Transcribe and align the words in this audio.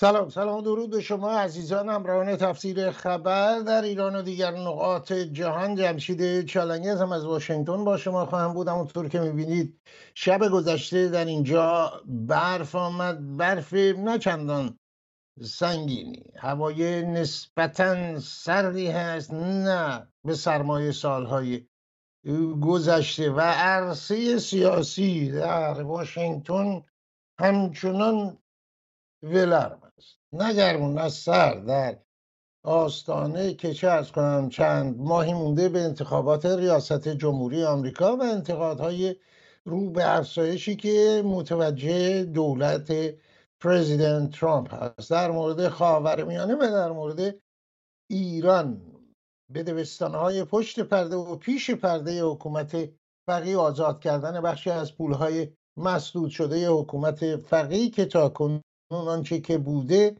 سلام 0.00 0.28
سلام 0.28 0.60
درود 0.60 0.90
به 0.90 1.00
شما 1.00 1.30
عزیزان 1.30 1.88
همراهان 1.88 2.36
تفسیر 2.36 2.90
خبر 2.90 3.58
در 3.58 3.82
ایران 3.82 4.16
و 4.16 4.22
دیگر 4.22 4.50
نقاط 4.50 5.12
جهان. 5.12 5.74
جمشید 5.74 6.44
چالنگز 6.44 7.00
هم 7.00 7.12
از 7.12 7.24
واشنگتن 7.24 7.84
با 7.84 7.96
شما 7.96 8.26
خواهم 8.26 8.52
بود. 8.52 8.68
همونطور 8.68 9.08
که 9.08 9.20
می‌بینید 9.20 9.80
شب 10.14 10.48
گذشته 10.48 11.08
در 11.08 11.24
اینجا 11.24 11.92
برف 12.06 12.74
آمد. 12.74 13.36
برف 13.36 13.72
نه 13.72 14.18
چندان 14.18 14.78
سنگینی. 15.42 16.24
هوای 16.36 17.02
نسبتا 17.02 18.20
سردی 18.20 18.86
هست 18.86 19.34
نه 19.34 20.08
به 20.24 20.34
سرمایه 20.34 20.92
سالهای 20.92 21.66
گذشته. 22.62 23.30
و 23.30 23.40
عرصه 23.40 24.38
سیاسی 24.38 25.32
در 25.32 25.82
واشنگتن 25.82 26.82
همچنان 27.40 28.38
ولرم 29.22 29.89
نه 30.32 30.54
گرمون 30.54 30.94
نه 30.98 31.08
سر 31.08 31.54
در 31.54 31.98
آستانه 32.64 33.54
که 33.54 33.74
چه 33.74 33.88
از 33.88 34.12
کنم 34.12 34.48
چند 34.48 34.98
ماهی 34.98 35.34
مونده 35.34 35.68
به 35.68 35.80
انتخابات 35.80 36.46
ریاست 36.46 37.08
جمهوری 37.08 37.64
آمریکا 37.64 38.16
و 38.16 38.22
انتقادهای 38.22 39.16
رو 39.64 39.90
به 39.90 40.16
افزایشی 40.18 40.76
که 40.76 41.22
متوجه 41.24 42.24
دولت 42.24 42.92
پرزیدنت 43.60 44.30
ترامپ 44.30 44.74
هست. 44.74 45.10
در 45.10 45.30
مورد 45.30 45.68
خاورمیانه 45.68 46.54
و 46.54 46.60
در 46.60 46.92
مورد 46.92 47.34
ایران 48.10 48.82
به 49.52 49.84
های 50.00 50.44
پشت 50.44 50.80
پرده 50.80 51.16
و 51.16 51.36
پیش 51.36 51.70
پرده 51.70 52.24
حکومت 52.24 52.88
فقی 53.26 53.54
آزاد 53.54 54.00
کردن 54.00 54.40
بخشی 54.40 54.70
از 54.70 54.96
پولهای 54.96 55.48
مسدود 55.76 56.30
شده 56.30 56.68
حکومت 56.68 57.36
فقی 57.36 57.90
که 57.90 58.04
تا 58.04 58.28
کنون 58.90 59.08
آنچه 59.08 59.40
که 59.40 59.58
بوده 59.58 60.16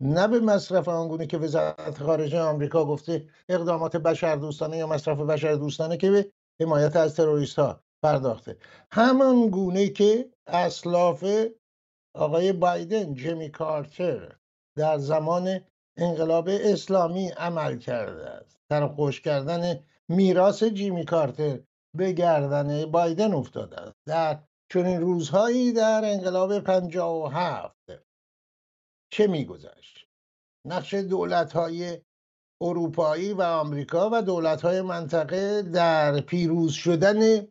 نه 0.00 0.28
به 0.28 0.40
مصرف 0.40 0.88
آنگونه 0.88 1.26
که 1.26 1.38
وزارت 1.38 1.98
خارجه 1.98 2.40
آمریکا 2.40 2.84
گفته 2.84 3.28
اقدامات 3.48 3.96
بشر 3.96 4.36
دوستانه 4.36 4.76
یا 4.76 4.86
مصرف 4.86 5.18
بشر 5.18 5.54
دوستانه 5.54 5.96
که 5.96 6.10
به 6.10 6.30
حمایت 6.60 6.96
از 6.96 7.16
تروریست 7.16 7.58
ها 7.58 7.80
پرداخته. 8.02 8.56
همان 8.92 9.48
گونه 9.48 9.88
که 9.88 10.30
اسلاف 10.46 11.24
آقای 12.14 12.52
بایدن 12.52 13.14
جمی 13.14 13.50
کارتر 13.50 14.36
در 14.78 14.98
زمان 14.98 15.60
انقلاب 15.96 16.48
اسلامی 16.48 17.28
عمل 17.28 17.78
کرده 17.78 18.30
است. 18.30 18.54
خوش 18.96 19.20
کردن 19.20 19.80
میراث 20.08 20.64
جیمی 20.64 21.04
کارتر 21.04 21.60
به 21.96 22.12
گردن 22.12 22.86
بایدن 22.86 23.32
افتاده 23.32 23.80
است. 23.80 23.94
در 24.06 24.38
چنین 24.72 25.00
روزهایی 25.00 25.72
در 25.72 26.00
انقلاب 26.04 26.60
57 26.60 27.73
چه 29.14 29.26
میگذشت؟ 29.26 30.06
نقش 30.66 30.94
دولت 30.94 31.52
های 31.52 31.98
اروپایی 32.60 33.32
و 33.32 33.42
آمریکا 33.42 34.10
و 34.12 34.22
دولت 34.22 34.62
های 34.62 34.80
منطقه 34.80 35.62
در 35.62 36.20
پیروز 36.20 36.72
شدن 36.72 37.46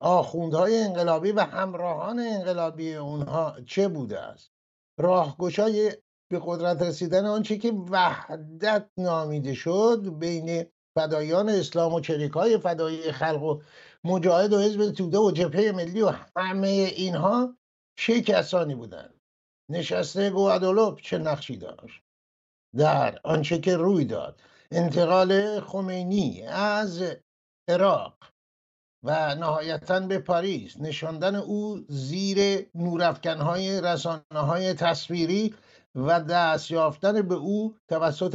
آخوندهای 0.00 0.82
انقلابی 0.82 1.32
و 1.32 1.40
همراهان 1.40 2.18
انقلابی 2.18 2.94
اونها 2.94 3.56
چه 3.66 3.88
بوده 3.88 4.20
است؟ 4.20 4.52
راهگشای 4.98 5.92
به 6.30 6.40
قدرت 6.44 6.82
رسیدن 6.82 7.26
آنچه 7.26 7.58
که 7.58 7.72
وحدت 7.72 8.90
نامیده 8.98 9.54
شد 9.54 10.18
بین 10.18 10.66
فدایان 10.94 11.48
اسلام 11.48 11.94
و 11.94 12.00
چریک 12.00 12.32
های 12.32 12.58
فدایی 12.58 13.12
خلق 13.12 13.42
و 13.42 13.60
مجاهد 14.04 14.52
و 14.52 14.60
حزب 14.60 14.90
توده 14.90 15.18
و 15.18 15.30
جبهه 15.30 15.72
ملی 15.72 16.02
و 16.02 16.12
همه 16.36 16.92
اینها 16.96 17.56
چه 17.96 18.20
کسانی 18.20 18.74
بودند؟ 18.74 19.19
نشسته 19.70 20.30
گوادولوپ 20.30 21.00
چه 21.00 21.18
نقشی 21.18 21.56
داشت؟ 21.56 22.02
در 22.76 23.18
آنچه 23.24 23.58
که 23.58 23.76
روی 23.76 24.04
داد. 24.04 24.40
انتقال 24.70 25.60
خمینی 25.60 26.42
از 26.46 27.02
عراق 27.68 28.14
و 29.02 29.34
نهایتا 29.34 30.00
به 30.00 30.18
پاریس. 30.18 30.76
نشاندن 30.80 31.34
او 31.34 31.84
زیر 31.88 32.66
نورافکنهای 32.74 33.80
رسانه 33.80 34.22
های 34.32 34.74
تصویری 34.74 35.54
و 35.94 36.20
دست 36.20 36.70
یافتن 36.70 37.22
به 37.22 37.34
او 37.34 37.76
توسط 37.88 38.34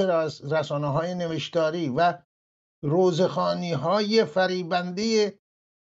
رسانه 0.52 0.88
های 0.88 1.16
نوشتاری 1.16 1.90
و 1.90 2.14
روضه 2.84 3.24
خوانی 3.24 3.74
های 3.74 4.26
فریبنده 4.26 5.40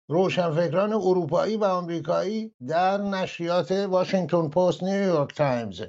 روشنفکران 0.08 0.92
اروپایی 0.92 1.56
و 1.56 1.64
آمریکایی 1.64 2.54
در 2.68 2.98
نشریات 2.98 3.72
واشنگتن 3.72 4.48
پست 4.48 4.82
نیویورک 4.82 5.34
تایمز 5.34 5.82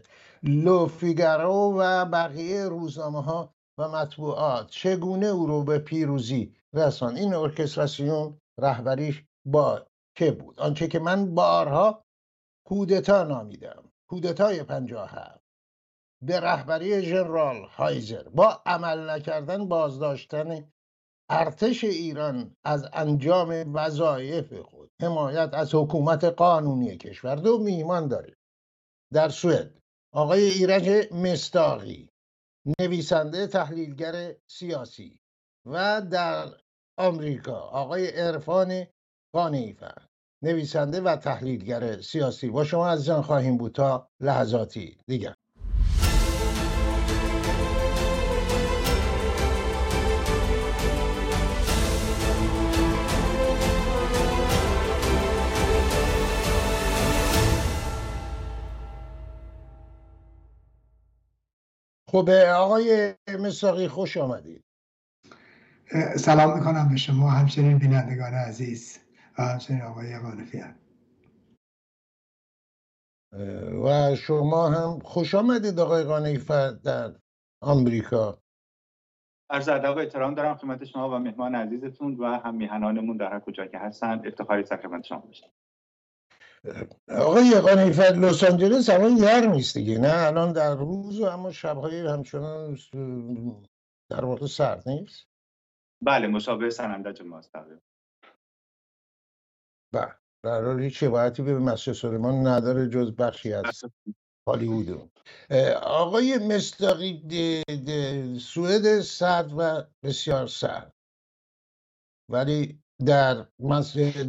لو 0.44 0.86
فیگارو 0.88 1.76
و 1.80 2.06
بقیه 2.06 2.66
روزنامه 2.66 3.24
ها 3.24 3.54
و 3.80 3.88
مطبوعات 3.88 4.70
چگونه 4.70 5.26
او 5.26 5.48
رو 5.48 5.64
به 5.64 5.80
پیروزی 5.80 6.54
رساند 6.74 7.16
این 7.16 7.34
ارکستراسیون 7.34 8.38
رهبریش 8.60 9.24
با 9.46 9.88
که 10.18 10.32
بود؟ 10.32 10.60
آنچه 10.60 10.88
که 10.88 11.00
من 11.00 11.36
بارها 11.36 12.04
کودتا 12.68 13.24
نامیدم. 13.24 13.92
کودتای 14.10 14.60
هفت. 14.60 15.42
به 16.24 16.40
رهبری 16.40 17.02
ژنرال 17.02 17.56
هایزر. 17.56 18.24
با 18.24 18.62
عمل 18.66 19.10
نکردن 19.10 19.68
بازداشتن 19.68 20.72
ارتش 21.30 21.84
ایران 21.84 22.56
از 22.64 22.86
انجام 22.94 23.76
وظایف 23.76 24.54
خود 24.54 24.92
حمایت 25.02 25.50
از 25.54 25.76
حکومت 25.76 26.24
قانونی 26.24 26.98
کشور 26.98 27.36
دو 27.36 27.58
میهمان 27.58 28.08
داریم 28.08 28.36
در 29.14 29.30
سوئد 29.30 29.80
آقای 30.14 30.44
ایرج 30.44 31.14
مستاقی 31.14 32.10
نویسنده 32.80 33.48
تحلیلگر 33.48 34.36
سیاسی 34.48 35.20
و 35.66 36.02
در 36.02 36.48
آمریکا 36.98 37.60
آقای 37.60 38.08
عرفان 38.08 38.88
قانیفر 39.34 40.08
نویسنده 40.44 41.02
و 41.02 41.16
تحلیلگر 41.16 42.02
سیاسی. 42.02 42.50
با 42.50 42.64
شما 42.64 42.90
عزیزان 42.90 43.22
خواهیم 43.22 43.58
بود 43.58 43.72
تا 43.72 44.10
لحظاتی 44.20 44.98
دیگر. 45.08 45.34
خب 62.10 62.30
آقای 62.56 63.16
مساقی 63.40 63.88
خوش 63.88 64.18
آمدید. 64.18 64.64
سلام 66.18 66.58
می‌کنم 66.58 66.90
به 66.90 66.98
شما 66.98 67.30
همچنین 67.30 67.78
بینندگان 67.78 68.34
عزیز 68.34 69.00
و 69.38 69.44
همچنین 69.44 69.82
آقای 69.82 70.20
قانفیان 70.20 70.76
و 73.86 74.16
شما 74.16 74.70
هم 74.70 75.00
خوش 75.00 75.36
آمدید 75.36 75.80
آقای 75.80 76.04
قانیفر 76.04 76.72
در 76.72 77.16
آمریکا. 77.62 78.42
عرض 79.50 79.70
ادب 79.70 79.96
و 79.96 80.00
احترام 80.00 80.36
دارم 80.36 80.58
خدمت 80.58 80.86
شما 80.86 81.10
و 81.10 81.20
مهمان 81.20 81.56
عزیزتون 81.56 82.16
و 82.16 82.26
هم 82.26 82.56
میهنانمون 82.56 83.18
در 83.18 83.34
هر 83.34 83.40
کجا 83.40 83.66
که 83.68 83.78
هستند 83.80 84.28
افتخاری 84.28 84.66
سر 84.66 84.78
خدمت 84.78 85.04
شما 85.04 85.20
باشید 85.20 85.52
آقای 87.10 87.60
قانیفر 87.60 88.04
لس 88.04 88.44
آنجلس 88.44 88.90
الان 88.90 89.16
گرم 89.16 89.52
نیست 89.52 89.78
دیگه. 89.78 89.98
نه 89.98 90.14
الان 90.14 90.54
در 90.54 90.76
روز 90.76 91.20
و 91.20 91.26
اما 91.26 91.52
شبهای 91.52 92.08
همچنان 92.08 92.78
در 94.10 94.26
واقع 94.26 94.48
سرد 94.48 94.90
نیست. 94.90 95.28
بله 96.02 96.28
مشابه 96.28 96.70
سنندج 96.70 97.22
ماست 97.22 97.52
بله 99.94 100.16
در 100.44 100.64
حال 100.64 100.80
هیچ 100.80 101.00
شباهتی 101.00 101.44
به 101.44 101.60
مسجد 101.60 101.94
سلیمان 101.94 102.48
نداره 102.48 102.90
جز 102.90 103.16
بخشی 103.16 103.54
از 103.54 103.82
هالیوود 104.48 105.12
آقای 105.82 106.38
مستاقی 106.38 107.24
سوئد 108.40 109.02
سرد 109.02 109.54
و 109.58 109.84
بسیار 110.04 110.48
سرد. 110.48 110.94
ولی 112.30 112.84
در 113.06 113.48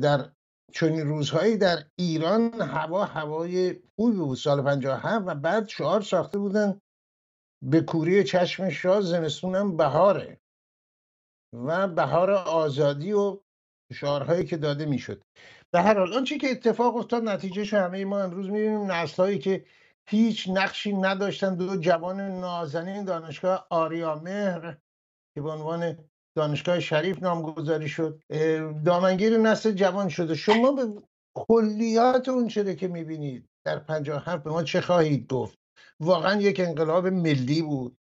در 0.02 0.31
چنین 0.73 1.06
روزهایی 1.06 1.56
در 1.56 1.85
ایران 1.99 2.61
هوا 2.61 3.05
هوای 3.05 3.81
خوبی 3.97 4.17
بود 4.17 4.37
سال 4.37 4.62
57 4.62 5.25
و 5.26 5.35
بعد 5.35 5.69
شعار 5.69 6.00
ساخته 6.00 6.38
بودن. 6.38 6.81
به 7.62 7.81
کوری 7.81 8.25
چشم 8.25 8.69
شاه 8.69 9.00
زمستونم 9.00 9.76
بهاره 9.76 10.41
و 11.53 11.88
بهار 11.88 12.31
آزادی 12.31 13.12
و 13.12 13.41
شعارهایی 13.93 14.44
که 14.44 14.56
داده 14.56 14.87
می‌شد. 14.87 15.23
به 15.70 15.81
هر 15.81 15.99
حال 15.99 16.15
آنچه 16.15 16.38
که 16.38 16.50
اتفاق 16.50 16.97
افتاد 16.97 17.23
نتیجه 17.23 17.79
همه 17.79 18.05
ما 18.05 18.21
امروز 18.21 18.50
می‌بینیم. 18.50 18.93
نسلهایی 18.93 19.38
که 19.38 19.64
هیچ 20.09 20.49
نقشی 20.49 20.93
نداشتن 20.93 21.55
دو 21.55 21.76
جوان 21.76 22.21
نازنین 22.21 23.05
دانشگاه 23.05 23.67
آریا 23.71 24.14
مهر 24.14 24.79
که 25.35 25.43
به 25.43 25.50
عنوان 25.50 25.99
دانشگاه 26.38 26.81
شریف 26.81 27.23
نامگذاری 27.23 27.88
شد. 27.88 28.23
دامنگیر 28.85 29.38
نسل 29.38 29.73
جوان 29.73 30.08
شده. 30.08 30.35
شما 30.35 30.73
به 30.73 31.02
کلیات 31.37 32.29
اون 32.29 32.49
چیزی 32.49 32.76
که 32.76 32.88
می‌بینید؟ 32.88 33.49
در 33.67 33.79
57 33.79 34.44
به 34.44 34.50
ما 34.50 34.62
چه 34.62 34.81
خواهید 34.81 35.32
گفت؟ 35.32 35.58
واقعا 36.00 36.40
یک 36.40 36.61
انقلاب 36.61 37.06
ملی 37.06 37.62
بود. 37.62 37.96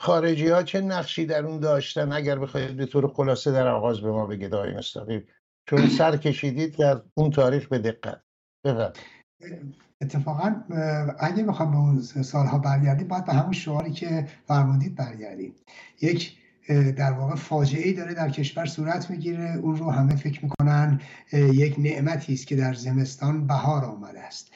خارجی 0.00 0.48
ها 0.48 0.62
چه 0.62 0.80
نقشی 0.80 1.26
در 1.26 1.46
اون 1.46 1.60
داشتن؟ 1.60 2.12
اگر 2.12 2.38
بخواید 2.38 2.76
به 2.76 2.86
طور 2.86 3.08
خلاصه 3.08 3.52
در 3.52 3.68
آغاز 3.68 4.00
به 4.00 4.10
ما 4.10 4.26
بگید 4.26 4.54
آقای 4.54 4.74
مستقیم 4.74 5.26
چون 5.68 5.88
سر 5.88 6.16
کشیدید 6.16 6.76
که 6.76 7.02
اون 7.14 7.30
تاریخ 7.30 7.68
به 7.68 7.78
دقت. 7.78 8.22
بفرمایید. 8.64 8.96
اتفاقا 10.00 10.64
اگه 11.18 11.44
بخوام 11.44 11.70
به 11.70 11.76
اون 11.76 12.00
سالها 12.22 12.58
برگردیم 12.58 13.08
باید 13.08 13.24
به 13.24 13.32
همون 13.32 13.52
شعاری 13.52 13.92
که 13.92 14.28
فرمودید 14.46 14.94
برگردیم. 14.94 15.54
یک 16.02 16.38
در 16.68 17.12
واقع 17.12 17.34
فاجعه 17.34 17.86
ای 17.86 17.92
داره 17.92 18.14
در 18.14 18.30
کشور 18.30 18.66
صورت 18.66 19.10
می‌گیره. 19.10 19.58
اون 19.62 19.76
رو 19.76 19.90
همه 19.90 20.16
فکر 20.16 20.40
می‌کنن 20.44 21.00
یک 21.32 21.74
نعمتی 21.78 22.32
است 22.32 22.46
که 22.46 22.56
در 22.56 22.74
زمستان 22.74 23.46
بهار 23.46 23.84
آمده 23.84 24.20
است. 24.20 24.50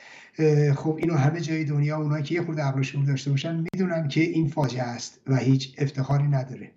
خب 0.77 0.97
اینو 0.99 1.15
همه 1.15 1.41
جای 1.41 1.65
دنیا 1.65 1.97
اونایی 1.97 2.25
که 2.25 2.35
یه 2.35 2.43
خورده 2.43 2.62
عقل 2.62 2.83
داشته 3.07 3.31
باشن 3.31 3.65
می‌دونن 3.75 4.09
که 4.09 4.21
این 4.21 4.49
فاجعه 4.49 4.83
است 4.83 5.21
و 5.27 5.37
هیچ 5.37 5.75
افتخاری 5.79 6.29
نداره. 6.29 6.71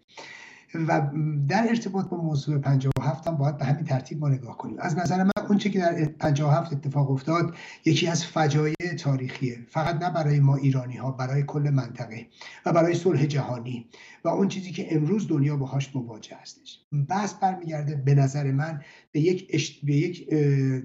و 0.75 1.11
در 1.47 1.65
ارتباط 1.69 2.05
با 2.09 2.17
موضوع 2.17 2.57
57 2.57 3.27
هم 3.27 3.37
باید 3.37 3.57
به 3.57 3.65
همین 3.65 3.85
ترتیب 3.85 4.19
ما 4.19 4.29
نگاه 4.29 4.57
کنیم. 4.57 4.75
از 4.79 4.97
نظر 4.97 5.23
من 5.23 5.31
اونچه 5.49 5.69
که 5.69 5.79
در 5.79 6.05
57 6.05 6.73
اتفاق 6.73 7.11
افتاد 7.11 7.55
یکی 7.85 8.07
از 8.07 8.25
فجایع 8.25 8.75
تاریخیه. 8.99 9.59
فقط 9.69 10.03
نه 10.03 10.09
برای 10.09 10.39
ما 10.39 10.55
ایرانی 10.55 10.97
ها 10.97 11.11
برای 11.11 11.43
کل 11.43 11.69
منطقه 11.69 12.27
و 12.65 12.73
برای 12.73 12.95
صلح 12.95 13.25
جهانی 13.25 13.87
و 14.23 14.27
اون 14.27 14.47
چیزی 14.47 14.71
که 14.71 14.95
امروز 14.95 15.27
دنیا 15.27 15.57
باهاش 15.57 15.95
مواجه 15.95 16.35
هستش. 16.41 16.79
بس 17.09 17.33
برمیگرده 17.33 17.95
به 17.95 18.15
نظر 18.15 18.51
من 18.51 18.81
به 19.11 19.19
یک 19.19 19.49
به 19.85 19.93
یک 19.93 20.33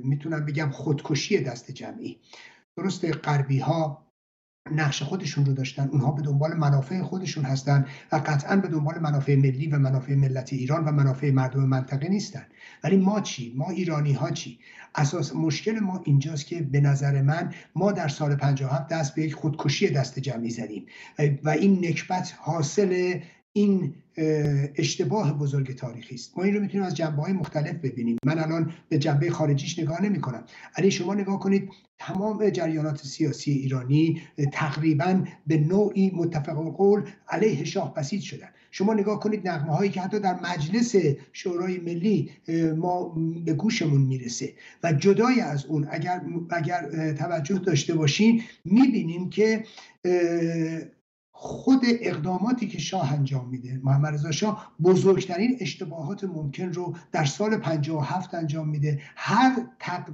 می‌تونم 0.04 0.44
بگم 0.44 0.70
خودکشی 0.70 1.40
دست 1.40 1.70
جمعی. 1.70 2.18
درسته 2.76 3.10
غربی 3.10 3.58
ها 3.58 4.07
نقش 4.70 5.02
خودشون 5.02 5.46
رو 5.46 5.52
داشتن 5.52 5.88
اونها 5.88 6.12
به 6.12 6.22
دنبال 6.22 6.54
منافع 6.54 7.02
خودشون 7.02 7.44
هستن 7.44 7.86
و 8.12 8.16
قطعا 8.16 8.56
به 8.56 8.68
دنبال 8.68 8.98
منافع 8.98 9.36
ملی 9.36 9.66
و 9.66 9.78
منافع 9.78 10.14
ملت 10.14 10.52
ایران 10.52 10.84
و 10.84 10.92
منافع 10.92 11.30
مردم 11.30 11.64
منطقه 11.64 12.08
نیستن. 12.08 12.46
ولی 12.84 12.96
ما 12.96 13.20
چی؟ 13.20 13.54
ما 13.56 13.70
ایرانی 13.70 14.12
ها 14.12 14.30
چی؟ 14.30 14.58
اساس 14.94 15.36
مشکل 15.36 15.78
ما 15.78 16.02
اینجاست 16.04 16.46
که 16.46 16.62
به 16.62 16.80
نظر 16.80 17.22
من 17.22 17.54
ما 17.74 17.92
در 17.92 18.08
سال 18.08 18.34
57 18.34 18.88
دست 18.88 19.14
به 19.14 19.22
یک 19.22 19.34
خودکشی 19.34 19.90
دست 19.90 20.18
جمعی 20.18 20.50
زدیم. 20.50 20.86
و 21.44 21.48
این 21.48 21.86
نکبت 21.88 22.34
حاصل 22.38 23.20
این 23.58 23.94
اشتباه 24.76 25.38
بزرگ 25.38 25.76
تاریخی 25.76 26.14
است. 26.14 26.38
ما 26.38 26.44
این 26.44 26.54
رو 26.54 26.60
می‌تونیم 26.60 26.86
از 26.86 26.94
جنبه 26.94 27.22
های 27.22 27.32
مختلف 27.32 27.74
ببینیم. 27.74 28.16
من 28.24 28.38
الان 28.38 28.72
به 28.88 28.98
جنبه 28.98 29.30
خارجیش 29.30 29.78
نگاه 29.78 30.02
نمی 30.02 30.20
کنم 30.20 30.44
علی 30.76 30.90
شما 30.90 31.14
نگاه 31.14 31.40
کنید 31.40 31.68
تمام 31.98 32.50
جریانات 32.50 32.98
سیاسی 32.98 33.50
ایرانی 33.52 34.22
تقریبا 34.52 35.24
به 35.46 35.56
نوعی 35.56 36.10
متفق 36.14 36.76
قول 36.76 37.02
علیه 37.28 37.64
شاه 37.64 37.94
بسیج 37.94 38.22
شدن. 38.22 38.48
شما 38.70 38.94
نگاه 38.94 39.20
کنید 39.20 39.48
نغمه 39.48 39.72
هایی 39.72 39.90
که 39.90 40.00
حتی 40.00 40.20
در 40.20 40.40
مجلس 40.40 40.94
شورای 41.32 41.78
ملی 41.78 42.30
ما 42.76 43.16
به 43.44 43.52
گوشمون 43.52 44.00
می‌رسه. 44.00 44.52
و 44.82 44.92
جدای 44.92 45.40
از 45.40 45.66
اون 45.66 45.88
اگر 45.90 46.22
اگر 46.50 47.12
توجه 47.12 47.58
داشته 47.58 47.94
باشین 47.94 48.42
می‌بینیم 48.64 49.30
که 49.30 49.64
خود 51.40 51.82
اقداماتی 52.00 52.68
که 52.68 52.78
شاه 52.78 53.12
انجام 53.12 53.48
میده. 53.48 53.80
محمد 53.84 54.14
رضا 54.14 54.30
شاه 54.30 54.72
بزرگترین 54.82 55.56
اشتباهات 55.60 56.24
ممکن 56.24 56.72
رو 56.72 56.96
در 57.12 57.24
سال 57.24 57.56
57 57.56 58.34
انجام 58.34 58.68
میده. 58.68 59.00
هر 59.16 59.66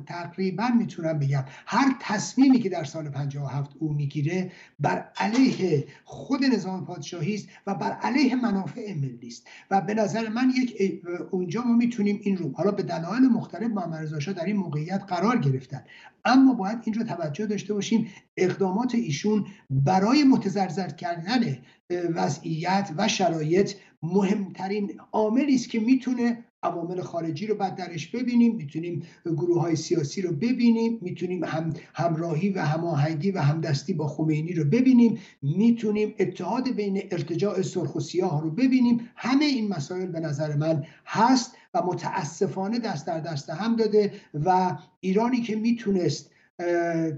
تقریبا 0.06 0.68
می‌تونم 0.78 1.18
بگم 1.18 1.44
هر 1.66 1.96
تصمیمی 2.00 2.58
که 2.58 2.68
در 2.68 2.84
سال 2.84 3.08
57 3.08 3.70
او 3.78 3.92
می‌گیره 3.92 4.52
بر 4.80 5.08
علیه 5.16 5.86
خود 6.04 6.44
نظام 6.44 6.84
پادشاهی 6.84 7.34
است 7.34 7.48
و 7.66 7.74
بر 7.74 7.90
علیه 7.90 8.36
منافع 8.36 8.94
ملی 8.94 9.28
است. 9.28 9.46
و 9.70 9.80
به 9.80 9.94
نظر 9.94 10.28
من 10.28 10.52
یک 10.56 11.02
اونجا 11.30 11.62
ما 11.62 11.76
می‌تونیم 11.76 12.20
این 12.22 12.36
رو 12.36 12.52
حالا 12.52 12.70
به 12.70 12.82
دلایل 12.82 13.28
مختلف 13.28 13.70
محمد 13.70 14.02
رضا 14.02 14.20
شاه 14.20 14.34
در 14.34 14.44
این 14.44 14.56
موقعیت 14.56 15.02
قرار 15.08 15.38
گرفتن. 15.38 15.84
اما 16.24 16.54
باید 16.54 16.78
این 16.84 16.94
رو 16.94 17.04
توجه 17.04 17.46
داشته 17.46 17.74
باشیم 17.74 18.10
اقدامات 18.36 18.94
ایشون 18.94 19.46
برای 19.70 20.24
متزرزر 20.24 20.88
کردن 20.88 21.58
وضعیت 21.90 22.90
و 22.96 23.08
شرایط 23.08 23.72
مهمترین 24.02 25.00
عاملی 25.12 25.54
است 25.54 25.70
که 25.70 25.80
می‌تونه 25.80 26.44
عوامل 26.64 27.00
خارجی 27.00 27.46
رو 27.46 27.54
بعد 27.54 27.74
درش 27.74 28.06
ببینیم 28.06 28.56
می‌تونیم 28.56 29.02
گروه 29.24 29.60
های 29.60 29.76
سیاسی 29.76 30.22
رو 30.22 30.32
ببینیم 30.32 30.98
می‌تونیم 31.02 31.44
هم 31.44 31.72
همراهی 31.94 32.50
و 32.50 32.60
هماهنگی 32.60 33.30
و 33.30 33.38
همدستی 33.40 33.92
با 33.92 34.06
خمینی 34.06 34.52
رو 34.52 34.64
ببینیم 34.64 35.18
می‌تونیم 35.42 36.14
اتحاد 36.18 36.70
بین 36.70 37.02
ارتجاع 37.10 37.62
سرخ 37.62 37.96
و 37.96 38.00
سیاه 38.00 38.42
رو 38.42 38.50
ببینیم. 38.50 39.10
همه 39.16 39.44
این 39.44 39.68
مسائل 39.68 40.06
به 40.06 40.20
نظر 40.20 40.56
من 40.56 40.84
هست 41.06 41.56
و 41.74 41.82
متاسفانه 41.82 42.78
دست 42.78 43.06
در 43.06 43.20
دست 43.20 43.50
هم 43.50 43.76
داده 43.76 44.12
و 44.34 44.78
ایرانی 45.00 45.40
که 45.40 45.56
می‌تونست 45.56 46.30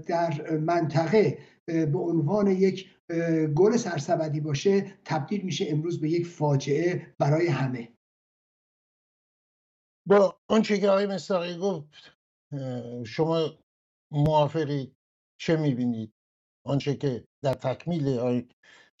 در 0.07 0.57
منطقه 0.57 1.37
به 1.65 1.99
عنوان 1.99 2.47
یک 2.47 2.85
گل 3.55 3.77
سرسبدی 3.77 4.39
باشه 4.39 4.85
تبدیل 5.05 5.41
میشه 5.41 5.65
امروز 5.69 6.01
به 6.01 6.09
یک 6.09 6.27
فاجعه 6.27 7.07
برای 7.19 7.47
همه. 7.47 7.89
با 10.07 10.39
آنچه 10.49 10.79
که 10.79 10.89
آقای 10.89 11.05
مستاقی 11.05 11.57
گفت 11.57 12.17
شما 13.05 13.49
موافقی 14.11 14.95
چه 15.41 15.57
می‌بینید؟ 15.57 16.13
آنچه 16.65 16.95
که 16.95 17.27
در 17.43 17.53
تکمیل 17.53 18.43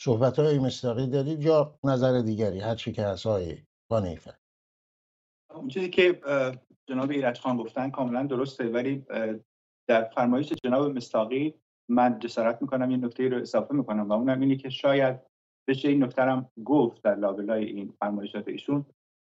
صحبت 0.01 0.39
های 0.39 0.59
مستاقی 0.59 1.07
دارید 1.07 1.43
یا 1.43 1.79
نظر 1.83 2.21
دیگری 2.21 2.59
هر 2.59 2.75
چی 2.75 2.91
که 2.91 3.03
از 3.03 3.23
های 3.23 3.57
اون 5.55 5.67
چیزی 5.67 5.89
که 5.89 6.21
جناب 6.89 7.11
ایرج 7.11 7.39
خان 7.39 7.57
گفتن 7.57 7.89
کاملا 7.89 8.23
درسته 8.23 8.69
ولی 8.69 9.05
در 9.87 10.03
فرمایش 10.15 10.53
جناب 10.63 10.91
مستاقی 10.91 11.53
من 11.89 12.19
جسارت 12.19 12.61
می‌کنم 12.61 12.91
یه 12.91 12.97
نکته 12.97 13.29
رو 13.29 13.41
اضافه 13.41 13.73
می‌کنم 13.73 14.09
و 14.09 14.13
اونم 14.13 14.39
اینه 14.39 14.55
که 14.55 14.69
شاید 14.69 15.19
بشه 15.67 15.89
این 15.89 16.03
نکته 16.03 16.45
گفت 16.65 17.01
در 17.01 17.15
لابلای 17.15 17.65
این 17.65 17.93
فرمایشات 17.99 18.47
ایشون. 18.47 18.85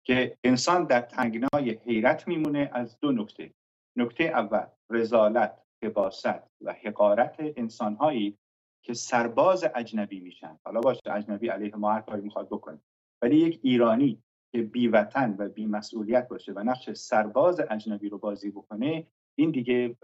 که 0.05 0.37
انسان 0.45 0.85
در 0.85 1.01
تنگنای 1.01 1.71
حیرت 1.71 2.29
میمونه 2.29 2.71
از 2.73 3.01
دو 3.01 3.13
نکته. 3.13 3.55
نکته 3.97 4.25
اول 4.25 4.67
رزالت 4.91 5.63
حباست 5.85 6.27
و 6.61 6.73
حقارت 6.73 7.37
انسانهایی 7.39 8.39
که 8.85 8.95
سرباز 8.95 9.65
اجنبی 9.75 10.21
میشن. 10.21 10.59
حالا 10.65 10.81
باشه 10.81 11.01
اجنبی 11.13 11.49
علیه 11.49 11.77
ما 11.77 11.93
هر 11.93 12.01
کاری 12.01 12.23
می‌خواد 12.23 12.47
بکنه. 12.47 12.81
ولی 13.23 13.37
یک 13.37 13.61
ایرانی 13.63 14.23
که 14.53 14.63
بی 14.63 14.89
وطن 14.89 15.37
و 15.39 15.49
بی 15.49 15.67
مسئولیت 15.67 16.29
باشه 16.29 16.53
و 16.53 16.59
نقش 16.59 16.91
سرباز 16.91 17.61
اجنبی 17.71 18.09
رو 18.09 18.19
بازی 18.19 18.51
بکنه 18.51 19.07
این 19.39 19.51
دیگه 19.51 19.97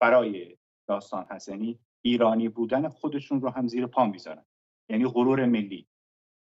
برای 0.00 0.56
داستان 0.88 1.26
هست. 1.30 1.48
یعنی 1.48 1.78
ایرانی 2.04 2.48
بودن 2.48 2.88
خودشون 2.88 3.40
رو 3.40 3.48
هم 3.48 3.68
زیر 3.68 3.86
پا 3.86 4.06
می‌ذارن. 4.06 4.44
یعنی 4.88 5.04
غرور 5.04 5.46
ملی 5.46 5.86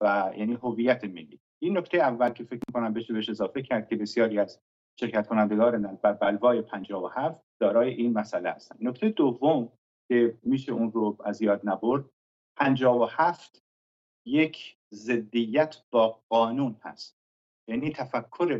و 0.00 0.32
یعنی 0.36 0.54
هویت 0.54 1.04
ملی. 1.04 1.40
این 1.62 1.78
نکته 1.78 1.98
اول 1.98 2.30
که 2.30 2.44
فکر 2.44 2.60
می‌کنم 2.68 2.94
بشه 2.94 3.12
بهش 3.12 3.28
اضافه 3.28 3.62
کرد 3.62 3.88
که 3.88 3.96
بسیاری 3.96 4.38
از 4.38 4.60
شرکت 5.00 5.26
کنندگان 5.26 5.98
بر 6.02 6.12
بلوای 6.12 6.62
57 6.62 7.42
دارای 7.60 7.90
این 7.94 8.12
مسئله 8.12 8.50
هستن. 8.50 8.76
نکته 8.80 9.08
دوم 9.08 9.72
که 10.08 10.38
میشه 10.42 10.72
اون 10.72 10.92
رو 10.92 11.16
از 11.24 11.42
یاد 11.42 11.60
نبرد 11.64 12.04
57 12.56 13.62
یک 14.26 14.78
ضدیت 14.94 15.76
با 15.90 16.22
قانون 16.28 16.76
هست. 16.82 17.16
یعنی 17.68 17.90
تفکر 17.90 18.58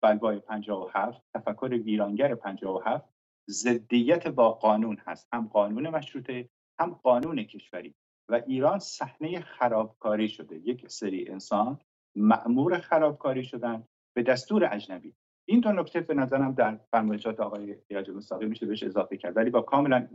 بلوای 0.00 0.40
57 0.40 1.22
تفکر 1.34 1.80
ویرانگر 1.84 2.34
57 2.34 3.08
ضدیت 3.50 4.28
با 4.28 4.52
قانون 4.52 4.96
هست. 5.06 5.28
هم 5.32 5.48
قانون 5.48 5.88
مشروطه 5.88 6.48
هم 6.80 6.94
قانون 7.02 7.44
کشوری. 7.44 7.94
و 8.28 8.42
ایران 8.46 8.78
صحنه 8.78 9.40
خرابکاری 9.40 10.28
شده. 10.28 10.56
یک 10.56 10.88
سری 10.88 11.28
انسان 11.28 11.80
معمور 12.16 12.78
خرابکاری 12.78 13.44
شدن 13.44 13.84
به 14.16 14.22
دستور 14.22 14.68
اجنبی. 14.72 15.14
این 15.48 15.60
دو 15.60 15.72
نکته 15.72 16.00
به 16.00 16.14
نظرم 16.14 16.52
در 16.52 16.80
فرمایشات 16.90 17.40
آقای 17.40 17.76
ایاج 17.88 18.10
مستاقی 18.10 18.46
میشه 18.46 18.66
بهش 18.66 18.82
اضافه 18.82 19.16
کرد. 19.16 19.36
ولی 19.36 19.50
با 19.50 19.62
کاملا 19.62 20.08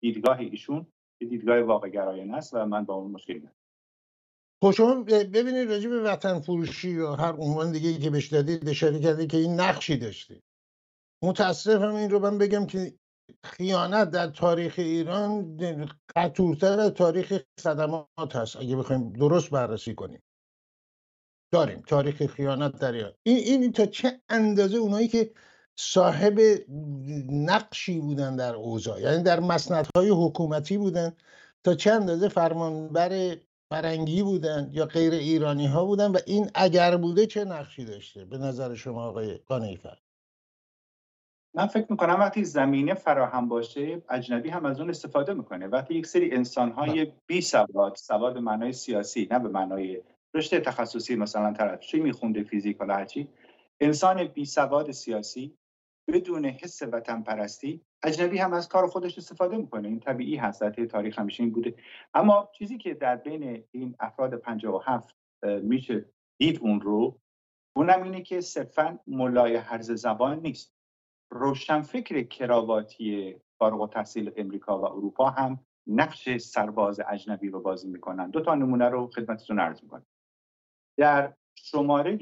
دیدگاه 0.00 0.38
ایشون 0.38 0.86
دیدگاه 1.18 1.60
واقع 1.60 1.88
گرایانه 1.88 2.36
است 2.36 2.54
و 2.54 2.66
من 2.66 2.84
با 2.84 2.94
اون 2.94 3.10
مشکلی 3.10 3.38
ندارم. 3.38 3.54
خب 4.62 4.70
شما 4.70 5.02
ببینید 5.04 5.70
راجع 5.70 5.90
به 5.90 6.02
وطن 6.02 6.40
فروشی 6.40 6.90
یا 6.90 7.14
هر 7.14 7.32
عنوان 7.32 7.72
دیگه 7.72 7.98
که 7.98 8.10
بهش 8.10 8.26
دادید 8.26 8.68
اشاره 8.68 9.00
کردید 9.00 9.30
که 9.30 9.36
این 9.36 9.60
نقشی 9.60 9.96
داشته. 9.96 10.40
متاسفم 11.22 11.94
این 11.94 12.10
رو 12.10 12.18
من 12.18 12.38
بگم 12.38 12.66
که 12.66 12.94
خیانت 13.44 14.10
در 14.10 14.26
تاریخ 14.26 14.74
ایران 14.78 15.56
قطورتر 16.16 16.88
تاریخ 16.88 17.42
صدمات 17.60 18.36
هست 18.36 18.56
اگه 18.56 18.76
بخوایم 18.76 19.12
درست 19.12 19.50
بررسی 19.50 19.94
کنیم. 19.94 20.22
داریم. 21.52 21.82
تاریخ 21.86 22.26
خیانت 22.26 22.78
در 22.78 22.92
ایران. 22.92 23.12
این, 23.22 23.36
این 23.36 23.72
تا 23.72 23.86
چه 23.86 24.20
اندازه 24.28 24.76
اونایی 24.76 25.08
که 25.08 25.30
صاحب 25.76 26.40
نقشی 27.28 28.00
بودن 28.00 28.36
در 28.36 28.54
اوضاع 28.54 29.00
یعنی 29.00 29.22
در 29.22 29.40
مسندهای 29.40 30.08
حکومتی 30.08 30.78
بودن 30.78 31.16
تا 31.64 31.74
چه 31.74 31.92
اندازه 31.92 32.28
فرمانبر 32.28 33.36
فرنگی 33.72 34.22
بودن 34.22 34.70
یا 34.72 34.86
غیر 34.86 35.12
ایرانی 35.12 35.66
ها 35.66 35.84
بودن 35.84 36.12
و 36.12 36.18
این 36.26 36.50
اگر 36.54 36.96
بوده 36.96 37.26
چه 37.26 37.44
نقشی 37.44 37.84
داشته؟ 37.84 38.24
به 38.24 38.38
نظر 38.38 38.74
شما 38.74 39.04
آقای 39.04 39.34
قانیفر. 39.34 39.98
من 41.54 41.66
فکر 41.66 41.86
می‌کنم 41.90 42.20
وقتی 42.20 42.44
زمینه 42.44 42.94
فراهم 42.94 43.48
باشه 43.48 44.02
اجنبی 44.10 44.48
هم 44.48 44.66
از 44.66 44.80
اون 44.80 44.90
استفاده 44.90 45.34
می‌کنه. 45.34 45.66
وقتی 45.66 45.94
یک 45.94 46.06
سری 46.06 46.32
انسان 46.32 46.72
های 46.72 47.04
بله. 47.04 47.14
بی 47.26 47.40
سواد 47.40 47.94
سواد 47.96 48.34
به 48.34 48.40
معنای 48.40 48.72
سیاسی 48.72 49.28
نه 49.30 49.38
به 49.38 49.48
معنای 49.48 50.02
رشته 50.34 50.60
تخصصی 50.60 51.16
مثلا 51.16 51.52
طرف 51.52 51.80
چی 51.80 52.00
میخونده 52.00 52.42
فیزیک 52.42 52.76
و 52.80 52.92
هرچی 52.92 53.28
انسان 53.80 54.24
بی 54.24 54.44
سواد 54.44 54.90
سیاسی 54.90 55.58
بدون 56.08 56.44
حس 56.44 56.82
وطن 56.82 57.22
پرستی 57.22 57.80
اجنبی 58.02 58.38
هم 58.38 58.52
از 58.52 58.68
کار 58.68 58.86
خودش 58.86 59.18
استفاده 59.18 59.56
می‌کنه. 59.56 59.88
این 59.88 60.00
طبیعی 60.00 60.36
هست 60.36 60.60
در 60.60 60.70
تاریخ 60.70 61.18
همیشه 61.18 61.42
این 61.42 61.52
بوده. 61.52 61.74
اما 62.14 62.50
چیزی 62.58 62.78
که 62.78 62.94
در 62.94 63.16
بین 63.16 63.64
این 63.70 63.96
افراد 64.00 64.34
57 64.34 65.16
میشه 65.62 66.04
دید 66.38 66.58
اون 66.60 66.80
رو 66.80 67.20
اونم 67.76 68.02
اینه 68.02 68.22
که 68.22 68.40
صرفا 68.40 68.98
ملای 69.06 69.56
حرز 69.56 69.90
زبان 69.90 70.40
نیست. 70.40 70.74
روشنفکر 71.32 72.22
کراواتی 72.22 73.36
فارغ 73.58 73.80
التحصیل 73.80 74.32
امریکا 74.36 74.78
و 74.78 74.84
اروپا 74.84 75.30
هم 75.30 75.60
نقش 75.86 76.36
سرباز 76.36 77.00
اجنبی 77.08 77.48
رو 77.48 77.60
بازی 77.60 77.88
می‌کنن. 77.88 78.30
دو 78.30 78.40
تا 78.40 78.54
نمونه 78.54 78.88
رو 78.88 79.06
خدمتتون 79.06 79.58
عرض 79.58 79.82
می‌کنم. 79.82 80.06
در 80.96 81.34
شماره 81.54 82.16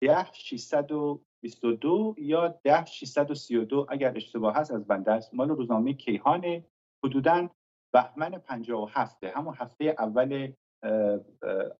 ده 0.00 0.32
622 0.32 2.14
یا 2.18 2.48
ده 2.48 2.84
632 2.84 3.86
اگر 3.88 4.16
اشتباه 4.16 4.54
هست 4.54 4.70
از 4.70 4.86
بنده 4.86 5.12
است. 5.12 5.34
مال 5.34 5.48
روزنامه 5.48 5.92
کیهان 5.92 6.64
حدودا 7.04 7.48
بهمن 7.92 8.30
57 8.30 9.24
همون 9.24 9.54
هفته 9.54 9.84
اول 9.98 10.52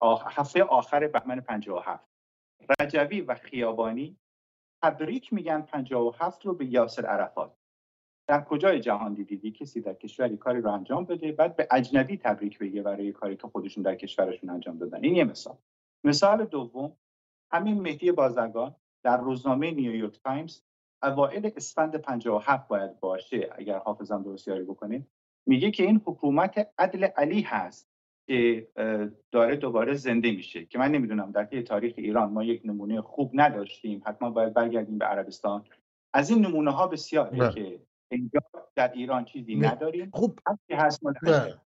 هفته 0.03 0.63
آخر 0.63 1.07
بهمن 1.07 1.41
57 1.41 2.09
رجوی 2.81 3.21
و 3.21 3.35
خیابانی 3.35 4.17
تبریک 4.83 5.33
میگن 5.33 5.63
57 5.63 6.47
رو 6.47 6.55
به 6.55 6.67
یاسر 6.67 7.07
عرفات. 7.07 7.57
در 8.29 8.45
کجای 8.45 8.81
جهان 8.81 9.15
دیدی 9.15 9.51
کسی 9.51 9.81
در 9.81 9.95
کشوری 9.95 10.37
کاری 10.37 10.61
رو 10.61 10.71
انجام 10.71 11.05
بده 11.05 11.33
بعد 11.33 11.57
به 11.57 11.69
اجنبی 11.71 12.17
تبریک 12.17 12.59
بگه 12.59 12.83
برای 12.83 13.13
کاری 13.13 13.37
که 13.37 13.49
خودشون 13.49 13.83
در 13.83 13.95
کشورشون 13.95 14.51
انجام 14.51 14.79
دادن. 14.79 15.05
این 15.05 15.17
یه 15.17 15.25
مثال. 15.25 15.57
مثال 16.07 16.45
دوم 16.45 16.93
همین 17.53 17.81
مهدی 17.81 18.13
بازرگان 18.13 18.75
در 19.05 19.17
روزنامه 19.17 19.71
نیویورک 19.71 20.21
تایمز 20.25 20.61
اوائل 21.03 21.51
اسفند 21.57 21.97
57 21.97 22.69
باید 22.69 23.01
باشه 23.01 23.51
اگر 23.53 23.79
حافظم 23.79 24.23
درست 24.23 24.49
یاری 24.49 24.65
بکنید 24.65 25.07
میگه 25.47 25.71
که 25.71 25.83
این 25.83 26.03
حکومت 26.05 26.73
عدل 26.79 27.05
علی 27.05 27.41
هست 27.41 27.91
که 28.29 28.69
داره 29.33 29.57
دوباره 29.57 29.95
زنده 29.95 30.31
میشه 30.31 30.65
که 30.65 30.79
من 30.79 30.93
نمی‌دونم 30.93 31.31
در 31.33 31.45
طی 31.45 31.63
تاریخ 31.63 31.95
ایران 31.97 32.33
ما 32.33 32.45
یک 32.45 32.63
نمونه 32.65 33.01
خوب 33.01 33.31
نداشتیم 33.35 34.03
حتما 34.07 34.31
باید 34.31 34.55
برگردیم 34.55 34.99
به 34.99 35.05
عربستان. 35.05 35.65
از 36.15 36.31
این 36.31 36.47
نمونه 36.47 36.71
ها 36.71 36.87
بسیاره 36.87 37.39
بله. 37.39 37.53
که 37.53 37.81
اینجا 38.11 38.41
در 38.75 38.93
ایران 38.93 39.25
چیزی 39.25 39.57
نداریم. 39.57 40.11
خوب 40.13 40.39
هست 40.71 41.01
بله. 41.23 41.65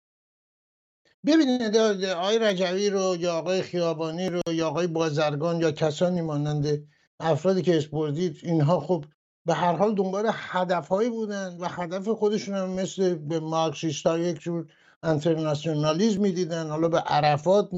ببینید 1.25 1.77
آقای 1.77 2.39
رجوی 2.39 2.89
رو 2.89 3.15
یا 3.19 3.33
آقای 3.33 3.61
خیابانی 3.61 4.29
رو 4.29 4.41
یا 4.47 4.67
آقای 4.67 4.87
بازرگان 4.87 5.61
یا 5.61 5.71
کسانی 5.71 6.21
مانند 6.21 6.87
افرادی 7.19 7.61
که 7.61 7.77
اسپردید 7.77 8.39
اینها 8.43 8.79
خب 8.79 9.05
به 9.45 9.53
هر 9.53 9.73
حال 9.73 9.95
دنبال 9.95 10.29
هدفهایی 10.33 11.09
بودن 11.09 11.57
و 11.59 11.67
هدف 11.67 12.09
خودشون 12.09 12.55
هم 12.55 12.69
مثل 12.69 13.15
به 13.15 13.39
مارکسیست 13.39 14.05
ها 14.05 14.17
یک 14.19 14.39
جور 14.39 14.67
انترناسیونالیزم 15.03 16.21
می‌دیدن 16.21 16.69
حالا 16.69 16.87
به 16.87 16.99
عرفات 16.99 17.69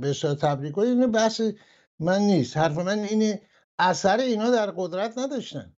به 0.00 0.14
تبریک 0.40 0.78
اینه 0.78 1.06
بحث 1.06 1.40
من 2.00 2.18
نیست. 2.18 2.56
حرف 2.56 2.78
من 2.78 2.98
اینه 2.98 3.42
اثر 3.78 4.18
اینا 4.18 4.50
در 4.50 4.70
قدرت 4.70 5.18
نداشتن. 5.18 5.72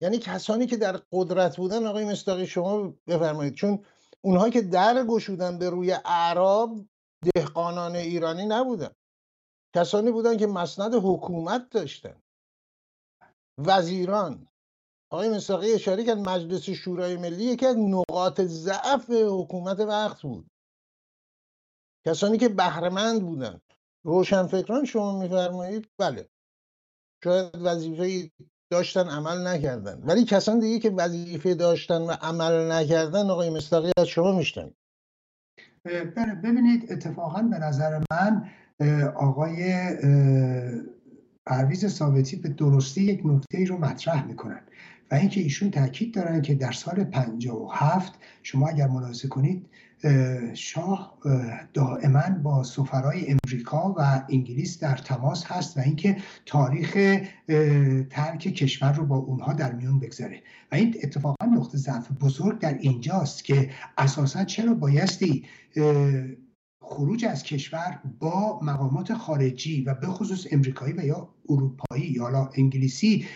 یعنی 0.00 0.18
کسانی 0.18 0.66
که 0.66 0.76
در 0.76 1.00
قدرت 1.12 1.56
بودن 1.56 1.86
آقای 1.86 2.04
مستاقی 2.04 2.46
شما 2.46 2.94
بفرمایید. 3.06 3.54
چون 3.54 3.84
اونها 4.24 4.50
که 4.50 4.62
در 4.62 5.06
گشودن 5.06 5.58
به 5.58 5.70
روی 5.70 5.92
اعراب 5.92 6.86
دهقانان 7.34 7.96
ایرانی 7.96 8.46
نبودن. 8.46 8.90
کسانی 9.76 10.10
بودن 10.10 10.36
که 10.36 10.46
مسند 10.46 10.94
حکومت 10.94 11.70
داشتن. 11.70 12.22
وزیران. 13.58 14.48
آقای 15.10 15.28
مستاقی 15.28 15.72
اشاره 15.72 16.04
کرد 16.04 16.18
مجلس 16.18 16.70
شورای 16.70 17.16
ملی 17.16 17.44
یکی 17.44 17.66
از 17.66 17.76
نقاط 17.76 18.40
ضعف 18.40 19.10
حکومت 19.10 19.80
وقت 19.80 20.22
بود. 20.22 20.50
کسانی 22.06 22.38
که 22.38 22.48
بهرهمند 22.48 23.22
بودن. 23.22 23.60
روشنفکران 24.04 24.84
شما 24.84 25.18
میفرمایید؟ 25.18 25.88
بله. 25.98 26.28
شاید 27.24 27.50
وظیفه 27.54 28.30
داشتن 28.72 29.08
عمل 29.08 29.46
نکردن. 29.46 30.02
ولی 30.04 30.24
کسان 30.24 30.58
دیگه 30.58 30.78
که 30.78 30.90
وظیفه 30.90 31.54
داشتن 31.54 32.00
و 32.02 32.10
عمل 32.10 32.72
نکردن 32.72 33.30
آقای 33.30 33.50
مستاقی 33.50 33.90
از 33.96 34.06
شما 34.06 34.32
میشتن 34.38 34.70
بله، 35.84 36.34
ببینید 36.44 36.92
اتفاقا 36.92 37.42
به 37.42 37.58
نظر 37.58 38.00
من 38.10 38.50
آقای 39.16 39.72
پرویز 41.46 41.86
ثابتی 41.86 42.36
به 42.36 42.48
درستی 42.48 43.02
یک 43.02 43.20
نکته 43.24 43.64
رو 43.64 43.78
مطرح 43.78 44.26
می‌کنن. 44.26 44.60
و 45.10 45.14
اینکه 45.14 45.40
ایشون 45.40 45.70
تاکید 45.70 46.14
دارن 46.14 46.42
که 46.42 46.54
در 46.54 46.72
سال 46.72 47.04
57 47.04 48.12
شما 48.42 48.68
اگر 48.68 48.88
ملاحظه 48.88 49.28
کنید 49.28 49.66
شاه 50.54 51.18
دائما 51.74 52.30
با 52.42 52.62
سفرای 52.62 53.26
امریکا 53.30 53.94
و 53.98 54.24
انگلیس 54.28 54.80
در 54.80 54.96
تماس 54.96 55.44
هست 55.46 55.78
و 55.78 55.80
اینکه 55.80 56.16
تاریخ 56.46 56.92
ترک 58.10 58.38
کشور 58.38 58.92
رو 58.92 59.06
با 59.06 59.16
اونها 59.16 59.52
در 59.52 59.72
میون 59.72 59.98
بگذاره. 60.00 60.42
و 60.72 60.74
این 60.74 60.96
اتفاقا 61.02 61.46
نقطه 61.46 61.78
ضعف 61.78 62.12
بزرگ 62.12 62.58
در 62.58 62.74
اینجاست 62.74 63.44
که 63.44 63.70
اساسا 63.98 64.44
چرا 64.44 64.74
بایستی 64.74 65.44
خروج 66.82 67.24
از 67.24 67.42
کشور 67.42 68.00
با 68.20 68.60
مقامات 68.62 69.14
خارجی 69.14 69.84
و 69.84 69.94
به 69.94 70.06
خصوص 70.06 70.46
امریکایی 70.50 70.92
و 70.92 71.04
یا 71.04 71.28
اروپایی 71.52 72.04
یا 72.04 72.22
حالا 72.22 72.50
انگلیسی 72.54 73.26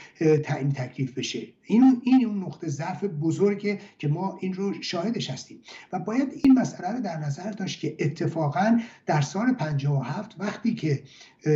تعیین 0.44 0.72
تکلیف 0.72 1.18
بشه. 1.18 1.46
این 1.68 2.02
این 2.04 2.26
اون 2.26 2.42
نقطه 2.42 2.68
ضعف 2.68 3.04
بزرگه 3.04 3.78
که 3.98 4.08
ما 4.08 4.38
این 4.40 4.54
رو 4.54 4.82
شاهدش 4.82 5.30
هستیم. 5.30 5.58
و 5.92 5.98
باید 5.98 6.28
این 6.44 6.58
مسئله 6.58 6.92
رو 6.92 7.00
در 7.00 7.16
نظر 7.16 7.50
داشت 7.50 7.80
که 7.80 7.96
اتفاقا 7.98 8.80
در 9.06 9.20
سال 9.20 9.52
57 9.52 10.36
وقتی 10.38 10.74
که 10.74 11.02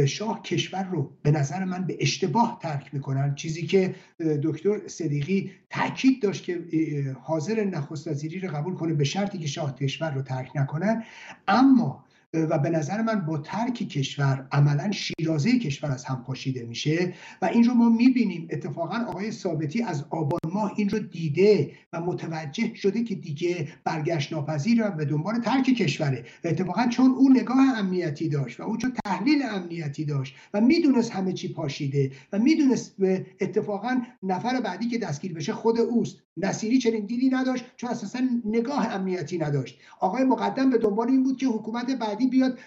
شاه 0.06 0.42
کشور 0.42 0.84
رو 0.84 1.10
به 1.22 1.30
نظر 1.30 1.64
من 1.64 1.86
به 1.86 1.96
اشتباه 2.00 2.58
ترک 2.62 2.94
می‌کنن 2.94 3.34
چیزی 3.34 3.66
که 3.66 3.94
دکتر 4.42 4.88
صدیقی 4.88 5.50
تاکید 5.70 6.22
داشت 6.22 6.44
که 6.44 7.16
حاضر 7.22 7.64
نخست 7.64 8.08
وزیری 8.08 8.40
رو 8.40 8.56
قبول 8.56 8.74
کنه 8.74 8.94
به 8.94 9.04
شرطی 9.04 9.38
که 9.38 9.46
شاه 9.46 9.74
کشور 9.74 10.10
رو 10.10 10.22
ترک 10.22 10.50
نکنن. 10.54 11.04
اما 11.48 12.04
و 12.34 12.58
به 12.58 12.70
نظر 12.70 13.02
من 13.02 13.26
با 13.26 13.38
ترک 13.38 13.74
کشور 13.74 14.46
عملا 14.52 14.90
شیرازه 14.90 15.58
کشور 15.58 15.90
از 15.90 16.04
هم 16.04 16.24
پاشیده 16.26 16.64
میشه 16.64 17.14
و 17.42 17.44
این 17.46 17.64
رو 17.64 17.74
ما 17.74 17.88
می‌بینیم. 17.88 18.48
اتفاقا 18.50 18.96
آقای 19.08 19.32
ثابتی 19.32 19.82
از 19.82 20.04
آبان 20.10 20.40
ماه 20.52 20.72
این 20.76 20.88
رو 20.88 20.98
دیده 20.98 21.72
و 21.92 22.00
متوجه 22.00 22.74
شده 22.74 23.04
که 23.04 23.14
دیگه 23.14 23.68
برگشت 23.84 24.32
ناپذیر 24.32 24.86
و 24.86 24.90
به 24.90 25.04
دنبال 25.04 25.40
ترک 25.40 25.64
کشوره. 25.64 26.24
و 26.44 26.48
اتفاقا 26.48 26.86
چون 26.86 27.10
او 27.10 27.28
نگاه 27.28 27.78
امنیتی 27.78 28.28
داشت 28.28 28.60
و 28.60 28.62
او 28.62 28.76
چون 28.76 28.92
تحلیل 29.04 29.42
امنیتی 29.42 30.04
داشت 30.04 30.34
و 30.54 30.60
می‌دونست 30.60 31.10
همه 31.10 31.32
چی 31.32 31.52
پاشیده 31.52 32.12
و 32.32 32.38
می‌دونست 32.38 32.96
اتفاقا 33.40 34.02
نفر 34.22 34.60
بعدی 34.60 34.88
که 34.88 34.98
دستگیر 34.98 35.34
بشه 35.34 35.52
خود 35.52 35.80
اوست. 35.80 36.22
نصیری 36.36 36.78
چنین 36.78 37.06
دیدی 37.06 37.28
نداشت 37.28 37.64
چون 37.76 37.90
اساسا 37.90 38.18
نگاه 38.44 38.94
امنیتی 38.94 39.38
نداشت. 39.38 39.78
آقای 40.00 40.24
مقدم 40.24 40.70
به 40.70 40.78
دنبال 40.78 41.08
این 41.10 41.22
بود 41.22 41.36
که 41.36 41.46
حکومت 41.46 41.90
بعدی 41.90 42.26
بیاد 42.26 42.58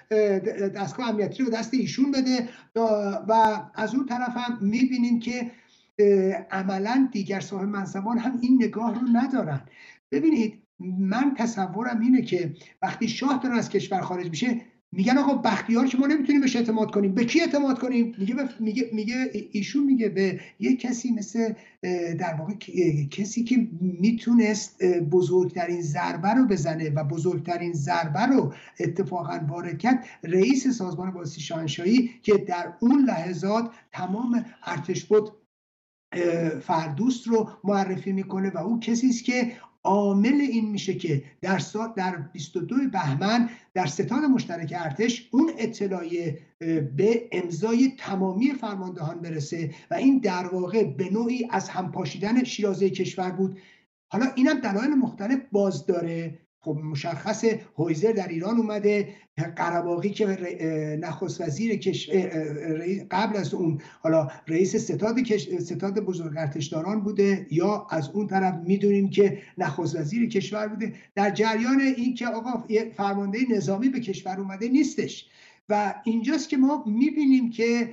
دستگاه 0.75 1.09
امنیتی 1.09 1.43
رو 1.43 1.49
دست 1.49 1.73
ایشون 1.73 2.11
بده. 2.11 2.49
و 3.27 3.61
از 3.75 3.95
اون 3.95 4.05
طرف 4.05 4.37
هم 4.37 4.57
می‌بینیم 4.61 5.19
که 5.19 5.51
عملا 6.51 7.09
دیگر 7.11 7.39
صاحب 7.39 7.67
منصبان 7.67 8.17
هم 8.17 8.39
این 8.41 8.63
نگاه 8.63 8.99
رو 8.99 9.07
ندارن. 9.13 9.61
ببینید 10.11 10.63
من 10.99 11.33
تصورم 11.37 11.99
اینه 11.99 12.21
که 12.21 12.55
وقتی 12.81 13.07
شاه 13.07 13.39
داره 13.43 13.57
از 13.57 13.69
کشور 13.69 14.01
خارج 14.01 14.29
میشه 14.29 14.61
میگن 14.95 15.17
آقا 15.17 15.33
بختیار 15.33 15.87
که 15.87 15.97
ما 15.97 16.07
نمی‌تونیم 16.07 16.41
بهش 16.41 16.55
اعتماد 16.55 16.91
کنیم. 16.91 17.13
به 17.13 17.25
کی 17.25 17.41
اعتماد 17.41 17.79
کنیم؟ 17.79 18.15
میگه 18.17 18.35
میگه 18.59 18.89
میگه 18.93 19.31
ایشون 19.51 19.83
میگه 19.83 20.09
به 20.09 20.39
یه 20.59 20.75
کسی 20.75 21.11
مثل 21.11 21.53
در 22.19 22.33
واقع 22.39 22.53
کسی 23.11 23.43
که 23.43 23.67
می‌تونست 23.81 24.83
بزرگترین 24.83 25.81
ضربه 25.81 26.29
رو 26.29 26.45
بزنه 26.45 26.89
و 26.89 27.03
بزرگترین 27.03 27.73
ضربه 27.73 28.25
رو 28.25 28.53
اتفاقا 28.79 29.39
وارد 29.47 30.05
رئیس 30.23 30.67
سازمان 30.67 31.11
بازی 31.11 31.41
شاهنشاهی 31.41 32.09
که 32.21 32.37
در 32.37 32.73
اون 32.79 33.05
لحظات 33.05 33.71
تمام 33.91 34.45
ارتش 34.65 35.05
بود 35.05 35.31
فردوست 36.61 37.27
رو 37.27 37.49
معرفی 37.63 38.11
می‌کنه 38.11 38.49
و 38.49 38.57
او 38.57 38.79
کسی 38.79 39.09
است 39.09 39.23
که 39.23 39.51
عامل 39.83 40.41
این 40.41 40.69
میشه 40.69 40.93
که 40.93 41.23
در 41.41 41.59
سال 41.59 41.93
در 41.95 42.15
22 42.33 42.75
بهمن 42.93 43.49
در 43.73 43.85
ستاد 43.85 44.23
مشترک 44.23 44.73
ارتش 44.77 45.29
اون 45.31 45.51
اطلاعیه 45.57 46.39
به 46.95 47.29
امضای 47.31 47.93
تمامی 47.97 48.53
فرماندهان 48.53 49.19
برسه 49.19 49.73
و 49.91 49.93
این 49.93 50.19
در 50.19 50.47
واقع 50.47 50.83
به 50.83 51.09
نوعی 51.09 51.47
از 51.49 51.69
هم 51.69 51.91
پاشیدن 51.91 52.43
شیرازه 52.43 52.89
کشور 52.89 53.31
بود. 53.31 53.57
حالا 54.07 54.25
اینم 54.35 54.59
دلایل 54.59 54.93
مختلف 54.93 55.39
باز 55.51 55.85
داره. 55.85 56.39
خب 56.63 56.79
مشخص 56.83 57.45
هویزر 57.77 58.11
در 58.11 58.27
ایران 58.27 58.57
اومده 58.57 59.07
قرباقی 59.57 60.09
که 60.09 60.25
نخست 61.01 61.41
وزیر 61.41 61.79
قبل 63.11 63.37
از 63.37 63.53
اون 63.53 63.81
حالا 64.01 64.27
رئیس 64.47 64.75
ستاد 64.75 65.23
ستاد 65.59 65.99
بزرگ 65.99 66.37
ارتشداران 66.37 67.01
بوده 67.01 67.47
یا 67.51 67.87
از 67.89 68.09
اون 68.09 68.27
طرف 68.27 68.55
می‌دونیم 68.65 69.09
که 69.09 69.37
نخست 69.57 69.95
وزیر 69.95 70.29
کشور 70.29 70.67
بوده. 70.67 70.93
در 71.15 71.29
جریان 71.29 71.81
این 71.81 72.15
که 72.15 72.27
آقا 72.27 72.63
فرمانده 72.97 73.39
نظامی 73.49 73.89
به 73.89 73.99
کشور 73.99 74.39
اومده 74.39 74.67
نیستش. 74.67 75.25
و 75.69 75.93
اینجاست 76.03 76.49
که 76.49 76.57
ما 76.57 76.83
می‌بینیم 76.87 77.49
که 77.49 77.89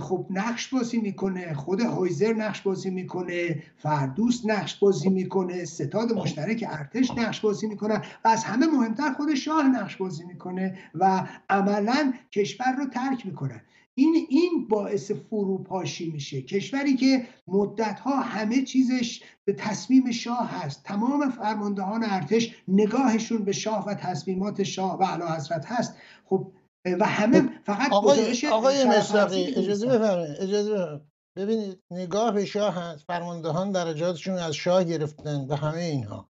خب 0.00 0.26
نقش 0.30 0.68
بازی 0.68 1.00
می‌کنه 1.00 1.54
خود 1.54 1.80
هایزر 1.80 2.32
نقش 2.32 2.60
بازی 2.60 2.90
می‌کنه 2.90 3.62
فردوس 3.76 4.42
نقش 4.46 4.78
بازی 4.78 5.08
می‌کنه 5.08 5.64
ستاد 5.64 6.12
مشترک 6.12 6.64
ارتش 6.68 7.10
نقش 7.10 7.40
بازی 7.40 7.66
می‌کنه 7.66 8.02
و 8.24 8.28
از 8.28 8.44
همه 8.44 8.66
مهمتر 8.66 9.12
خود 9.12 9.34
شاه 9.34 9.68
نقش 9.68 9.96
بازی 9.96 10.24
می‌کنه 10.24 10.78
و 10.94 11.26
عملا 11.50 12.12
کشور 12.32 12.72
رو 12.78 12.86
ترک 12.86 13.26
می‌کنه. 13.26 13.62
این 13.94 14.26
این 14.28 14.68
باعث 14.68 15.10
فروپاشی 15.10 16.10
میشه. 16.10 16.42
کشوری 16.42 16.96
که 16.96 17.26
مدت 17.48 18.00
ها 18.00 18.20
همه 18.20 18.62
چیزش 18.62 19.22
به 19.44 19.52
تصمیم 19.52 20.10
شاه 20.10 20.62
هست. 20.62 20.84
تمام 20.84 21.30
فرماندهان 21.30 22.04
ارتش 22.04 22.54
نگاهشون 22.68 23.44
به 23.44 23.52
شاه 23.52 23.86
و 23.86 23.94
تصمیمات 23.94 24.62
شاه 24.62 24.98
و 24.98 25.02
اعلی 25.02 25.22
حضرت 25.36 25.66
هست. 25.66 25.94
خب 26.24 26.52
و 26.84 27.04
همه 27.04 27.40
خب، 27.40 27.62
فقط 27.64 27.92
آقای, 27.92 28.48
آقای 28.52 28.84
مصداقی 28.84 29.54
اجازه 29.54 29.86
بفرمایید 29.86 30.36
اجازه 30.38 30.72
بفرمایید. 30.72 31.10
ببینید 31.36 31.82
نگاه 31.90 32.32
به 32.32 32.44
شاه 32.44 32.74
هست 32.74 33.04
فرماندهان 33.04 33.72
درجاتشون 33.72 34.34
از 34.34 34.54
شاه 34.54 34.84
گرفتن 34.84 35.46
و 35.46 35.54
همه 35.54 35.80
اینها. 35.80 36.30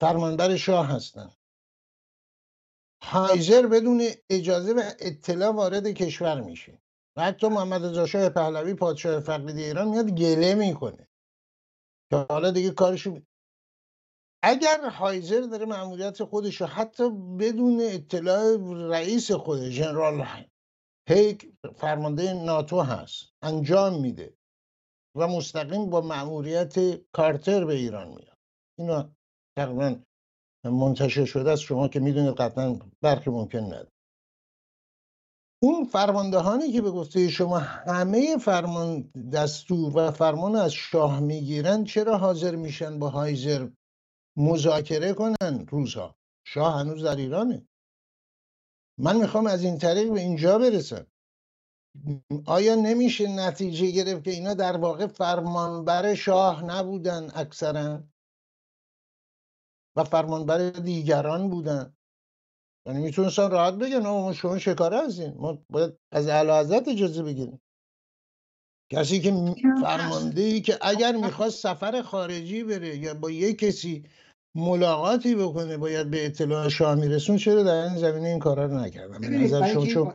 فرمانبر 0.00 0.56
شاه 0.56 0.86
هستن. 0.86 1.30
هایزر 3.02 3.66
بدون 3.66 4.02
اجازه 4.30 4.72
و 4.72 4.82
اطلاع 4.98 5.52
وارد 5.52 5.86
کشور 5.86 6.40
میشه. 6.40 6.82
و 7.16 7.22
حتی 7.22 7.48
محمد 7.48 7.84
رضا 7.84 8.06
شاه 8.06 8.28
پهلوی 8.28 8.74
پادشاه 8.74 9.20
فقید 9.20 9.56
ایران 9.58 9.88
میاد 9.88 10.10
گله 10.10 10.54
می‌کنه. 10.54 11.08
که 12.10 12.26
حالا 12.30 12.50
دیگه 12.50 12.70
کارشو 12.70 13.20
اگر 14.46 14.88
هایزر 14.88 15.40
داره 15.40 15.66
معمولیت 15.66 16.24
خودش 16.24 16.60
رو 16.60 16.66
حتی 16.66 17.10
بدون 17.38 17.80
اطلاع 17.80 18.56
رئیس 18.90 19.32
خود 19.32 19.60
جنرال 19.60 20.26
هیک 21.08 21.52
فرمانده 21.76 22.32
ناتو 22.32 22.80
هست 22.80 23.32
انجام 23.42 24.00
میده 24.00 24.34
و 25.16 25.28
مستقیم 25.28 25.90
با 25.90 26.00
معمولیت 26.00 26.74
کارتر 27.12 27.64
به 27.64 27.74
ایران 27.74 28.08
میاد. 28.08 28.38
اینا 28.78 29.10
تقریبا 29.58 29.96
منتشر 30.64 31.24
شده 31.24 31.50
است. 31.50 31.62
شما 31.62 31.88
که 31.88 32.00
می‌دونید 32.00 32.34
قطعا 32.34 32.78
برخی 33.00 33.30
ممکن 33.30 33.58
نداره. 33.58 33.92
اون 35.62 35.84
فرماندهانی 35.84 36.72
که 36.72 36.82
به 36.82 36.90
گفته 36.90 37.28
شما 37.28 37.58
همه 37.58 38.36
فرمان 38.36 39.10
دستور 39.32 39.96
و 39.96 40.10
فرمان 40.10 40.56
از 40.56 40.72
شاه 40.72 41.20
می‌گیرن 41.20 41.84
چرا 41.84 42.18
حاضر 42.18 42.54
میشن 42.56 42.98
با 42.98 43.08
هایزر 43.08 43.68
مذاکره 44.36 45.12
کنن 45.12 45.66
روزها. 45.68 46.16
شاه 46.46 46.78
هنوز 46.78 47.04
در 47.04 47.16
ایرانه. 47.16 47.68
من 48.98 49.16
می‌خوام 49.16 49.46
از 49.46 49.64
این 49.64 49.78
طریق 49.78 50.12
به 50.12 50.20
اینجا 50.20 50.58
برسم. 50.58 51.06
آیا 52.46 52.74
نمیشه 52.74 53.28
نتیجه 53.28 53.90
گرفت 53.90 54.24
که 54.24 54.30
اینا 54.30 54.54
در 54.54 54.76
واقع 54.76 55.06
فرمانبر 55.06 56.14
شاه 56.14 56.64
نبودن 56.64 57.30
اکثرا؟ 57.34 58.04
و 59.96 60.04
فرمانبر 60.04 60.70
دیگران 60.70 61.50
بودن. 61.50 61.96
یعنی 62.86 63.02
می‌تونستن 63.02 63.50
راحت 63.50 63.74
بگن 63.74 63.98
ما 63.98 64.32
شما 64.32 64.58
شکاره 64.58 65.06
هستین. 65.06 65.34
ما 65.34 65.64
باید 65.70 65.98
از 66.12 66.28
اعلی 66.28 66.50
حضرت 66.50 66.88
اجازه 66.88 67.22
بگیریم. 67.22 67.60
کسی 68.92 69.20
که 69.20 69.54
فرمانده 69.82 70.42
ای 70.42 70.60
که 70.60 70.78
اگر 70.80 71.12
می‌خواست 71.12 71.62
سفر 71.62 72.02
خارجی 72.02 72.64
بره 72.64 72.96
یا 72.96 73.14
با 73.14 73.30
یک 73.30 73.58
کسی 73.58 74.08
ملاقاتی 74.54 75.34
بکنه 75.34 75.76
باید 75.76 76.10
به 76.10 76.26
اطلاع 76.26 76.68
شاه 76.68 76.94
میرسون 76.94 77.36
چرا 77.36 77.62
در 77.62 77.74
این 77.74 77.96
زمینه 77.96 78.28
این 78.28 78.38
کارا 78.38 78.66
رو 78.66 78.78
نکردن؟ 78.78 79.20
به 79.20 79.28
نظر 79.28 79.84
شما 79.84 80.14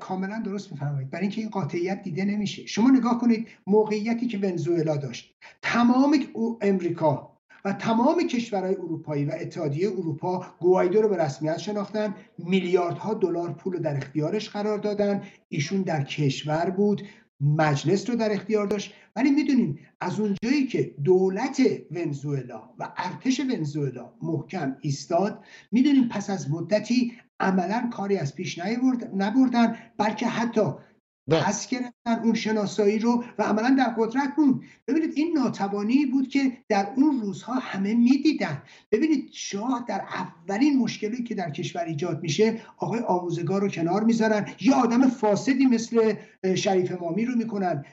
کاملا 0.00 0.42
درست 0.44 0.72
میفرمایید. 0.72 1.10
برای 1.10 1.22
اینکه 1.22 1.40
این 1.40 1.50
قاطعیت 1.50 2.02
دیده 2.02 2.24
نمیشه. 2.24 2.66
شما 2.66 2.90
نگاه 2.90 3.20
کنید 3.20 3.48
موقعیتی 3.66 4.26
که 4.26 4.38
ونزوئلا 4.38 4.96
داشت. 4.96 5.34
تمام 5.62 6.16
امریکا 6.60 7.34
و 7.64 7.72
تمام 7.72 8.26
کشورهای 8.26 8.74
اروپایی 8.74 9.24
و 9.24 9.32
اتحادیه 9.40 9.88
اروپا 9.88 10.46
گوایدو 10.60 11.02
رو 11.02 11.08
به 11.08 11.16
رسمیت 11.16 11.58
شناختن. 11.58 12.14
میلیاردها 12.38 13.14
دلار 13.14 13.52
پول 13.52 13.78
در 13.78 13.96
اختیارش 13.96 14.48
قرار 14.48 14.78
دادن. 14.78 15.22
ایشون 15.48 15.82
در 15.82 16.04
کشور 16.04 16.70
بود. 16.70 17.02
مجلس 17.44 18.10
رو 18.10 18.16
در 18.16 18.32
اختیار 18.32 18.66
داشت 18.66 18.94
ولی 19.16 19.30
می‌دونیم 19.30 19.78
از 20.00 20.20
اونجایی 20.20 20.66
که 20.66 20.94
دولت 21.04 21.60
ونزوئلا 21.90 22.70
و 22.78 22.92
ارتش 22.96 23.40
ونزوئلا 23.40 24.14
محکم 24.22 24.76
ایستاد 24.80 25.44
می‌دونیم 25.72 26.08
پس 26.08 26.30
از 26.30 26.50
مدتی 26.50 27.12
عملا 27.40 27.90
کاری 27.92 28.16
از 28.16 28.34
پیش 28.34 28.58
نبردن 29.14 29.76
بلکه 29.98 30.26
حتی. 30.26 30.70
پس 31.30 31.68
گرفتن 31.68 31.93
اون 32.06 32.34
شناسایی 32.34 32.98
رو 32.98 33.24
و 33.38 33.42
عملا 33.42 33.76
در 33.78 33.94
قدرت 33.98 34.36
بود 34.36 34.64
ببینید 34.88 35.10
این 35.14 35.38
ناتوانی 35.38 36.06
بود 36.06 36.28
که 36.28 36.52
در 36.68 36.88
اون 36.96 37.20
روزها 37.20 37.54
همه 37.54 37.94
می‌دیدن. 37.94 38.62
ببینید 38.92 39.28
شاه 39.32 39.84
در 39.88 40.00
اولین 40.00 40.78
مشکلی 40.78 41.22
که 41.22 41.34
در 41.34 41.50
کشور 41.50 41.84
ایجاد 41.84 42.22
میشه 42.22 42.60
آقای 42.78 43.00
آموزگار 43.00 43.60
رو 43.60 43.68
کنار 43.68 44.04
می‌ذارن. 44.04 44.46
یا 44.60 44.76
آدم 44.76 45.08
فاسدی 45.08 45.66
مثل 45.66 46.14
شریف 46.54 46.92
مامی 47.00 47.24
رو 47.24 47.36
می‌کنن. 47.36 47.84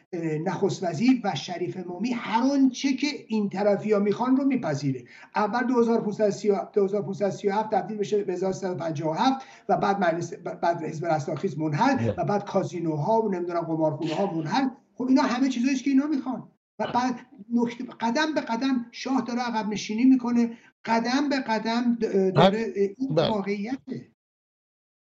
نخست 0.46 0.84
وزیر 0.84 1.22
و 1.24 1.36
شریف 1.36 1.78
مامی 1.88 2.12
هر 2.12 2.52
آنچه 2.52 2.94
که 2.94 3.08
این 3.28 3.50
طرفی 3.50 3.94
ها 3.94 4.00
می‌خوان 4.00 4.38
رو 4.38 4.46
میپذیره. 4.46 5.04
اول 5.36 5.64
2537 5.64 7.70
تبدیل 7.70 7.98
بشه 7.98 8.24
به 8.24 8.34
1357 8.34 9.46
و 9.70 9.78
بعد 9.78 10.00
مجلس 10.00 10.34
بعد 10.34 10.84
حزب 10.84 11.06
رستاخیز 11.06 11.58
منحل 11.58 12.14
و 12.18 12.24
بعد 12.24 12.46
کازینوها 12.46 13.22
و 13.22 13.32
نمی‌دونم 13.32 13.64
قمارخونه 14.08 14.16
ها 14.16 14.36
منحل. 14.36 14.70
خب 14.96 15.08
اینا 15.08 15.22
همه 15.22 15.50
چیزایی 15.50 15.76
که 15.76 15.90
اینا 15.90 16.06
می‌خوان. 16.06 16.52
و 16.80 16.92
بعد 16.94 17.20
نکته 17.54 17.84
قدم 18.00 18.34
به 18.34 18.42
قدم 18.42 18.86
شاه 18.92 19.22
داره 19.28 19.40
عقب 19.40 19.70
نشینی 19.70 20.04
می‌کنه. 20.04 20.58
قدم 20.86 21.30
به 21.30 21.40
قدم 21.40 21.96
داره 22.36 22.74
این 22.98 23.16
بله. 23.16 23.30
واقعیته. 23.30 24.12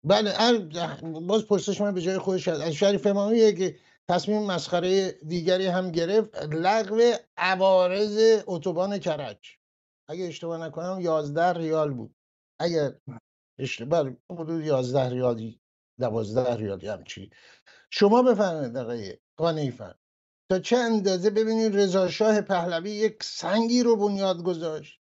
بله 0.03 0.31
باز 1.27 1.45
پرسش 1.45 1.81
من 1.81 1.93
به 1.93 2.01
جای 2.01 2.17
خودش 2.17 2.47
از 2.47 2.71
شریف 2.71 3.07
امامی 3.07 3.37
یک 3.37 3.75
تصمیم 4.09 4.43
مسخره 4.43 5.11
دیگری 5.11 5.67
هم 5.67 5.91
گرفت 5.91 6.35
لغو 6.53 6.99
عوارض 7.37 8.43
اتوبان 8.47 8.97
کرج. 8.97 9.57
اگه 10.07 10.25
اشتباه 10.25 10.67
نکنم 10.67 10.99
11 11.01 11.53
ریال 11.53 11.93
بود. 11.93 12.15
اگر 12.59 12.91
اشتباه 13.59 14.11
حدود 14.31 14.65
11 14.65 15.09
ریالی 15.09 15.59
12 15.99 16.55
ریالی 16.55 16.87
همچی 16.87 17.29
شما 17.91 18.23
بفرمایید 18.23 18.77
آقای 18.77 19.17
قانیفر. 19.37 19.95
تا 20.49 20.59
چه 20.59 20.77
اندازه 20.77 21.29
ببینید 21.29 21.75
رضا 21.75 22.09
شاه 22.09 22.41
پهلوی 22.41 22.91
یک 22.91 23.23
سنگی 23.23 23.83
رو 23.83 23.95
بنیاد 23.95 24.43
گذاشت 24.43 24.99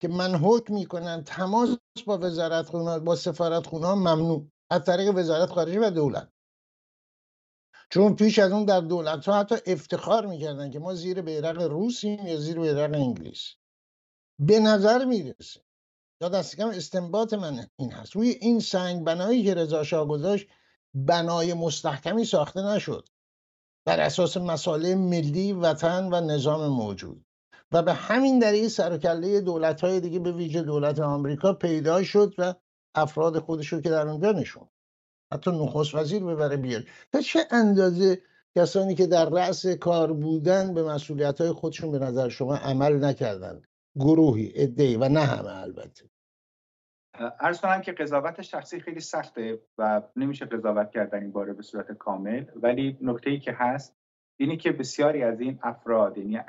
که 0.00 0.08
من 0.08 0.34
حکم 0.34 0.74
می‌کنم 0.74 1.22
تماس 1.26 1.68
با 2.06 2.18
وزارت 2.18 2.66
خونه 2.66 2.98
با 2.98 3.16
سفارت 3.16 3.66
خونه 3.66 3.94
ممنوع. 3.94 4.50
از 4.70 4.84
طریق 4.84 5.14
وزارت 5.14 5.50
خارجه 5.50 5.80
و 5.80 5.90
دولت. 5.90 6.32
چون 7.90 8.16
پیش 8.16 8.38
از 8.38 8.52
اون 8.52 8.64
در 8.64 8.80
دولت 8.80 9.28
ها 9.28 9.38
حتی 9.38 9.54
افتخار 9.66 10.26
می‌کردن 10.26 10.70
که 10.70 10.78
ما 10.78 10.94
زیر 10.94 11.22
بیرق 11.22 11.62
روسیم 11.62 12.26
یا 12.26 12.36
زیر 12.36 12.60
بیرق 12.60 12.94
انگلیس. 12.94 13.54
به 14.38 14.60
نظر 14.60 15.04
می‌رسه 15.04 15.60
یا 16.22 16.28
دست 16.28 16.56
کم 16.56 16.68
استنباط 16.68 17.34
من 17.34 17.66
این 17.76 17.92
هست. 17.92 18.16
روی 18.16 18.28
این 18.28 18.60
سنگ 18.60 19.04
بنایی 19.04 19.44
که 19.44 19.54
رضا 19.54 19.84
شاه 19.84 20.08
گذاشت 20.08 20.46
بنای 20.94 21.54
مستحکمی 21.54 22.24
ساخته 22.24 22.62
نشد. 22.62 23.08
بر 23.86 24.00
اساس 24.00 24.36
مسائل 24.36 24.94
ملی 24.94 25.52
وطن 25.52 26.08
و 26.12 26.20
نظام 26.20 26.66
موجود. 26.66 27.24
و 27.72 27.82
به 27.82 27.92
همین 27.92 28.38
دلیل 28.38 28.68
سرکله 28.68 29.40
دولت 29.40 29.80
های 29.80 30.00
دیگه 30.00 30.18
به 30.18 30.32
ویژه 30.32 30.62
دولت 30.62 30.98
آمریکا 30.98 31.52
پیدا 31.52 32.02
شد 32.02 32.34
و 32.38 32.54
افراد 32.94 33.38
خودش 33.38 33.72
رو 33.72 33.80
که 33.80 33.90
در 33.90 34.08
اونجا 34.08 34.32
نشون 34.32 34.68
حتی 35.32 35.50
نخست 35.50 35.94
وزیر 35.94 36.24
ببره 36.24 36.56
بیاد. 36.56 36.84
تا 37.12 37.20
چه 37.20 37.46
اندازه 37.50 38.22
کسانی 38.56 38.94
که 38.94 39.06
در 39.06 39.28
رأس 39.28 39.66
کار 39.66 40.12
بودن 40.12 40.74
به 40.74 40.82
مسئولیت 40.82 41.40
های 41.40 41.52
خودشون 41.52 41.92
به 41.92 41.98
نظر 41.98 42.28
شما 42.28 42.56
عمل 42.56 43.04
نکردند 43.04 43.66
گروهی 43.96 44.52
ادهی 44.54 44.96
و 44.96 45.08
نه 45.08 45.20
همه 45.20 45.56
البته. 45.56 46.10
ارز 47.40 47.60
کنم 47.60 47.80
که 47.80 47.92
قضاوت 47.92 48.42
شخصی 48.42 48.80
خیلی 48.80 49.00
سخته 49.00 49.60
و 49.78 50.02
نمیشه 50.16 50.46
قضاوت 50.46 50.90
کردن 50.90 51.22
این 51.22 51.32
باره 51.32 51.52
به 51.52 51.62
صورت 51.62 51.92
کامل. 51.92 52.44
ولی 52.56 52.98
نکته 53.00 53.30
ای 53.30 53.38
که 53.38 53.52
هست 53.52 53.96
اینی 54.40 54.56
که 54.56 54.72
بسیاری 54.72 55.22
از 55.22 55.40
این 55.40 55.58
افراد 55.62 56.18
یعنی 56.18 56.40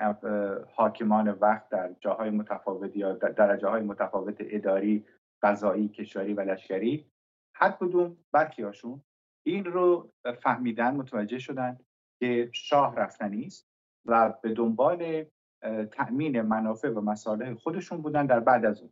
حاکمان 0.76 1.30
وقت 1.30 1.70
در 1.70 1.96
جاهای 2.00 2.30
متفاوت 2.30 2.96
یا 2.96 3.14
در 3.14 3.30
درجه 3.30 3.70
متفاوت 3.70 4.36
اداری 4.40 5.06
قضایی 5.42 5.90
کشوری 5.90 6.34
و 6.34 6.42
لشکری 6.42 7.12
هر 7.56 7.72
کدوم 7.72 8.18
هاشون 8.64 9.02
این 9.46 9.66
رو 9.66 10.12
فهمیدن 10.42 10.96
متوجه 10.96 11.40
شدن 11.40 11.78
که 12.20 12.50
شاه 12.54 12.96
رفتنی 12.96 13.46
است 13.46 13.68
و 14.06 14.34
به 14.42 14.54
دنبال 14.54 15.26
تأمین 15.92 16.42
منافع 16.42 16.90
و 16.90 17.02
مصالح 17.02 17.54
خودشون 17.54 18.02
بودن 18.02 18.26
در 18.26 18.40
بعد 18.40 18.66
از 18.66 18.82
اون. 18.82 18.92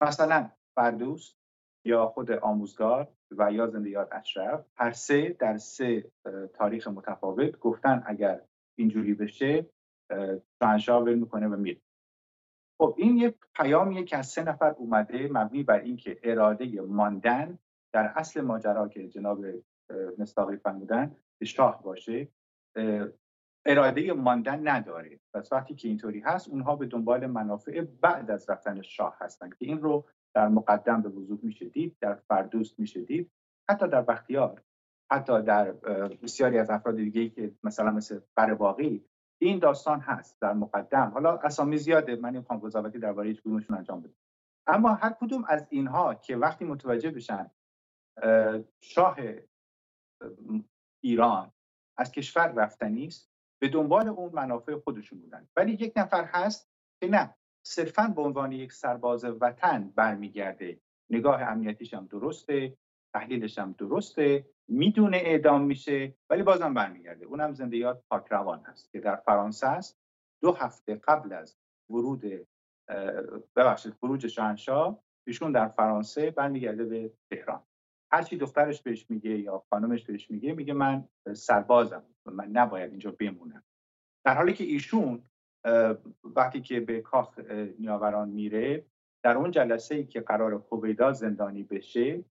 مثلا 0.00 0.50
فردوس 0.74 1.34
یا 1.84 2.06
خود 2.06 2.30
آموزگار 2.30 3.08
و 3.30 3.52
یا 3.52 3.66
زنده 3.66 3.90
یاد 3.90 4.08
اشرف 4.12 4.66
هر 4.76 4.92
سه 4.92 5.36
در 5.38 5.56
سه 5.58 6.10
تاریخ 6.54 6.88
متفاوت 6.88 7.58
گفتن 7.58 8.02
اگر 8.06 8.40
اینجوری 8.78 9.14
بشه 9.14 9.66
شاهنشاه 10.62 11.02
ول 11.02 11.14
می‌کنه 11.14 11.48
و 11.48 11.56
میره. 11.56 11.80
خب 12.80 12.94
این 12.98 13.16
یه 13.16 13.34
پیامیه 13.54 14.04
که 14.04 14.16
از 14.16 14.26
سه 14.26 14.42
نفر 14.42 14.70
اومده 14.70 15.28
مبنی 15.32 15.62
بر 15.62 15.80
اینکه 15.80 16.20
اراده 16.22 16.80
ماندن 16.80 17.58
در 17.92 18.12
اصل 18.16 18.40
ماجرا 18.40 18.88
که 18.88 19.08
جناب 19.08 19.44
مستاقی 20.18 20.56
فرمودن 20.56 21.16
شاه 21.44 21.82
باشه 21.82 22.28
اراده 23.66 24.12
ماندن 24.12 24.68
نداره. 24.68 25.20
پس 25.34 25.52
وقتی 25.52 25.74
که 25.74 25.88
اینطوری 25.88 26.20
هست 26.20 26.48
اونها 26.48 26.76
به 26.76 26.86
دنبال 26.86 27.26
منافع 27.26 27.80
بعد 27.80 28.30
از 28.30 28.50
رفتن 28.50 28.82
شاه 28.82 29.16
هستن 29.20 29.50
که 29.50 29.56
این 29.60 29.80
رو 29.80 30.04
در 30.34 30.48
مقدم 30.48 31.02
به 31.02 31.08
وضوح 31.08 31.38
میشه 31.42 31.68
دید 31.68 31.96
در 32.00 32.14
فردوست 32.14 32.78
میشه 32.78 33.00
دید 33.00 33.30
حتی 33.70 33.88
در 33.88 34.02
بختیار 34.02 34.62
حتی 35.12 35.42
در 35.42 35.72
بسیاری 36.22 36.58
از 36.58 36.70
افراد 36.70 36.96
دیگه 36.96 37.28
که 37.28 37.54
مثلا 37.62 37.90
مثل 37.90 38.20
برواقی 38.34 39.04
این 39.38 39.58
داستان 39.58 40.00
هست 40.00 40.40
در 40.40 40.52
مقدم. 40.52 41.10
حالا 41.14 41.36
اسامی 41.38 41.78
زیاده 41.78 42.16
من 42.16 42.30
نمی‌خوام 42.30 42.58
قضاوتی 42.58 42.98
درباره 42.98 43.28
هیچ 43.28 43.40
کدومشون 43.40 43.76
انجام 43.76 44.00
بدم. 44.00 44.14
اما 44.66 44.94
هر 44.94 45.10
کدوم 45.10 45.44
از 45.48 45.66
اینها 45.70 46.14
که 46.14 46.36
وقتی 46.36 46.64
متوجه 46.64 47.10
بشن 47.10 47.50
شاه 48.80 49.16
ایران 51.04 51.52
از 51.96 52.12
کشور 52.12 52.52
رفتنی 52.52 53.06
است 53.06 53.32
به 53.60 53.68
دنبال 53.68 54.08
اون 54.08 54.32
منافع 54.32 54.78
خودشون 54.78 55.20
بودن. 55.20 55.48
ولی 55.56 55.72
یک 55.72 55.92
نفر 55.96 56.24
هست 56.24 56.70
که 57.00 57.08
نه. 57.08 57.34
صرفا 57.66 58.12
به 58.16 58.22
عنوان 58.22 58.52
یک 58.52 58.72
سرباز 58.72 59.24
وطن 59.24 59.92
برمیگرده. 59.96 60.80
نگاه 61.10 61.42
امنیتیش 61.42 61.94
هم 61.94 62.06
درسته 62.06 62.76
تحلیلش 63.14 63.58
هم 63.58 63.74
درسته 63.78 64.46
می‌دونه 64.68 65.16
اعدام 65.16 65.62
میشه 65.62 66.14
ولی 66.30 66.42
بازم 66.42 66.74
برمیگرده. 66.74 67.26
اونم 67.26 67.52
زنده 67.52 67.76
یاد 67.76 68.04
پاکروان 68.10 68.62
هست 68.64 68.92
که 68.92 69.00
در 69.00 69.16
فرانسه 69.16 69.66
است. 69.66 69.98
دو 70.42 70.52
هفته 70.52 70.94
قبل 70.94 71.32
از 71.32 71.56
ورود 71.90 72.22
ببخشید 73.56 73.92
خروج 73.92 74.26
شاهنشاه 74.26 75.02
ایشون 75.26 75.52
در 75.52 75.68
فرانسه 75.68 76.30
برمیگرده 76.30 76.84
به 76.84 77.12
تهران. 77.30 77.62
هرچی 78.12 78.36
دخترش 78.36 78.82
بهش 78.82 79.10
میگه 79.10 79.30
یا 79.30 79.64
خانمش 79.70 80.04
بهش 80.04 80.30
میگه 80.30 80.52
میگه 80.52 80.72
من 80.72 81.08
سربازم. 81.32 82.04
من 82.26 82.48
نباید 82.48 82.90
اینجا 82.90 83.10
بمونم. 83.10 83.64
در 84.24 84.34
حالی 84.34 84.52
که 84.52 84.64
ایشون 84.64 85.24
وقتی 86.24 86.60
که 86.60 86.80
به 86.80 87.00
کاخ 87.00 87.38
نیاوران 87.78 88.28
میره 88.28 88.84
در 89.24 89.36
اون 89.36 89.50
جلسه 89.50 89.94
ای 89.94 90.04
که 90.04 90.20
قرار 90.20 90.58
خوبیدا 90.58 91.12
زندانی 91.12 91.62
بشه 91.62 92.24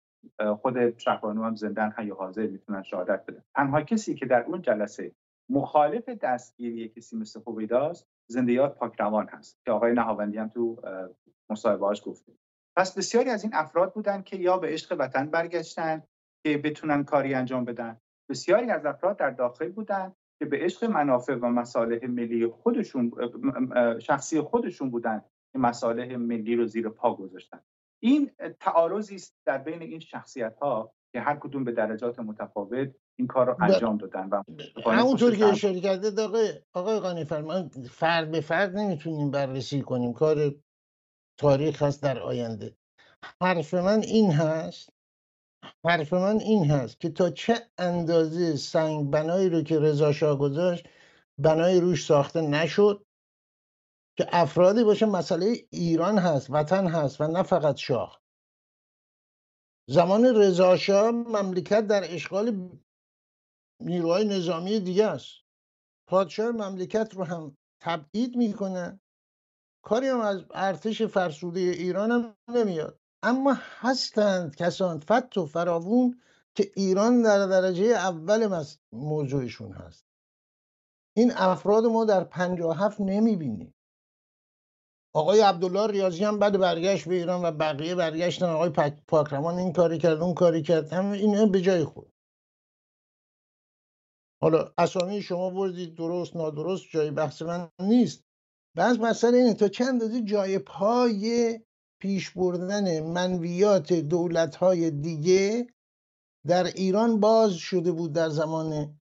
خود 0.61 0.97
شهبانو 0.97 1.43
هم 1.43 1.55
زندان 1.55 1.93
حی 1.97 2.09
حاضر 2.09 2.47
می‌تونن 2.47 2.83
شهادت 2.83 3.25
بدن. 3.25 3.43
تنها 3.55 3.81
کسی 3.81 4.15
که 4.15 4.25
در 4.25 4.43
اون 4.43 4.61
جلسه 4.61 5.11
مخالف 5.49 6.09
دستگیری 6.09 6.89
کسی 6.89 7.15
مثل 7.15 7.39
خوبیداست 7.39 8.07
زندیات 8.27 8.75
پاکروان 8.75 9.27
هست 9.27 9.59
که 9.65 9.71
آقای 9.71 9.93
نهاوندی 9.93 10.37
هم 10.37 10.47
تو 10.47 10.81
مصاحبهاش 11.49 12.01
گفته. 12.05 12.33
پس 12.77 12.97
بسیاری 12.97 13.29
از 13.29 13.43
این 13.43 13.55
افراد 13.55 13.93
بودن 13.93 14.21
که 14.21 14.37
یا 14.37 14.57
به 14.57 14.67
عشق 14.67 14.95
وطن 14.99 15.25
برگشتن 15.25 16.03
که 16.43 16.57
بتونن 16.57 17.03
کاری 17.03 17.33
انجام 17.33 17.65
بدن. 17.65 17.97
بسیاری 18.29 18.69
از 18.69 18.85
افراد 18.85 19.17
در 19.17 19.29
داخل 19.29 19.69
بودن 19.69 20.13
که 20.41 20.45
به 20.45 20.57
عشق 20.57 20.83
منافع 20.83 21.35
و 21.35 21.45
مصالح 21.45 22.05
ملی 22.07 22.47
خودشون 22.47 23.11
شخصی 23.99 24.41
خودشون 24.41 24.89
بودن 24.89 25.21
که 25.53 25.59
مصالح 25.59 26.15
ملی 26.15 26.55
رو 26.55 26.65
زیر 26.65 26.89
پا 26.89 27.15
گذاشتن. 27.15 27.59
این 28.03 28.31
تعارضی 28.59 29.15
است 29.15 29.35
در 29.45 29.57
بین 29.57 29.81
این 29.81 29.99
شخصیت 29.99 30.55
ها 30.61 30.93
که 31.13 31.21
هر 31.21 31.35
کدوم 31.35 31.63
به 31.63 31.71
درجات 31.71 32.19
متفاوت 32.19 32.91
این 33.19 33.27
کار 33.27 33.47
رو 33.47 33.55
انجام 33.59 33.97
دادن 33.97 34.29
و 34.29 34.43
همونطور 34.91 35.35
که 35.35 35.45
اشاره 35.45 35.79
کرده 35.79 36.23
آقای 36.23 36.49
آقای 36.73 36.99
قانی 36.99 37.25
فرمان 37.25 37.69
فرد 37.89 38.31
به 38.31 38.41
فرد 38.41 38.77
نمی‌تونیم 38.77 39.31
بررسی 39.31 39.81
کنیم. 39.81 40.13
کار 40.13 40.55
تاریخ 41.37 41.81
هست 41.81 42.03
در 42.03 42.19
آینده. 42.19 42.75
حرف 43.41 43.73
من 43.73 43.99
این 43.99 44.31
هست 44.31 44.89
حرف 45.85 46.13
من 46.13 46.39
این 46.39 46.71
هست 46.71 46.99
که 46.99 47.09
تا 47.09 47.29
چه 47.29 47.69
اندازه 47.77 48.55
سنگ 48.55 49.11
بنایی 49.11 49.49
رو 49.49 49.61
که 49.61 49.79
رضا 49.79 50.11
شاه 50.11 50.39
گذاشت 50.39 50.87
بنای 51.37 51.79
روش 51.79 52.05
ساخته 52.05 52.41
نشد 52.41 53.05
که 54.17 54.27
افرادی 54.31 54.83
باشه 54.83 55.05
مسئله 55.05 55.55
ایران 55.69 56.17
هست 56.17 56.47
وطن 56.49 56.87
هست 56.87 57.21
و 57.21 57.27
نه 57.27 57.43
فقط 57.43 57.75
شاه. 57.75 58.21
زمان 59.89 60.25
رضا 60.35 60.77
شاه 60.77 61.11
مملکت 61.11 61.87
در 61.87 62.13
اشغال 62.13 62.69
نیروهای 63.81 64.27
نظامی 64.27 64.79
دیگه 64.79 65.05
است. 65.05 65.33
پادشاه 66.07 66.51
مملکت 66.51 67.13
رو 67.13 67.23
هم 67.23 67.57
تبعید 67.81 68.35
می‌کنه. 68.35 68.99
کاری 69.83 70.07
هم 70.07 70.19
از 70.19 70.45
ارتش 70.51 71.01
فرسوده 71.01 71.59
ایران 71.59 72.11
هم 72.11 72.35
نمیاد. 72.47 73.00
اما 73.23 73.57
هستند 73.59 74.55
کسان 74.55 74.99
فت 74.99 75.37
و 75.37 75.45
فراوون 75.45 76.21
که 76.55 76.71
ایران 76.75 77.21
در 77.21 77.47
درجه 77.47 77.85
اول 77.85 78.65
موضوعشون 78.91 79.71
هست. 79.71 80.05
این 81.17 81.31
افراد 81.35 81.85
ما 81.85 82.05
در 82.05 82.27
هفت 82.73 83.01
نمی‌بینیم. 83.01 83.73
آقای 85.13 85.41
عبدالله 85.41 85.87
ریاضی 85.87 86.23
هم 86.23 86.39
بعد 86.39 86.59
برگشت 86.59 87.07
به 87.07 87.15
ایران 87.15 87.45
و 87.45 87.51
بقیه 87.51 87.95
برگشتن 87.95 88.45
آقای 88.45 88.69
پاکرمان 89.07 89.55
این 89.55 89.73
کاری 89.73 89.97
کرد 89.97 90.21
اون 90.21 90.33
کاری 90.33 90.61
کرد. 90.61 90.93
همه 90.93 91.17
این 91.17 91.51
به 91.51 91.61
جای 91.61 91.83
خود. 91.83 92.11
حالا 94.41 94.73
اسامی 94.77 95.21
شما 95.21 95.49
بردید 95.49 95.95
درست 95.95 96.35
نادرست 96.35 96.83
جای 96.91 97.11
بحث 97.11 97.41
من 97.41 97.69
نیست. 97.79 98.23
بعض 98.75 98.97
مسئله 98.99 99.37
اینه 99.37 99.53
تا 99.53 99.67
چند 99.67 99.87
اندازه 99.87 100.21
جای 100.21 100.59
پای 100.59 101.59
پیش 102.01 102.31
بردن 102.31 102.99
منویات 102.99 103.93
دولت 103.93 104.55
های 104.55 104.91
دیگه 104.91 105.67
در 106.47 106.63
ایران 106.63 107.19
باز 107.19 107.53
شده 107.53 107.91
بود 107.91 108.13
در 108.13 108.29
زمان 108.29 108.99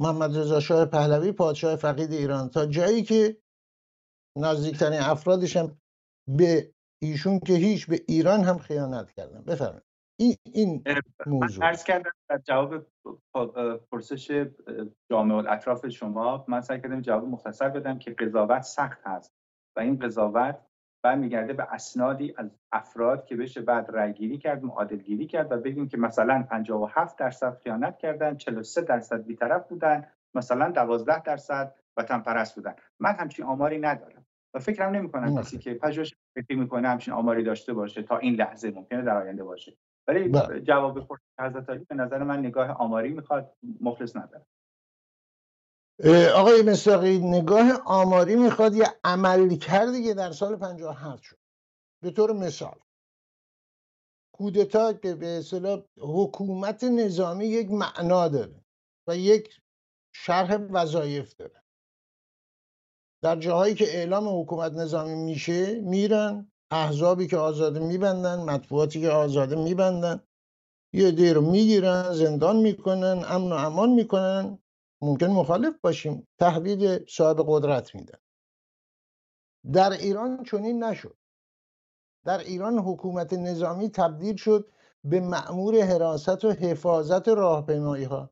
محمد 0.00 0.36
رضا 0.36 0.60
شاه 0.60 0.84
پهلوی 0.84 1.32
پادشاه 1.32 1.76
فقید 1.76 2.12
ایران. 2.12 2.48
تا 2.48 2.66
جایی 2.66 3.02
که 3.02 3.36
نزدیکترین 4.38 5.00
افرادش 5.00 5.56
هم 5.56 5.78
به 6.38 6.74
ایشون 7.02 7.40
که 7.40 7.52
هیچ 7.52 7.86
به 7.86 8.00
ایران 8.08 8.40
هم 8.40 8.58
خیانت 8.58 9.12
کردن. 9.12 9.42
بفرمایید. 9.42 9.82
این 10.20 10.36
این 10.52 10.84
موضوع. 11.26 11.64
عرض 11.64 11.84
کردم 11.84 12.10
در 12.28 12.38
جواب 12.38 12.86
پرسش 13.90 14.46
جامعه 15.10 15.52
اطراف 15.52 15.88
شما 15.88 16.44
من 16.48 16.60
سعی 16.60 16.80
کردم 16.80 17.00
جواب 17.00 17.24
مختصر 17.24 17.68
بدم 17.68 17.98
که 17.98 18.10
قضاوت 18.10 18.62
سخت 18.62 18.98
هست 19.04 19.32
و 19.76 19.80
این 19.80 19.98
قضاوت 19.98 20.58
برمیگرده 21.06 21.52
به 21.52 21.62
اسنادی 21.74 22.34
از 22.36 22.50
افراد 22.72 23.24
که 23.24 23.36
بشه 23.36 23.60
بعد 23.60 23.90
رأیگیری 23.92 24.38
کرد 24.38 24.64
معادل 24.64 24.96
گیری 24.96 25.26
کرد 25.26 25.52
و 25.52 25.56
بگیم 25.56 25.88
که 25.88 25.96
مثلا 25.96 26.42
57 26.50 27.18
درصد 27.18 27.54
خیانت 27.54 27.98
کردن 27.98 28.36
43 28.36 28.82
درصد 28.82 29.24
بیطرف 29.24 29.68
بودن 29.68 30.06
مثلا 30.34 30.70
12 30.70 31.22
درصد 31.22 31.74
وطن 31.96 32.20
پرست 32.20 32.54
بودن. 32.54 32.74
من 33.00 33.12
همچین 33.12 33.44
آماری 33.44 33.78
ندارم 33.78 34.26
و 34.54 34.58
فکرم 34.58 34.92
نمی 34.92 35.10
کنم 35.10 35.38
کسی 35.38 35.58
که 35.58 35.74
پژوهش 35.74 36.14
فکر 36.34 36.58
می‌کنه 36.58 36.88
همچین 36.88 37.14
آماری 37.14 37.42
داشته 37.44 37.72
باشه 37.72 38.02
تا 38.02 38.18
این 38.18 38.34
لحظه 38.34 38.70
ممکنه 38.70 39.02
در 39.02 39.16
آینده 39.16 39.44
باشه. 39.44 39.76
ولی. 40.08 40.32
جواب 40.60 41.06
پرس 41.06 41.20
حضرت 41.40 41.70
علی 41.70 41.84
به 41.88 41.94
نظر 41.94 42.22
من 42.22 42.38
نگاه 42.38 42.70
آماری 42.70 43.12
می‌خواد 43.12 43.52
مخلص 43.80 44.16
نداره 44.16 44.44
آقای 46.34 46.62
مصداقی 46.62 47.18
نگاه 47.18 47.72
آماری 47.84 48.36
می‌خواد 48.36 48.74
یه 48.74 48.86
عمل 49.04 49.56
کردی 49.56 50.04
که 50.04 50.14
در 50.14 50.32
سال 50.32 50.56
57 50.56 51.22
شد. 51.22 51.38
به 52.02 52.10
طور 52.10 52.32
مثال 52.32 52.78
کودتا 54.34 54.92
که 54.92 55.14
به 55.14 55.26
اصطلاح 55.26 55.82
حکومت 55.98 56.84
نظامی 56.84 57.46
یک 57.46 57.70
معنا 57.70 58.28
داره 58.28 58.64
و 59.08 59.16
یک 59.16 59.60
شرح 60.14 60.56
وظایف 60.70 61.34
داره. 61.34 61.62
در 63.22 63.36
جاهایی 63.36 63.74
که 63.74 63.84
اعلام 63.84 64.40
حکومت 64.40 64.72
نظامی 64.72 65.14
میشه 65.14 65.80
میرن 65.80 66.52
احزابی 66.70 67.26
که 67.26 67.36
آزاده 67.36 67.80
میبندن 67.80 68.36
مطبوعاتی 68.36 69.00
که 69.00 69.10
آزاده 69.10 69.56
میبندن 69.56 70.20
یه 70.92 71.10
دیر 71.10 71.32
رو 71.32 71.50
می‌گیرن 71.50 72.12
زندان 72.12 72.56
می‌کنن 72.56 73.24
امن 73.28 73.52
و 73.52 73.54
امان 73.54 73.90
می‌کنن. 73.90 74.58
ممکن 75.02 75.26
مخالف 75.26 75.74
باشیم. 75.80 76.28
تحویل 76.38 77.04
صاحب 77.08 77.36
قدرت 77.46 77.94
میدن 77.94 78.18
در 79.72 79.90
ایران 79.90 80.44
چنین 80.44 80.84
نشد. 80.84 81.16
در 82.24 82.38
ایران 82.38 82.78
حکومت 82.78 83.32
نظامی 83.32 83.88
تبدیل 83.90 84.36
شد 84.36 84.72
به 85.04 85.20
معمور 85.20 85.80
حراست 85.80 86.44
و 86.44 86.50
حفاظت 86.50 87.28
راهپیمایی 87.28 88.04
ها 88.04 88.30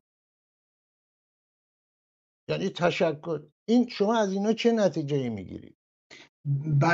یعنی 2.49 2.69
تشکر 2.69 3.47
این 3.65 3.87
شما 3.89 4.17
از 4.17 4.31
اینا 4.31 4.53
چه 4.53 4.71
نتیجه 4.71 5.17
ای 5.17 5.29
می‌گیرید 5.29 5.77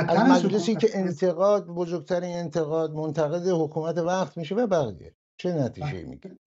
از 0.07 0.19
مجلسی 0.19 0.75
که 0.75 0.89
انتقاد 0.93 1.67
بزرگترین 1.67 2.37
انتقاد 2.37 2.91
منتقد 2.91 3.47
حکومت 3.47 3.97
وقت 3.97 4.37
میشه 4.37 4.55
و 4.55 4.67
بقیه. 4.67 5.15
چه 5.41 5.53
نتیجه 5.53 6.05
می‌گیره؟ 6.09 6.37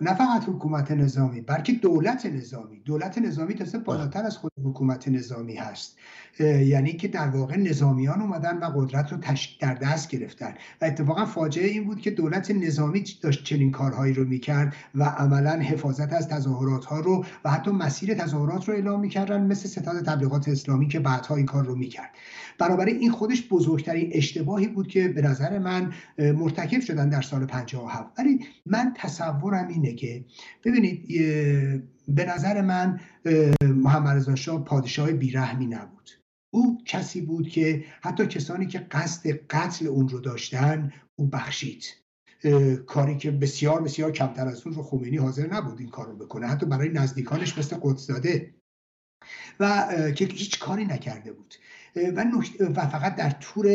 نه 0.00 0.14
فقط 0.14 0.44
حکومت 0.48 0.90
نظامی 0.90 1.40
بلکه 1.40 1.72
دولت 1.72 2.26
نظامی. 2.26 2.80
دولت 2.80 3.18
نظامی 3.18 3.54
تازه 3.54 3.78
بالاتر 3.78 4.24
از 4.24 4.36
خود 4.36 4.52
حکومت 4.64 5.08
نظامی 5.08 5.56
هست. 5.56 5.96
یعنی 6.40 6.92
که 6.92 7.08
در 7.08 7.28
واقع 7.28 7.56
نظامیان 7.56 8.20
اومدن 8.22 8.58
و 8.58 8.64
قدرت 8.64 9.12
رو 9.12 9.18
در 9.60 9.74
دست 9.74 10.08
گرفتن. 10.10 10.54
و 10.80 10.84
اتفاقا 10.84 11.24
فاجعه 11.24 11.68
این 11.68 11.84
بود 11.84 12.00
که 12.00 12.10
دولت 12.10 12.50
نظامی 12.50 13.04
داشت 13.22 13.44
چنین 13.44 13.70
کارهایی 13.70 14.14
رو 14.14 14.24
می‌کرد 14.24 14.74
و 14.94 15.04
عملا 15.04 15.50
حفاظت 15.50 16.12
از 16.12 16.28
تظاهرات 16.28 16.84
ها 16.84 17.00
رو 17.00 17.24
و 17.44 17.50
حتی 17.50 17.70
مسیر 17.70 18.14
تظاهرات 18.14 18.68
رو 18.68 18.74
اعلام 18.74 19.00
می‌کردن 19.00 19.42
مثل 19.46 19.68
ستاد 19.68 20.04
تبلیغات 20.04 20.48
اسلامی 20.48 20.88
که 20.88 21.00
بعدها 21.00 21.36
این 21.36 21.46
کار 21.46 21.64
رو 21.64 21.74
می‌کرد. 21.74 22.10
بنابراین 22.58 22.96
این 22.96 23.10
خودش 23.10 23.48
بزرگترین 23.50 24.10
اشتباهی 24.12 24.68
بود 24.68 24.86
که 24.86 25.08
به 25.08 25.22
نظر 25.22 25.58
من 25.58 25.92
مرتکب 26.18 26.80
شدن 26.80 27.08
در 27.08 27.22
سال 27.22 27.46
57 27.62 28.18
ولی 28.18 28.46
من 28.66 28.92
تصورم 28.96 29.68
اینه 29.68 29.92
که 29.92 30.24
ببینید 30.64 31.06
به 32.08 32.24
نظر 32.24 32.60
من 32.60 33.00
محمد 33.62 34.16
رضا 34.16 34.34
شاه 34.34 34.64
پادشاه 34.64 35.12
بیرحمی 35.12 35.66
نبود. 35.66 36.10
او 36.54 36.78
کسی 36.84 37.20
بود 37.20 37.48
که 37.48 37.84
حتی 38.00 38.26
کسانی 38.26 38.66
که 38.66 38.78
قصد 38.78 39.30
قتل 39.30 39.86
اون 39.86 40.08
رو 40.08 40.20
داشتن 40.20 40.92
او 41.18 41.26
بخشید. 41.26 41.84
کاری 42.86 43.16
که 43.16 43.30
بسیار 43.30 43.82
بسیار 43.82 44.12
کمتر 44.12 44.48
از 44.48 44.66
اون 44.66 44.74
رو 44.74 44.82
خمینی 44.82 45.16
حاضر 45.16 45.54
نبود 45.54 45.80
این 45.80 45.88
کار 45.88 46.06
رو 46.06 46.16
بکنه 46.16 46.46
حتی 46.46 46.66
برای 46.66 46.88
نزدیکانش 46.88 47.58
مثل 47.58 47.76
قدسزاده 47.82 48.54
و 49.60 49.86
که 50.16 50.24
هیچ 50.24 50.58
کاری 50.58 50.84
نکرده 50.84 51.32
بود. 51.32 51.54
و, 51.96 52.24
و 52.60 52.86
فقط 52.86 53.16
در 53.16 53.30
تور 53.30 53.68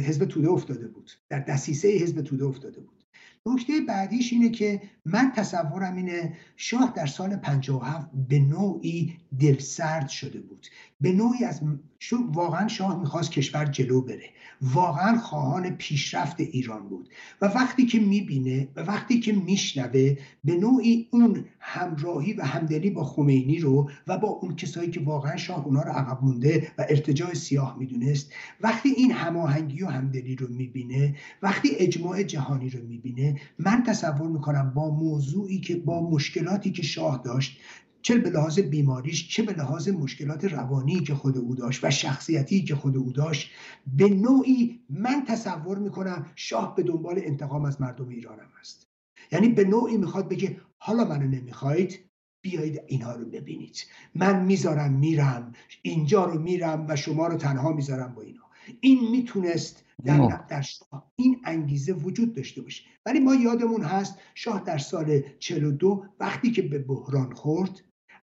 حزب 0.00 0.24
توده 0.24 0.48
افتاده 0.48 0.88
بود. 0.88 1.10
در 1.28 1.38
دسیسه 1.38 1.88
حزب 1.88 2.22
توده 2.22 2.44
افتاده 2.44 2.80
بود. 2.80 3.03
نکته 3.46 3.80
بعدیش 3.80 4.32
اینه 4.32 4.48
که 4.48 4.82
من 5.04 5.32
تصورم 5.36 5.96
اینه 5.96 6.36
شاه 6.56 6.92
در 6.96 7.06
سال 7.06 7.36
57 7.36 8.08
به 8.28 8.38
نوعی 8.38 9.16
دلسرد 9.40 10.08
شده 10.08 10.40
بود. 10.40 10.66
به 11.00 11.12
نوعی 11.12 11.44
از 11.44 11.60
شو 11.98 12.16
واقعا 12.32 12.68
شاه 12.68 13.00
می‌خواست 13.00 13.30
کشور 13.30 13.64
جلو 13.64 14.00
بره. 14.00 14.30
واقعا 14.62 15.18
خواهان 15.18 15.70
پیشرفت 15.70 16.40
ایران 16.40 16.88
بود. 16.88 17.08
و 17.40 17.46
وقتی 17.46 17.86
که 17.86 18.00
می‌بینه 18.00 18.68
و 18.76 18.80
وقتی 18.80 19.20
که 19.20 19.32
میشنوه 19.32 20.16
به 20.44 20.56
نوعی 20.56 21.08
اون 21.10 21.44
همراهی 21.60 22.32
و 22.32 22.42
همدلی 22.42 22.90
با 22.90 23.04
خمینی 23.04 23.58
رو 23.58 23.90
و 24.06 24.18
با 24.18 24.28
اون 24.28 24.56
کسایی 24.56 24.90
که 24.90 25.00
واقعا 25.00 25.36
شاه 25.36 25.66
اونا 25.66 25.82
رو 25.82 25.92
عقب 25.92 26.24
مونده 26.24 26.68
و 26.78 26.86
ارتجاع 26.88 27.34
سیاه 27.34 27.76
می‌دونست 27.78 28.32
وقتی 28.60 28.88
این 28.88 29.12
هماهنگی 29.12 29.82
و 29.82 29.86
همدلی 29.86 30.36
رو 30.36 30.48
می‌بینه 30.48 31.14
وقتی 31.42 31.68
اجماع 31.78 32.22
جهانی 32.22 32.70
رو 32.70 32.86
می‌بینه 32.86 33.40
من 33.58 33.82
تصور 33.82 34.28
می‌کنم 34.28 34.72
با 34.74 34.90
موضوعی 34.90 35.60
که 35.60 35.76
با 35.76 36.10
مشکلاتی 36.10 36.70
که 36.70 36.82
شاه 36.82 37.22
داشت 37.24 37.60
چه 38.04 38.18
به 38.18 38.30
لحاظ 38.30 38.58
بیماریش 38.58 39.28
چه 39.28 39.42
به 39.42 39.52
لحاظ 39.52 39.88
مشکلات 39.88 40.44
روانی 40.44 41.00
که 41.00 41.14
خود 41.14 41.38
او 41.38 41.54
داشت 41.54 41.84
و 41.84 41.90
شخصیتی 41.90 42.64
که 42.64 42.74
خود 42.74 42.96
او 42.96 43.12
داشت 43.12 43.50
به 43.96 44.08
نوعی 44.08 44.80
من 44.90 45.24
تصور 45.28 45.78
می‌کنم 45.78 46.26
شاه 46.34 46.74
به 46.74 46.82
دنبال 46.82 47.20
انتقام 47.24 47.64
از 47.64 47.80
مردم 47.80 48.08
ایرانم 48.08 48.48
است. 48.60 48.86
یعنی 49.32 49.48
به 49.48 49.64
نوعی 49.64 49.96
می‌خواد 49.96 50.28
بگه 50.28 50.60
حالا 50.78 51.04
منو 51.04 51.28
نمی‌خواید 51.28 52.00
بیایید 52.42 52.80
اینها 52.86 53.14
رو 53.14 53.24
ببینید. 53.24 53.76
من 54.14 54.44
می‌ذارم 54.44 54.92
میرم 54.92 55.52
اینجا 55.82 56.24
رو 56.24 56.40
میرم 56.40 56.86
و 56.88 56.96
شما 56.96 57.26
رو 57.26 57.36
تنها 57.36 57.72
می‌ذارم 57.72 58.14
با 58.14 58.22
اینا. 58.22 58.42
این 58.80 59.10
می‌تونست 59.10 59.84
در, 60.04 60.44
در 60.48 60.60
شاه 60.60 61.12
این 61.16 61.40
انگیزه 61.44 61.92
وجود 61.92 62.34
داشته 62.34 62.62
باشه. 62.62 62.84
ولی 63.06 63.20
ما 63.20 63.34
یادمون 63.34 63.82
هست 63.82 64.18
شاه 64.34 64.64
در 64.64 64.78
سال 64.78 65.20
42 65.38 66.06
وقتی 66.20 66.50
که 66.50 66.62
به 66.62 66.78
بحران 66.78 67.34
خورد 67.34 67.80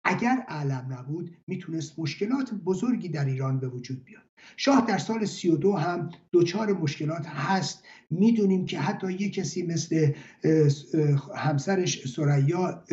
اگر 0.05 0.45
علم 0.49 0.87
نبود 0.91 1.37
می‌تونست 1.47 1.99
مشکلات 1.99 2.55
بزرگی 2.55 3.09
در 3.09 3.25
ایران 3.25 3.61
به 3.61 3.69
وجود 3.69 4.05
بیاد. 4.05 4.23
شاه 4.57 4.87
در 4.89 4.99
سال 4.99 5.25
32 5.25 5.73
هم 5.73 6.11
دچار 6.33 6.73
مشکلات 6.73 7.27
هست. 7.27 7.85
می‌دونیم 8.11 8.67
که 8.67 8.79
حتی 8.79 9.13
یه 9.13 9.31
کسی 9.31 9.67
مثل 9.67 10.13
همسرش 11.37 12.09
سریا 12.09 12.85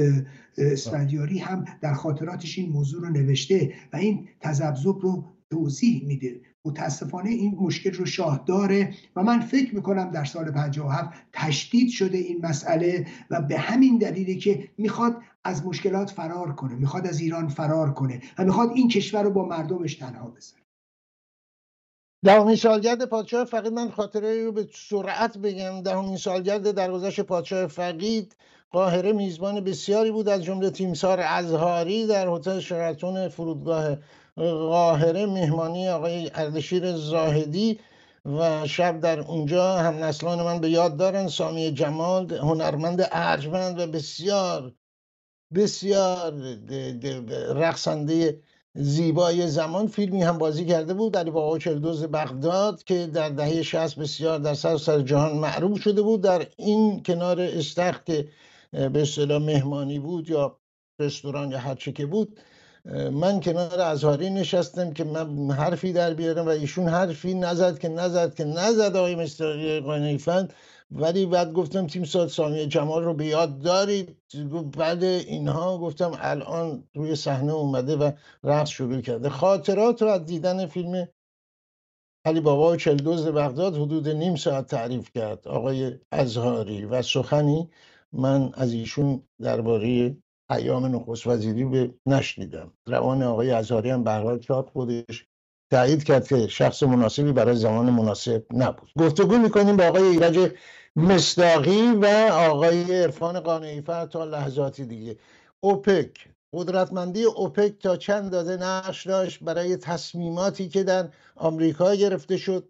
اسفندیاری 0.58 1.39
هم 1.39 1.65
در 1.82 1.93
خاطراتش 1.93 2.58
این 2.58 2.72
موضوع 2.72 3.02
رو 3.02 3.10
نوشته 3.10 3.74
و 3.93 3.98
این 3.98 4.28
تذبذب 4.39 5.00
رو 5.00 5.26
توضیح 5.52 6.06
میده. 6.06 6.41
متاسفانه 6.67 7.30
این 7.30 7.56
مشکل 7.62 7.91
رو 7.91 8.06
شاه 8.06 8.43
داره 8.45 8.93
و 9.15 9.23
من 9.23 9.39
فکر 9.39 9.75
می‌کنم 9.75 10.12
در 10.12 10.25
سال 10.25 10.51
57 10.51 11.10
تشدید 11.34 11.89
شده 11.89 12.17
این 12.17 12.45
مسئله 12.45 13.08
و 13.30 13.41
به 13.41 13.58
همین 13.58 13.97
دلیلی 13.97 14.38
که 14.38 14.69
می‌خواد 14.77 15.17
از 15.43 15.65
مشکلات 15.65 16.10
فرار 16.10 16.56
کنه 16.56 16.75
می‌خواد 16.75 17.08
از 17.08 17.19
ایران 17.19 17.47
فرار 17.47 17.93
کنه 17.93 18.21
و 18.38 18.45
می‌خواد 18.45 18.69
این 18.75 18.88
کشور 18.88 19.23
رو 19.23 19.32
با 19.32 19.45
مردمش 19.45 19.95
تنها 19.95 20.27
بذاره. 20.27 20.63
دهمین 22.25 22.56
سالگرد 22.56 23.06
پادشاه 23.06 23.45
فقید 23.45 23.73
من 23.73 23.89
خاطره 23.89 24.45
رو 24.45 24.51
به 24.51 24.67
سرعت 24.73 25.38
بگم. 25.38 25.82
دهمین 25.82 26.17
سالگرد 26.17 26.71
درگذشت 26.71 27.21
پادشاه 27.21 27.67
فقید 27.67 28.36
قاهره 28.71 29.13
میزبان 29.13 29.60
بسیاری 29.63 30.12
بود 30.12 30.30
از 30.30 30.43
جمله 30.43 30.69
تیمسار 30.69 31.19
ازهاری 31.19 32.08
در 32.08 32.27
هتل 32.27 32.60
شراتون 32.60 33.27
فرودگاه 33.27 33.97
قاهره 34.38 35.26
مهمانی 35.26 35.89
آقای 35.89 36.32
اردشیر 36.36 36.91
زاهدی 36.95 37.80
و 38.26 38.67
شب 38.67 39.00
در 39.00 39.19
اونجا 39.19 39.78
هم 39.78 40.04
نسلان 40.04 40.43
من 40.43 40.60
به 40.60 40.69
یاد 40.69 40.97
دارن 40.97 41.28
سامی 41.28 41.71
جمال 41.71 42.34
هنرمند 42.34 43.08
ارجمند 43.12 43.80
و 43.80 43.88
بسیار 43.88 44.73
بسیار 45.54 46.34
رقصنده 47.56 48.41
زیبای 48.76 49.47
زمان 49.47 49.88
فیلمی 49.88 50.23
هم 50.23 50.38
بازی 50.38 50.65
کرده 50.65 50.93
بود. 50.93 51.13
در 51.13 51.23
با 51.30 51.60
چلدوز 51.60 52.04
بغداد 52.04 52.84
که 52.84 53.08
در 53.08 53.30
دهه 53.30 53.62
60 53.62 54.00
بسیار 54.00 54.39
در 54.39 54.54
سر 54.54 54.78
سر 54.78 55.02
جهان 55.02 55.38
معروف 55.38 55.82
شده 55.82 56.02
بود. 56.02 56.21
در 56.21 56.47
این 56.58 57.04
کنار 57.04 57.41
استخ 57.41 58.04
که 58.04 58.28
به 58.71 59.02
اصطلاح 59.02 59.41
مهمانی 59.41 60.00
بود 60.00 60.30
یا 60.30 60.60
رستوران 61.00 61.52
یا 61.52 61.60
هرچه 61.60 61.91
که 61.91 62.06
بود 62.06 62.39
من 63.12 63.39
کنار 63.39 63.82
ازهاری 63.82 64.30
نشستم 64.30 64.93
که 64.93 65.04
من 65.04 65.52
حرفی 65.52 65.93
در 65.93 66.13
بیارم 66.13 66.45
و 66.45 66.50
ایشون 66.50 66.88
حرفی 66.88 67.34
نزد 67.34 67.80
که 67.80 67.89
نزد 67.89 68.34
که 68.34 68.43
نزد 68.43 68.95
آقای 68.95 69.15
مستری 69.15 69.80
قانیفند 69.80 70.54
ولی 70.91 71.26
بعد 71.26 71.54
گفتم 71.54 71.88
تیم 71.88 72.04
سال 72.04 72.28
سامی 72.28 72.67
جمال 72.67 73.04
رو 73.04 73.13
به 73.13 73.26
یاد 73.26 73.62
دارید؟ 73.62 74.17
بعد 74.78 75.04
اینها 75.04 75.78
گفتم 75.78 76.12
الان 76.19 76.84
روی 76.95 77.15
صحنه 77.15 77.54
اومده 77.54 77.95
و 77.95 78.12
رقص 78.43 78.69
شروع 78.69 79.02
کرده. 79.02 79.30
خاطرات 79.30 80.02
رو 80.02 80.08
از 80.08 80.26
دیدن 80.26 80.65
فیلم 80.65 81.08
علی 82.26 82.39
بابا 82.39 82.71
و 82.71 82.76
چلدوز 82.76 83.28
بغداد 83.28 83.76
حدود 83.76 84.10
نیم 84.10 84.36
ساعت 84.36 84.67
تعریف 84.67 85.12
کرد 85.15 85.47
آقای 85.47 86.00
ازهاری 86.12 86.86
و 86.86 87.02
سخنی 87.02 87.69
من 88.13 88.52
از 88.54 88.73
ایشون 88.73 89.23
درباره 89.41 90.17
ایام 90.49 90.86
نخست 90.86 91.27
وزیری 91.27 91.65
به 91.65 91.93
نشنیدم. 92.05 92.73
روان 92.88 93.23
آقای 93.23 93.51
ازهاری 93.51 93.89
هم 93.89 94.03
به 94.03 94.39
چاپ 94.39 94.69
خودش 94.69 95.25
تایید 95.71 96.03
کرد 96.03 96.27
که 96.27 96.47
شخص 96.47 96.83
مناسبی 96.83 97.31
برای 97.31 97.55
زمان 97.55 97.89
مناسب 97.89 98.45
نبود. 98.53 98.89
گفتگو 98.99 99.38
می‌کنیم 99.38 99.77
با 99.77 99.83
آقای 99.83 100.03
ایرج 100.03 100.51
مصداقی 100.95 101.91
و 101.91 102.05
آقای 102.31 103.03
عرفان 103.03 103.39
قانعی. 103.39 103.81
تا 103.81 104.25
لحظاتی 104.25 104.86
دیگه. 104.86 105.17
اوپک 105.60 106.29
قدرتمندی 106.53 107.23
اوپک 107.23 107.79
تا 107.79 107.97
چند 107.97 108.31
داده 108.31 108.57
نقش 108.57 109.07
داشت 109.07 109.43
برای 109.43 109.77
تصمیماتی 109.77 110.69
که 110.69 110.83
در 110.83 111.10
آمریکا 111.36 111.95
گرفته 111.95 112.38
شد 112.38 112.69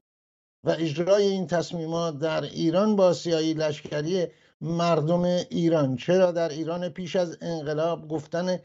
و 0.65 0.69
اجرای 0.69 1.23
این 1.23 1.47
تصمیمات 1.47 2.19
در 2.19 2.41
ایران 2.41 2.95
با 2.95 3.13
سیایی 3.13 3.53
لشکری 3.53 4.27
مردم 4.61 5.21
ایران. 5.49 5.95
چرا 5.95 6.31
در 6.31 6.49
ایران 6.49 6.89
پیش 6.89 7.15
از 7.15 7.37
انقلاب 7.41 8.07
گفتن 8.07 8.59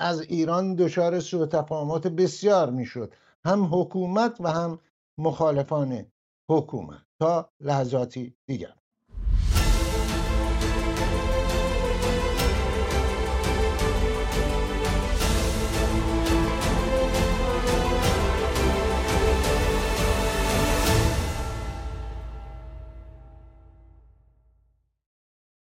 از 0.00 0.20
ایران 0.20 0.74
دچار 0.74 1.20
سوء 1.20 1.46
تفاهمات 1.46 2.06
بسیار 2.06 2.70
می‌شد؟ 2.70 3.14
هم 3.44 3.64
حکومت 3.74 4.40
و 4.40 4.48
هم 4.50 4.78
مخالفان 5.18 6.06
حکومت. 6.50 7.02
تا 7.20 7.50
لحظاتی 7.60 8.34
دیگر. 8.46 8.74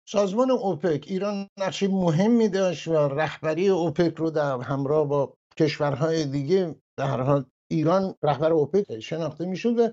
سازمان 0.09 0.51
اوپک 0.51 1.05
ایران 1.07 1.49
نقشی 1.57 1.87
مهمی 1.87 2.49
داشت 2.49 2.87
و 2.87 2.93
رهبری 2.93 3.69
اوپک 3.69 4.15
رو 4.15 4.29
در 4.29 4.57
همراه 4.61 5.07
با 5.07 5.33
کشورهای 5.57 6.25
دیگه 6.25 6.75
در 6.97 7.21
حال 7.21 7.45
ایران 7.71 8.15
رهبر 8.23 8.51
اوپک 8.51 8.99
شناخته 8.99 9.45
می‌شد 9.45 9.79
و 9.79 9.89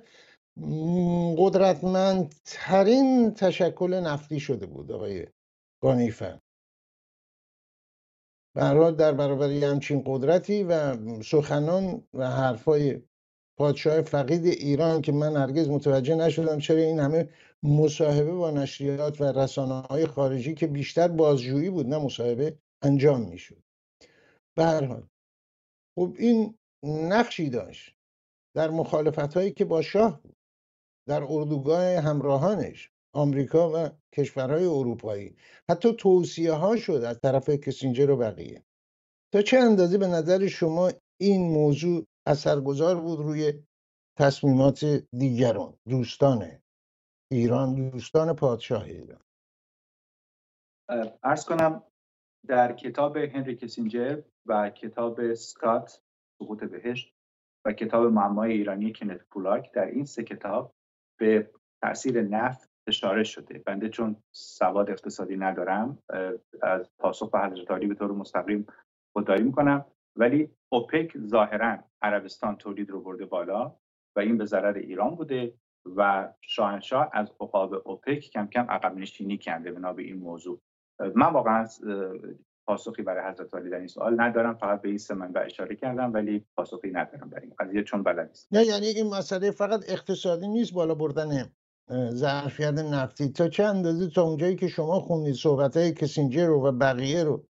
قدرتمندترین 1.39 3.35
تشکل 3.35 3.95
نفتی 3.95 4.41
شده 4.41 4.67
بود 4.67 4.93
آقای 4.93 5.27
گانیفن 5.83 6.41
به 8.57 8.93
در 8.99 9.13
برابر 9.13 9.51
همچین 9.51 10.03
قدرتی 10.07 10.65
و 10.65 10.97
سخنان 11.23 12.03
و 12.15 12.31
حرفای 12.31 13.03
پادشاه 13.59 14.03
فقید 14.03 14.47
ایران 14.47 15.03
که 15.03 15.13
من 15.13 15.37
هرگز 15.37 15.69
متوجه 15.69 16.15
نشدم 16.15 16.59
چرا 16.59 16.79
این 16.79 17.01
همه 17.01 17.29
مصاحبه 17.65 18.33
با 18.33 18.51
نشریات 18.51 19.21
و 19.21 19.25
رسانه 19.25 19.75
های 19.75 20.07
خارجی 20.07 20.55
که 20.55 20.67
بیشتر 20.67 21.09
بازجویی 21.09 21.71
بود 21.71 21.87
نه 21.87 21.99
مصاحبه 21.99 22.59
انجام 22.83 23.29
می‌شد. 23.29 23.63
به 24.57 24.65
هر 24.65 24.85
حال 24.85 25.09
خب 25.99 26.15
این 26.19 26.59
نقشی 26.85 27.51
داشت 27.51 27.97
در 28.57 28.71
مخالفت 28.71 29.35
هایی 29.35 29.53
که 29.53 29.65
با 29.65 29.83
شاه 29.83 30.23
بود 30.23 30.37
در 31.09 31.23
اردوگاه 31.23 32.01
همراهانش 32.01 32.91
آمریکا 33.15 33.73
و 33.75 33.91
کشورهای 34.13 34.65
اروپایی. 34.65 35.37
حتی 35.71 35.93
توصیه 35.93 36.53
ها 36.53 36.77
شد 36.77 36.93
از 36.93 37.21
طرف 37.21 37.51
کسینجر 37.51 38.11
و 38.11 38.17
بقیه. 38.17 38.65
تا 39.33 39.43
چه 39.43 39.59
اندازه 39.59 39.99
به 39.99 40.07
نظر 40.07 40.47
شما 40.47 40.93
این 41.21 41.53
موضوع 41.53 42.07
اثرگذار 42.27 43.01
بود 43.01 43.19
روی 43.19 43.53
تصمیمات 44.19 44.85
دیگران 45.19 45.75
دوستان 45.89 46.64
ایران 47.33 47.91
دوستان 47.91 48.37
پادشاه 48.37 48.83
ایران. 48.83 49.21
ارز 51.23 51.45
کنم 51.45 51.83
در 52.47 52.73
کتاب 52.73 53.17
هنری 53.17 53.57
کسینجر 53.57 54.23
و 54.47 54.71
کتاب 54.71 55.35
سکات 55.35 56.03
سقوط 56.43 56.65
بهشت 56.65 57.15
و 57.67 57.73
کتاب 57.73 58.05
معمای 58.05 58.53
ایرانی 58.53 58.93
کنت 58.93 59.25
پولاک 59.31 59.73
در 59.73 59.87
این 59.87 60.05
سه 60.05 60.23
کتاب 60.23 60.75
به 61.21 61.51
تاثیر 61.83 62.23
نفت 62.23 62.71
اشاره 62.89 63.25
شده. 63.25 63.59
بنده 63.59 63.89
چون 63.89 64.17
سواد 64.35 64.91
اقتصادی 64.91 65.37
ندارم 65.37 65.99
از 66.63 66.91
پاسخ 66.99 67.31
به 67.31 67.41
حضرت 67.41 67.69
به 67.69 67.95
طور 67.95 68.13
مستقیم 68.13 68.67
خودداری 69.13 69.43
می‌کنم. 69.43 69.85
ولی 70.17 70.51
اوپک 70.73 71.19
ظاهرا 71.19 71.79
عربستان 72.03 72.57
تولید 72.57 72.91
رو 72.91 73.01
برده 73.01 73.27
بالا 73.27 73.77
و 74.17 74.21
این 74.21 74.39
به 74.39 74.45
ضرر 74.45 74.77
ایران 74.77 75.15
بوده. 75.15 75.55
و 75.97 76.33
شاهنشاه 76.41 77.11
از 77.13 77.31
عقاب 77.41 77.83
اوپک 77.89 78.19
کم 78.19 78.47
کم 78.47 78.67
عقب 78.71 78.97
نشینی 78.97 79.39
کرده 79.39 79.73
بنا 79.73 79.93
به 79.93 80.03
این 80.03 80.17
موضوع. 80.17 80.61
من 81.15 81.33
واقعا 81.33 81.67
پاسخی 82.67 83.03
برای 83.03 83.33
حضرت 83.33 83.55
علی 83.55 83.71
در 83.71 83.79
این 83.79 83.87
سوال 83.87 84.21
ندارم 84.21 84.55
فقط 84.55 84.83
به 84.83 84.89
این 84.89 84.99
سه 84.99 85.15
منبع 85.15 85.45
اشاره 85.45 85.77
کردم 85.77 86.13
ولی 86.13 86.45
پاسخی 86.57 86.91
ندارم 86.91 87.29
در 87.29 87.41
این 87.41 87.53
قضیه 87.59 87.83
چون 87.83 88.03
بلد 88.03 88.29
نیست 88.29 88.49
نه 88.53 88.65
یعنی 88.65 88.87
این 88.87 89.15
مسئله 89.15 89.51
فقط 89.51 89.85
اقتصادی 89.89 90.49
نیست 90.49 90.73
بالا 90.73 90.95
بردن 90.95 91.53
ظرفیت 92.11 92.75
نفتی. 92.75 93.29
تا 93.29 93.49
چه 93.49 93.65
اندازه؟ 93.65 94.09
تا 94.09 94.23
اونجایی 94.23 94.57
که 94.57 94.69
شما 94.69 95.01
خوندید 95.01 95.35
صحبت 95.35 95.77
های 95.77 95.93
کسینجر 95.93 96.47
رو 96.47 96.67
و 96.67 96.73
بقیه 96.73 97.25
رو. 97.25 97.47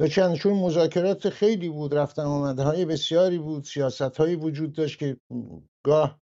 تا 0.00 0.06
چندشون 0.06 0.52
مذاکرات 0.52 1.28
خیلی 1.28 1.68
بود 1.68 1.94
رفتن 1.94 2.22
آمده 2.22 2.62
های 2.62 2.84
بسیاری 2.84 3.38
بود 3.38 3.64
سیاست 3.64 4.16
هایی 4.16 4.36
وجود 4.36 4.72
داشت 4.72 4.98
که 4.98 5.16
گاه 5.84 6.20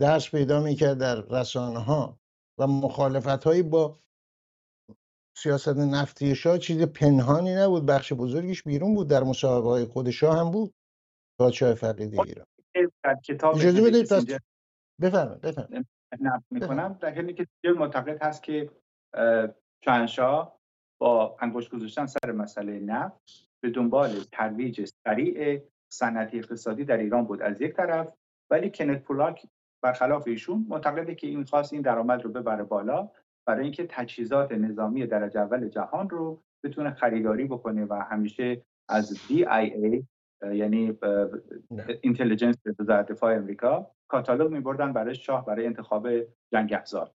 درس 0.00 0.30
پیدا 0.30 0.60
می‌کرد 0.62 0.98
در 0.98 1.20
رسانه 1.20 1.78
ها 1.78 2.18
و 2.58 2.66
مخالفت 2.66 3.44
هایی 3.44 3.62
با 3.62 4.00
سیاست 5.36 5.76
نفتی 5.76 6.34
شاه 6.34 6.58
چیز 6.58 6.82
پنهانی 6.82 7.54
نبود 7.54 7.86
بخش 7.86 8.12
بزرگیش 8.12 8.62
بیرون 8.62 8.94
بود 8.94 9.08
در 9.08 9.22
مصاحبه 9.22 9.68
های 9.68 9.84
خود 9.84 10.10
شاه 10.10 10.38
هم 10.38 10.50
بود. 10.50 10.74
پادشاه 11.40 11.74
فقید 11.74 12.14
خب، 12.14 12.20
ایران. 12.20 12.46
اجازه 13.54 13.82
بدید 13.82 14.40
بفرمایید 15.00 15.40
بفرمایید. 15.40 15.86
می‌کنم. 16.50 16.98
در 17.00 17.14
حالی 17.14 17.34
که 17.34 17.46
معتقد 17.64 18.22
هست 18.22 18.42
که 18.42 18.70
شاهنشاه 19.84 20.60
با 21.00 21.36
انگشت 21.40 21.70
گذاشتن 21.70 22.06
سر 22.06 22.32
مسئله 22.32 22.80
نفت 22.80 23.48
به 23.62 23.70
دنبال 23.70 24.24
ترویج 24.32 24.90
سریع 25.06 25.62
صنعتی 25.92 26.38
اقتصادی 26.38 26.84
در 26.84 26.96
ایران 26.96 27.24
بود. 27.24 27.42
از 27.42 27.60
یک 27.60 27.76
طرف 27.76 28.12
ولی 28.50 28.70
کنت 28.74 29.02
پولاک 29.02 29.46
برخلاف 29.82 30.26
ایشون 30.26 30.66
معتقده 30.68 31.14
که 31.14 31.26
این 31.26 31.44
خواست 31.44 31.72
این 31.72 31.82
درآمد 31.82 32.22
رو 32.22 32.30
ببره 32.30 32.64
بالا 32.64 33.10
برای 33.46 33.62
اینکه 33.62 33.86
تجهیزات 33.90 34.52
نظامی 34.52 35.06
درجه 35.06 35.40
اول 35.40 35.68
جهان 35.68 36.10
رو 36.10 36.42
بتونه 36.64 36.90
خریداری 36.90 37.44
بکنه 37.44 37.84
و 37.84 37.94
همیشه 37.94 38.62
از 38.88 39.14
DIA 39.28 40.02
یعنی 40.42 40.98
اینتلیجنس 42.00 42.56
وزارت 42.78 43.12
دفاع 43.12 43.34
امریکا 43.34 43.90
کاتالوگ 44.08 44.52
میبردن 44.52 44.92
برای 44.92 45.14
شاه 45.14 45.46
برای 45.46 45.66
انتخاب 45.66 46.08
جنگ 46.52 46.72
افزار. 46.72 47.10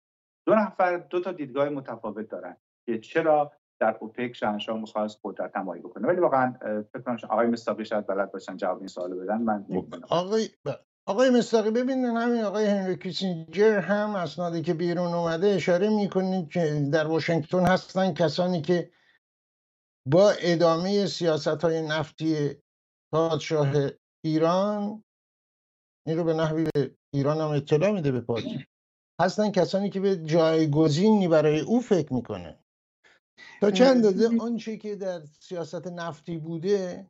دو 0.46 0.54
نفر 0.54 0.96
دو 0.96 1.20
تا 1.20 1.32
دیدگاه 1.32 1.68
متفاوت 1.68 2.28
دارن 2.28 2.56
که 2.86 2.98
چرا 2.98 3.52
در 3.80 3.96
اوپک 4.00 4.32
شاهنشاه 4.32 4.80
می‌خواست 4.80 5.20
قدرت 5.24 5.56
نمایی 5.56 5.82
بکنه. 5.82 6.08
ولی 6.08 6.20
واقعا 6.20 6.54
فکر 6.92 7.02
کنم 7.02 7.16
آقای 7.28 7.46
مستاقی 7.46 7.84
شاید 7.84 8.06
بلد 8.06 8.32
باشن 8.32 8.56
جواب 8.56 8.78
این 8.78 8.86
سوالو 8.86 9.20
بدن. 9.20 9.42
من 9.42 9.66
آقای 10.08 10.48
آقای 11.06 11.30
مستاقی 11.30 11.70
ببینید 11.70 12.04
همین 12.04 12.44
آقای 12.44 12.66
هنری 12.66 12.96
کیسینجر 12.96 13.78
هم 13.78 14.14
اسنادی 14.14 14.62
که 14.62 14.74
بیرون 14.74 15.14
اومده 15.14 15.46
اشاره 15.46 15.88
می‌کنید 15.88 16.48
که 16.48 16.88
در 16.92 17.06
واشنگتن 17.06 17.66
هستن 17.66 18.14
کسانی 18.14 18.62
که 18.62 18.90
با 20.08 20.30
ادامه 20.30 21.06
سیاست 21.06 21.48
های 21.64 21.82
نفتی 21.82 22.56
پادشاه 23.12 23.90
ایران 24.24 25.02
این 26.06 26.16
رو 26.16 26.24
به 26.24 26.34
نحوی 26.34 26.66
به 26.74 26.96
ایران 27.14 27.40
هم 27.40 27.48
اطلاع 27.48 27.90
میده 27.90 28.12
به 28.12 28.20
پادشاه. 28.20 28.62
هستن 29.20 29.50
کسانی 29.50 29.90
که 29.90 30.00
به 30.00 30.16
جایگزینی 30.16 31.28
برای 31.28 31.60
او 31.60 31.80
فکر 31.80 32.12
می‌کنه. 32.12 32.58
تا 33.60 33.70
چند 33.70 34.06
اندازه 34.06 34.38
آنچه 34.40 34.76
که 34.76 34.96
در 34.96 35.22
سیاست 35.40 35.86
نفتی 35.86 36.38
بوده 36.38 37.06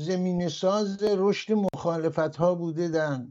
زمین 0.00 0.48
ساز 0.48 1.02
رشد 1.02 1.52
مخالفت 1.82 2.36
ها 2.36 2.54
بوده 2.54 2.88
در 2.88 3.26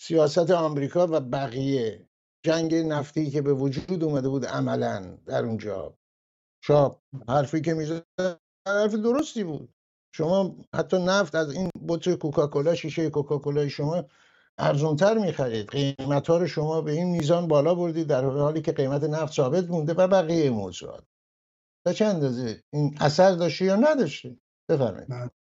سیاست 0.00 0.50
آمریکا 0.50 1.06
و 1.06 1.20
بقیه. 1.20 2.08
جنگ 2.46 2.74
نفتی 2.74 3.30
که 3.30 3.42
به 3.42 3.52
وجود 3.54 4.04
اومده 4.04 4.28
بود 4.28 4.46
عملا 4.46 5.18
در 5.26 5.44
اونجا. 5.44 5.98
شاب 6.64 7.02
حرفی 7.28 7.60
که 7.60 7.74
می‌زد 7.74 8.06
حرف 8.68 8.94
درستی 8.94 9.44
بود. 9.44 9.74
شما 10.14 10.56
حتی 10.74 11.04
نفت 11.04 11.34
از 11.34 11.52
این 11.52 11.70
بطر 11.88 12.14
کوکاکولا 12.14 12.74
شیشه 12.74 13.10
کوکاکولا 13.10 13.68
شما 13.68 14.04
ارزونتر 14.58 15.18
می‌خرید. 15.18 15.68
قیمت 15.68 16.26
ها 16.30 16.36
رو 16.36 16.46
شما 16.46 16.80
به 16.80 16.92
این 16.92 17.10
میزان 17.10 17.48
بالا 17.48 17.74
بردید 17.74 18.06
در 18.06 18.24
حالی 18.24 18.62
که 18.62 18.72
قیمت 18.72 19.04
نفت 19.04 19.32
ثابت 19.32 19.64
مونده 19.70 19.94
و 19.94 20.08
بقیه 20.08 20.50
موضوعات. 20.50 21.04
تا 21.86 21.92
چه 21.92 22.04
اندازه 22.04 22.62
این 22.72 22.96
اثر 23.00 23.32
داشته 23.32 23.64
یا 23.64 23.76
نداشته؟ 23.76 24.36
بفرمایید. 24.70 25.08
تو 25.08 25.41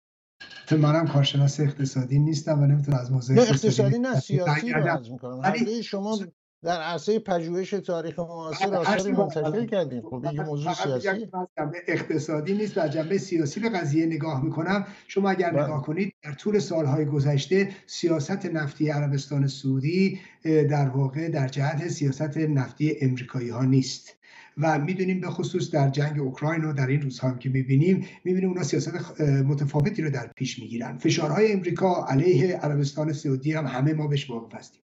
منم 0.72 1.08
کارشناس 1.08 1.60
اقتصادی 1.60 2.18
نیستم 2.18 2.62
و 2.62 2.66
نمی‌تونم 2.66 2.98
از 2.98 3.12
موضوع 3.12 3.38
اقتصادی, 3.38 3.98
نه 3.98 4.20
سیاسی 4.20 4.72
رو 4.72 4.82
عرض 4.82 5.10
می‌کنم. 5.10 5.52
شما 5.82 6.18
در 6.62 6.80
عرصه 6.80 7.18
پژوهش 7.18 7.70
تاریخ 7.70 8.18
معاصر 8.18 8.74
آثاری 8.74 9.12
منتشر 9.12 9.66
کردیم. 9.66 10.02
خب 10.02 10.26
این 10.26 10.42
موضوع 10.42 10.72
سیاسی 10.72 11.08
اقتصادی 11.88 12.54
نیست 12.54 12.78
و 12.78 12.88
جنبه 12.88 13.18
سیاسی 13.18 13.60
به 13.60 13.68
قضیه 13.68 14.06
نگاه 14.06 14.44
می‌کنم. 14.44 14.86
شما 15.08 15.30
اگر 15.30 15.50
بله. 15.50 15.64
نگاه 15.64 15.82
کنید 15.82 16.14
در 16.22 16.32
طول 16.32 16.58
سالهای 16.58 17.04
گذشته 17.04 17.68
سیاست 17.86 18.46
نفتی 18.46 18.90
عربستان 18.90 19.46
سعودی 19.46 20.20
در 20.44 20.88
واقع 20.88 21.28
در 21.28 21.48
جهت 21.48 21.88
سیاست 21.88 22.36
نفتی 22.36 22.96
امریکایی 23.00 23.48
ها 23.48 23.64
نیست. 23.64 24.16
و 24.58 24.78
می‌دونیم 24.78 25.20
به 25.20 25.30
خصوص 25.30 25.70
در 25.70 25.88
جنگ 25.88 26.20
اوکراین 26.20 26.64
و 26.64 26.72
در 26.72 26.86
این 26.86 27.02
روزها 27.02 27.28
هم 27.28 27.38
که 27.38 27.48
می‌بینیم 27.48 28.06
می‌بینیم 28.24 28.48
اونا 28.48 28.62
سیاست 28.62 29.20
متفاوتی 29.20 30.02
رو 30.02 30.10
در 30.10 30.30
پیش 30.36 30.58
می‌گیرن. 30.58 30.98
فشارهای 30.98 31.52
امریکا 31.52 32.06
علیه 32.08 32.56
عربستان 32.56 33.12
سعودی 33.12 33.52
هم 33.52 33.66
همه 33.66 33.92
ما 33.92 34.06
بهش 34.06 34.30
واقف 34.30 34.54
هستیم 34.54 34.80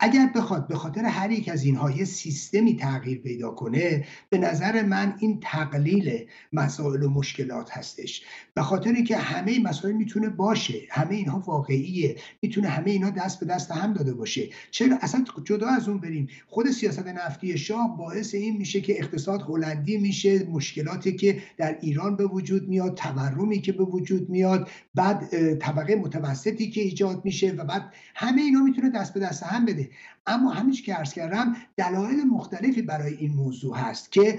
اگر 0.00 0.30
بخواد 0.36 0.68
به 0.68 0.74
خاطر 0.74 1.04
هر 1.04 1.30
یک 1.30 1.48
از 1.48 1.64
اینها 1.64 1.90
یه 1.90 2.04
سیستمی 2.04 2.76
تغییر 2.76 3.18
پیدا 3.18 3.50
کنه 3.50 4.04
به 4.30 4.38
نظر 4.38 4.82
من 4.82 5.14
این 5.18 5.40
تقلیل 5.42 6.26
مسائل 6.52 7.02
و 7.02 7.10
مشکلات 7.10 7.70
هستش. 7.76 8.22
به 8.54 8.62
خاطر 8.62 9.02
که 9.02 9.16
همه 9.16 9.58
مسائل 9.62 9.94
می‌تونه 9.94 10.28
باشه 10.28 10.80
همه 10.90 11.14
اینها 11.14 11.38
واقعیه 11.38 12.16
می‌تونه 12.42 12.68
همه 12.68 12.90
اینها 12.90 13.10
دست 13.10 13.40
به 13.40 13.46
دست 13.46 13.70
هم 13.70 13.92
داده 13.92 14.14
باشه. 14.14 14.48
چرا؟ 14.70 14.96
اصلا 15.02 15.24
جدا 15.44 15.68
از 15.68 15.88
اون 15.88 15.98
بریم. 15.98 16.28
خود 16.46 16.70
سیاست 16.70 17.06
نفتی 17.06 17.58
شاه 17.58 17.96
باعث 17.98 18.34
این 18.34 18.56
میشه 18.56 18.80
که 18.80 19.00
اقتصاد 19.14 19.42
هلندی 19.42 19.96
میشه 19.96 20.44
مشکلاتی 20.44 21.16
که 21.16 21.42
در 21.56 21.78
ایران 21.80 22.16
به 22.16 22.26
وجود 22.26 22.68
میاد 22.68 22.94
تورمی 22.94 23.60
که 23.60 23.72
به 23.72 23.84
وجود 23.84 24.30
میاد 24.30 24.68
بعد 24.94 25.54
طبقه 25.54 25.96
متوسطی 25.96 26.70
که 26.70 26.80
ایجاد 26.80 27.24
میشه 27.24 27.52
و 27.52 27.64
بعد 27.64 27.92
همه 28.14 28.42
اینا 28.42 28.60
می‌تونه 28.60 28.90
دست 28.90 29.14
به 29.14 29.20
دست 29.20 29.42
هم 29.42 29.64
بده. 29.64 29.90
اما 30.26 30.50
همیشه 30.50 30.82
که 30.82 30.94
عرض 30.94 31.12
کردم 31.12 31.56
دلایل 31.76 32.24
مختلفی 32.24 32.82
برای 32.82 33.14
این 33.14 33.32
موضوع 33.34 33.76
هست 33.76 34.12
که 34.12 34.38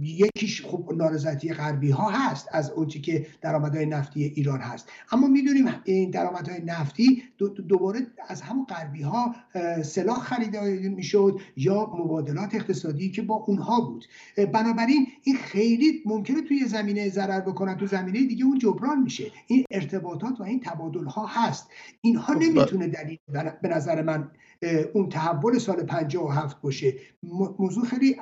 یکیش 0.00 0.64
خب 0.66 0.92
نارضایتی 0.96 1.52
غربی 1.52 1.90
ها 1.90 2.10
هست 2.10 2.48
از 2.52 2.70
اونچه 2.70 3.00
که 3.00 3.26
درآمدهای 3.40 3.86
نفتی 3.86 4.24
ایران 4.24 4.60
هست. 4.60 4.88
اما 5.12 5.26
می‌دونیم 5.26 5.66
این 5.84 6.10
درآمدهای 6.10 6.62
نفتی 6.64 7.22
دوباره 7.68 8.06
از 8.28 8.42
همون 8.42 8.64
غربی 8.64 9.02
ها 9.02 9.34
سلاح 9.82 10.18
خریده 10.18 10.88
می‌شد 10.88 11.40
یا 11.56 11.92
مبادلات 11.98 12.54
اقتصادی 12.54 13.10
که 13.10 13.22
با 13.22 13.34
اونها 13.34 13.80
بود. 13.80 14.04
بنابراین 14.52 15.06
این 15.22 15.36
خیلی 15.36 16.02
ممکنه 16.06 16.42
توی 16.42 16.64
زمینه 16.64 17.08
ضرر 17.08 17.40
بکنن 17.40 17.76
تو 17.76 17.86
زمینه 17.86 18.18
دیگه 18.18 18.44
اون 18.44 18.58
جبران 18.58 19.02
میشه. 19.02 19.30
این 19.46 19.64
ارتباطات 19.70 20.40
و 20.40 20.42
این 20.42 20.60
تبادل 20.60 21.04
ها 21.04 21.26
هست. 21.26 21.68
اینها 22.00 22.34
خب، 22.34 22.42
نمی‌تونه 22.42 22.88
دلیل 22.88 23.18
به 23.62 23.68
نظر 23.68 24.02
من 24.02 24.30
اون 24.94 25.08
تحول 25.08 25.58
سال 25.58 25.82
57 25.82 26.60
باشه. 26.60 26.94
موضوع 27.58 27.84
خیلی 27.84 28.16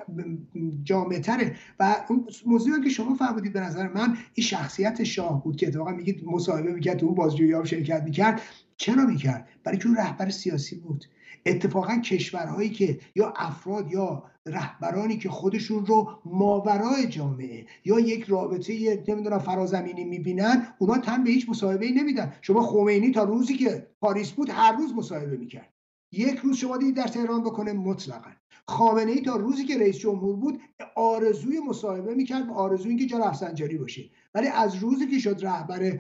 جامعتره. 0.83 1.57
و 1.81 1.97
اون 2.09 2.27
موضوعی 2.47 2.83
که 2.83 2.89
شما 2.89 3.15
فرمودید 3.15 3.53
به 3.53 3.61
نظر 3.61 3.89
من 3.89 4.17
این 4.35 4.47
شخصیت 4.47 5.05
شاه 5.05 5.45
بود 5.45 5.57
که 5.57 5.67
اتفاقا 5.69 5.91
میگید 5.91 6.25
مصاحبه 6.25 6.73
می‌کرد 6.73 6.97
تو 6.97 7.07
اون 7.07 7.15
بازجویی 7.15 7.53
هم 7.53 7.65
شرکت 7.65 8.03
می‌کرد. 8.03 8.41
چرا 8.77 9.07
می‌کرد؟ 9.07 9.49
برای 9.65 9.79
که 9.79 9.87
اون 9.87 9.97
رهبر 9.97 10.31
سیاسی 10.31 10.77
بود. 10.77 11.05
اتفاقا 11.47 11.97
کشورهایی 11.97 12.71
که 12.71 12.99
یا 13.15 13.33
افراد 13.37 13.93
یا 13.93 14.23
رهبرانی 14.47 15.17
که 15.17 15.29
خودشون 15.29 15.87
رو 15.87 16.11
ماورای 16.25 17.07
جامعه 17.09 17.67
یا 17.85 18.01
یک 18.01 18.25
رابطه 18.25 19.05
نمی‌دونم 19.09 19.39
فرازمینی 19.39 20.05
می‌بینن 20.05 20.67
اونا 20.79 20.99
تن 20.99 21.25
به 21.25 21.31
هیچ 21.31 21.49
مصاحبه 21.49 21.87
ای 21.87 21.93
نمیدن. 21.93 22.33
شما 22.41 22.63
خمینی 22.63 23.11
تا 23.11 23.25
روزی 23.25 23.55
که 23.55 23.87
پاریس 24.01 24.31
بود 24.31 24.51
هر 24.51 24.77
روز 24.77 24.95
مصاحبه 24.95 25.37
می‌کرد. 25.37 25.73
یک 26.13 26.39
روز 26.39 26.57
شما 26.57 26.77
دیدید 26.77 26.97
در 26.97 27.09
تهران 27.09 27.41
بکنه 27.41 27.73
مطلقا. 27.73 28.31
خامنه 28.67 29.11
ای 29.13 29.21
تا 29.21 29.37
روزی 29.37 29.65
که 29.65 29.79
رئیس 29.79 29.99
جمهور 29.99 30.37
بود 30.37 30.61
آرزوی 30.97 31.61
مصاحبه 31.61 32.15
می‌کرد 32.15 32.49
و 32.49 32.53
آرزوی 32.53 32.89
اینکه 32.89 33.07
جا 33.07 33.19
رفسنجانی 33.19 33.75
باشه. 33.75 34.11
ولی 34.35 34.49
از 34.49 34.75
روزی 34.75 35.07
که 35.07 35.19
شد 35.19 35.39
رهبر 35.43 35.99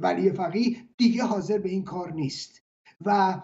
ولی 0.00 0.32
فقیه 0.32 0.76
دیگه 0.96 1.24
حاضر 1.24 1.58
به 1.58 1.68
این 1.68 1.84
کار 1.84 2.12
نیست. 2.12 2.62
و 3.04 3.40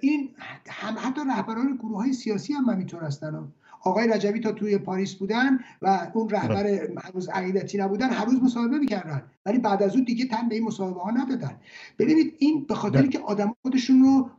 این 0.00 0.30
هم 0.68 0.94
حتی 0.98 1.20
رهبران 1.28 1.76
گروه 1.76 1.96
های 1.96 2.12
سیاسی 2.12 2.52
هم 2.52 2.64
همینطور 2.64 3.04
هستن. 3.04 3.52
آقای 3.84 4.08
رجبی 4.08 4.40
تا 4.40 4.52
توی 4.52 4.78
پاریس 4.78 5.14
بودن 5.14 5.58
و 5.82 6.10
اون 6.14 6.28
رهبر 6.28 6.66
هنوز 7.04 7.28
عقیدتی 7.28 7.78
نبودن 7.78 8.10
هر 8.10 8.24
روز 8.24 8.42
مصاحبه 8.42 8.78
می‌کردن. 8.78 9.22
ولی 9.46 9.58
بعد 9.58 9.82
از 9.82 9.94
اون 9.94 10.04
دیگه 10.04 10.24
تن 10.24 10.48
به 10.48 10.54
این 10.54 10.64
مصاحبه 10.64 11.00
ها 11.00 11.10
ندادن. 11.10 11.60
ببینید 11.98 12.34
این 12.38 12.64
به 12.64 12.74
خاطر 12.74 13.06
که 13.06 13.18
آدم 13.18 13.56
خودشون 13.62 14.02
رو 14.02 14.30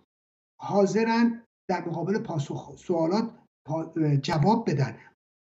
حاضرن 0.61 1.43
در 1.69 1.85
مقابل 1.85 2.19
پاسخ 2.19 2.75
سوالات 2.77 3.31
جواب 4.21 4.69
بدن 4.69 4.97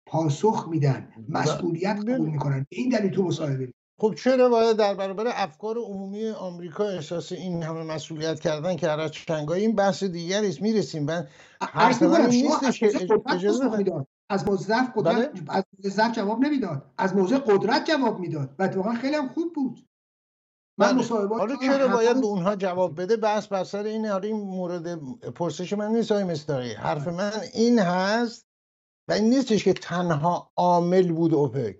پاسخ 0.07 0.67
میدن 0.69 1.07
مسئولیت 1.29 1.97
قبول 1.97 2.29
می‌کنن. 2.29 2.65
این 2.69 2.89
دلیل 2.89 3.11
تو 3.11 3.23
مصاحبه 3.23 3.71
خب 3.99 4.13
چرا 4.15 4.49
باید 4.49 4.77
در 4.77 4.93
برابر 4.93 5.23
افکار 5.27 5.77
عمومی 5.77 6.29
آمریکا 6.29 6.87
احساس 6.87 7.31
این 7.31 7.63
همه 7.63 7.83
مسئولیت 7.83 8.39
کردن 8.39 8.75
که 8.75 8.87
هر 8.87 9.07
چنگای 9.07 9.61
این 9.61 9.75
بحث 9.75 10.03
دیگری 10.03 10.47
است 10.47 10.61
می‌رسیم. 10.61 11.03
من 11.03 11.27
حرف 11.61 12.03
من 12.03 12.25
نیستش 12.25 12.79
که 12.79 12.91
از 14.29 14.47
موضوع 14.47 14.75
قدرت 14.95 15.05
بله؟ 15.05 15.29
از 15.49 15.65
موضوع 15.83 16.11
جواب 16.11 16.39
نمی‌داد. 16.39 16.91
از 16.97 17.15
موضوع 17.15 17.39
قدرت 17.39 17.85
جواب 17.85 18.19
می‌داد. 18.19 18.55
و 18.59 18.63
اتفاقا 18.63 18.93
خیلی 18.93 19.15
هم 19.15 19.27
خوب 19.27 19.53
بود. 19.53 19.79
من 20.81 20.95
مصاحبات 20.95 21.39
حالا 21.39 21.55
چرا 21.55 21.87
باید 21.87 22.21
به 22.21 22.25
اونها 22.25 22.55
جواب 22.55 23.01
بده؟ 23.01 23.17
بس 23.17 23.47
بر 23.47 23.63
سر 23.63 23.83
این 23.83 24.05
حالا 24.05 24.27
این 24.27 24.37
مورد 24.37 24.95
پرسش 25.31 25.73
من 25.73 25.91
نیست 25.91 26.11
های 26.11 26.23
مستاری 26.23 26.73
حرف 26.73 27.07
من 27.07 27.41
این 27.53 27.79
هست 27.79 28.47
و 29.09 29.13
این 29.13 29.29
نیستش 29.29 29.63
که 29.63 29.73
تنها 29.73 30.51
عامل 30.57 31.11
بود 31.11 31.33
اوپک. 31.33 31.77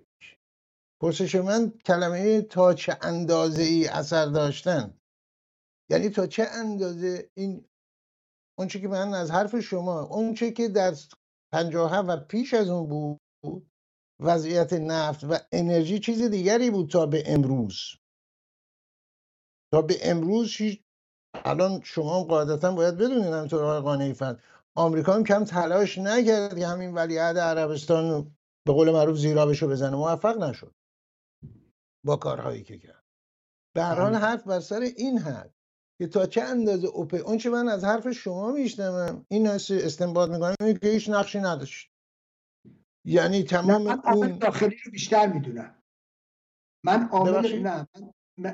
پرسش 1.02 1.34
من 1.34 1.70
کلمه 1.70 2.42
تا 2.42 2.74
چه 2.74 2.98
اندازه 3.02 3.62
ای 3.62 3.86
اثر 3.86 4.26
داشتن؟ 4.26 5.00
یعنی 5.90 6.08
تا 6.08 6.26
چه 6.26 6.46
اندازه 6.52 7.30
این 7.34 7.64
اونچه 8.58 8.80
که 8.80 8.88
من 8.88 9.14
از 9.14 9.30
حرف 9.30 9.60
شما 9.60 10.00
اونچه 10.00 10.50
که 10.50 10.68
در 10.68 10.94
پنجاه 11.52 11.98
و 11.98 12.16
پیش 12.16 12.54
از 12.54 12.68
اون 12.68 12.86
بود 12.88 13.20
وضعیت 14.20 14.72
نفت 14.72 15.24
و 15.24 15.38
انرژی 15.52 15.98
چیز 15.98 16.22
دیگری 16.22 16.70
بود 16.70 16.90
تا 16.90 17.06
به 17.06 17.22
امروز. 17.26 18.01
تا 19.72 19.82
به 19.82 20.10
امروز 20.10 20.56
الان 21.34 21.80
شما 21.84 22.24
قاعدتا 22.24 22.72
باید 22.72 22.96
بدونید 22.96 23.32
همینطور 23.32 23.64
آقای 23.64 23.80
قانعی 23.80 24.14
آمریکا 24.76 25.14
هم 25.14 25.24
کم 25.24 25.44
تلاش 25.44 25.98
نکرد 25.98 26.58
که 26.58 26.66
همین 26.66 26.94
ولیعهد 26.94 27.38
عربستان 27.38 28.36
به 28.66 28.72
قول 28.72 28.90
معروف 28.90 29.16
زیرابشو 29.16 29.68
بزنه. 29.68 29.96
موفق 29.96 30.38
نشد 30.42 30.74
با 32.06 32.16
کارهایی 32.16 32.62
که 32.62 32.78
کرد. 32.78 33.04
به 33.76 33.82
هر 33.82 34.00
حال 34.00 34.14
حرف 34.14 34.46
بر 34.46 34.60
سر 34.60 34.80
این 34.80 35.18
حد 35.18 35.54
که 35.98 36.06
تا 36.06 36.26
چه 36.26 36.42
اندازه 36.42 36.86
اوپه 36.86 37.16
اون 37.16 37.38
چه 37.38 37.50
من 37.50 37.68
از 37.68 37.84
حرف 37.84 38.12
شما 38.12 38.52
میشنوم 38.52 39.26
این 39.28 39.46
استنباط 39.46 40.30
می‌کنم 40.30 40.54
که 40.82 40.88
هیچ 40.88 41.08
نقشی 41.08 41.38
نداشت. 41.38 41.90
یعنی 43.06 43.42
تمام 43.42 43.82
من 43.82 44.00
اون 44.04 44.38
داخلی 44.38 44.76
رو 44.84 44.90
بیشتر 44.90 45.26
می‌دونم. 45.26 45.82
من 46.84 47.08
عامل 47.08 47.62
نه 47.62 47.88
من 47.96 48.12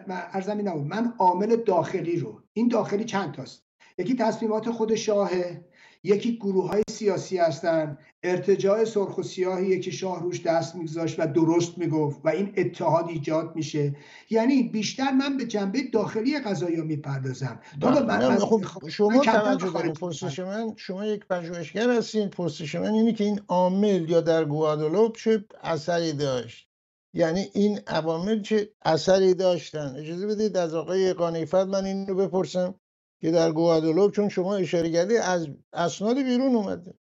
ارزم 0.08 0.68
نبود. 0.68 0.86
من 0.86 1.14
عامل 1.18 1.56
داخلی 1.56 2.16
رو. 2.16 2.42
این 2.52 2.68
داخلی 2.68 3.04
چند 3.04 3.32
تاست؟ 3.32 3.64
یکی 3.98 4.14
تصمیمات 4.14 4.70
خود 4.70 4.94
شاهه 4.94 5.64
یکی 6.04 6.36
گروه 6.36 6.68
های 6.68 6.82
سیاسی 6.90 7.38
هستن 7.38 7.98
ارتجاع 8.22 8.84
سرخ 8.84 9.18
و 9.18 9.22
سیاهیه 9.22 9.78
که 9.78 9.90
شاه 9.90 10.22
روش 10.22 10.42
دست 10.42 10.74
میگذاشت 10.74 11.20
و 11.20 11.26
درست 11.26 11.78
می‌گفت 11.78 12.20
و 12.24 12.28
این 12.28 12.54
اتحاد 12.56 13.08
ایجاد 13.08 13.56
میشه. 13.56 13.96
یعنی 14.30 14.62
بیشتر 14.62 15.10
من 15.10 15.36
به 15.36 15.44
جنبه 15.44 15.78
داخلی 15.92 16.38
قضایی 16.38 16.80
می‌پردازم. 16.80 17.60
بله. 17.80 18.36
خب 18.36 18.88
شما 18.88 19.22
توجه 19.22 19.70
دارید 19.70 19.94
پرسش 19.94 20.38
من 20.38 20.72
شما 20.76 21.06
یک 21.06 21.26
پژوهشگر 21.26 21.90
هستین. 21.90 22.28
پرسش 22.28 22.74
من 22.74 22.92
اینه 22.92 23.12
که 23.12 23.24
این 23.24 23.40
عامل 23.48 24.10
یا 24.10 24.20
در 24.20 24.44
گوادلوپ 24.44 25.16
چه 25.16 25.44
اثری 25.62 26.12
داشت؟ 26.12 26.67
یعنی 27.14 27.50
این 27.54 27.80
عوامل 27.86 28.42
چه 28.42 28.72
اثری 28.82 29.34
داشتن؟ 29.34 29.96
اجازه 29.96 30.26
بدید 30.26 30.56
از 30.56 30.74
آقای 30.74 31.12
قانیفت 31.12 31.54
من 31.54 31.84
این 31.84 32.06
رو 32.06 32.14
بپرسم 32.14 32.74
که 33.20 33.30
در 33.30 33.52
گوادلوپ 33.52 34.14
چون 34.14 34.28
شما 34.28 34.56
اشاره 34.56 34.92
کردی 34.92 35.16
از 35.16 35.48
اسناد 35.72 36.16
بیرون 36.16 36.56
اومده. 36.56 36.94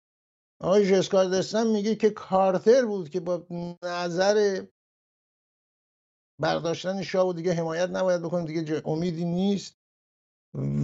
آقای 0.61 0.89
جسکار 0.89 1.25
دستن 1.25 1.67
میگه 1.67 1.95
که 1.95 2.09
کارتر 2.09 2.85
بود 2.85 3.09
که 3.09 3.19
با 3.19 3.47
نظر 3.83 4.65
برداشتن 6.41 7.01
شاه 7.01 7.27
و 7.27 7.33
دیگه 7.33 7.53
حمایت 7.53 7.89
نباید 7.89 8.21
بکنیم 8.21 8.45
دیگه 8.45 8.81
امیدی 8.85 9.25
نیست. 9.25 9.77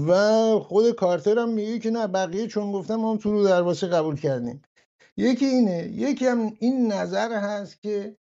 و 0.07 0.59
خود 0.59 0.91
کارتر 0.91 1.39
هم 1.39 1.49
میگه 1.49 1.79
که 1.79 1.89
نه 1.89 2.07
بقیه 2.07 2.47
چون 2.47 2.71
گفتم 2.71 2.95
ما 2.95 3.11
هم 3.11 3.17
تو 3.17 3.31
رو 3.31 3.43
دروازه 3.43 3.87
قبول 3.87 4.19
کردیم. 4.19 4.61
یکی 5.17 5.45
اینه 5.45 5.87
یکی 5.87 6.25
هم 6.25 6.53
این 6.59 6.91
نظر 6.91 7.31
هست 7.31 7.81
که 7.81 8.17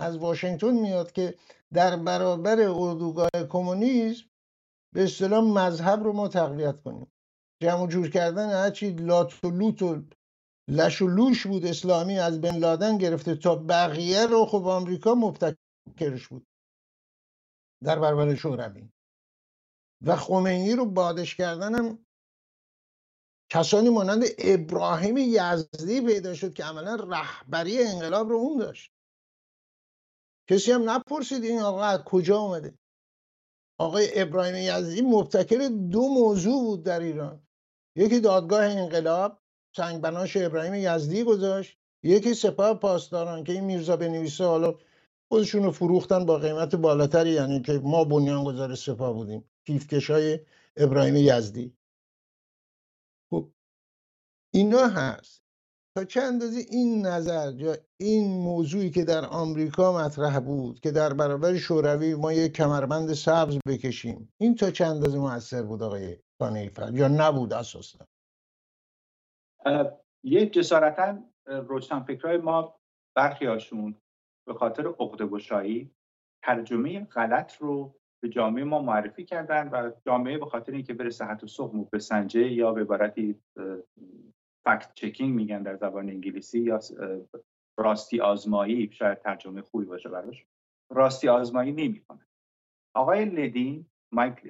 از 0.00 0.16
واشنگتن 0.16 0.74
میاد 0.74 1.12
که 1.12 1.34
در 1.72 1.96
برابر 1.96 2.60
اردوگاه 2.60 3.30
کمونیسم 3.48 4.26
به 4.94 5.04
اصطلاح 5.04 5.44
مذهب 5.44 6.02
رو 6.02 6.12
ما 6.12 6.28
تقویت 6.28 6.82
کنیم. 6.82 7.12
جمع 7.62 7.86
جور 7.86 8.10
کردن 8.10 8.50
هرچی 8.50 8.90
لات 8.90 9.44
و 9.44 9.50
لوت 9.50 9.82
و 9.82 10.02
لش 10.68 11.02
و 11.02 11.08
لوش 11.08 11.46
بود 11.46 11.66
اسلامی 11.66 12.18
از 12.18 12.40
بن 12.40 12.56
لادن 12.56 12.98
گرفته 12.98 13.34
تا 13.34 13.56
بقیه 13.56 14.26
رو 14.26 14.46
خب 14.46 14.66
آمریکا 14.66 15.14
مبتکرش 15.14 16.28
بود. 16.28 16.46
در 17.84 17.98
برابر 17.98 18.34
شوروی. 18.34 18.88
و 20.02 20.16
خمینی 20.16 20.72
رو 20.72 20.86
بادش 20.86 21.36
کردنم 21.36 21.98
کسانی 23.50 23.88
مانند 23.88 24.24
ابراهیم 24.38 25.16
یزدی 25.16 26.00
پیدا 26.00 26.34
شد 26.34 26.54
که 26.54 26.64
عملا 26.64 26.94
رهبری 26.94 27.82
انقلاب 27.82 28.28
رو 28.28 28.36
اون 28.36 28.58
داشت. 28.58 28.93
کسی 30.50 30.72
هم 30.72 30.90
نپرسید 30.90 31.44
این 31.44 31.60
آقا 31.60 31.82
از 31.82 32.00
کجا 32.04 32.38
اومده. 32.38 32.78
آقای 33.78 34.20
ابراهیم 34.20 34.54
یزدی 34.54 35.02
مبتکر 35.02 35.68
دو 35.90 36.08
موضوع 36.08 36.62
بود 36.62 36.82
در 36.82 37.00
ایران. 37.00 37.46
یکی 37.96 38.20
دادگاه 38.20 38.64
انقلاب 38.64 39.42
سنگبناش 39.76 40.36
ابراهیم 40.36 40.74
یزدی 40.74 41.24
گذاشت. 41.24 41.78
یکی 42.02 42.34
سپاه 42.34 42.74
پاسداران 42.74 43.44
که 43.44 43.52
این 43.52 43.64
میرزا 43.64 43.96
بنویسه 43.96 44.44
حالا 44.44 44.78
خودشون 45.28 45.62
رو 45.62 45.70
فروختن 45.70 46.26
با 46.26 46.38
قیمت 46.38 46.74
بالاتری 46.74 47.30
یعنی 47.30 47.62
که 47.62 47.72
ما 47.72 48.04
بنیانگذار 48.04 48.74
سپاه 48.74 49.12
بودیم. 49.12 49.50
کیفکش 49.66 50.10
ابراهیم 50.76 51.16
یزدی. 51.16 51.76
خب 53.30 53.50
اینا 54.54 54.88
هست. 54.88 55.43
تا 55.96 56.04
چه 56.04 56.20
اندازه 56.20 56.60
این 56.70 57.06
نظر 57.06 57.52
یا 57.56 57.76
این 58.00 58.42
موضوعی 58.42 58.90
که 58.90 59.04
در 59.04 59.24
آمریکا 59.24 59.98
مطرح 59.98 60.40
بود 60.40 60.80
که 60.80 60.90
در 60.90 61.12
برابر 61.12 61.56
شوروی 61.56 62.14
ما 62.14 62.32
یک 62.32 62.52
کمربند 62.52 63.12
سبز 63.12 63.58
بکشیم 63.66 64.32
این 64.40 64.54
تا 64.54 64.70
چه 64.70 64.86
اندازه 64.86 65.18
موثر 65.18 65.62
بود 65.62 65.82
آقای 65.82 66.16
کانیفر؟ 66.40 66.90
یا 66.94 67.08
نبود 67.08 67.52
اساسا؟ 67.52 68.06
یه 70.24 70.46
جسارتا 70.46 71.18
روشن 71.46 72.00
فکرهای 72.00 72.36
ما 72.36 72.76
برخی 73.16 73.46
هاشون 73.46 73.94
به 74.46 74.54
خاطر 74.54 74.86
عقده 74.86 75.90
ترجمه 76.44 77.04
غلط 77.04 77.56
رو 77.56 77.94
به 78.22 78.28
جامعه 78.28 78.64
ما 78.64 78.82
معرفی 78.82 79.24
کردن 79.24 79.68
و 79.68 79.90
جامعه 80.06 80.38
به 80.38 80.46
خاطر 80.46 80.72
اینکه 80.72 80.94
بره 80.94 81.10
صحت 81.10 81.44
و 81.44 81.46
صحب 81.46 81.88
بسنجه 81.92 82.52
یا 82.52 82.72
به 82.72 82.80
عبارتی 82.80 83.40
فکت 84.64 84.94
چکینگ 84.94 85.34
میگن 85.34 85.62
در 85.62 85.76
زبان 85.76 86.08
انگلیسی 86.08 86.60
یا 86.60 86.80
راستی 87.78 88.20
آزمایی 88.20 88.92
شاید 88.92 89.18
ترجمه 89.20 89.62
خوبی 89.62 89.84
باشه 89.84 90.08
براش. 90.08 90.46
راستی 90.92 91.28
آزمایی 91.28 91.72
نمی‌کنه. 91.72 92.26
آقای 92.96 93.24
لدین 93.24 93.86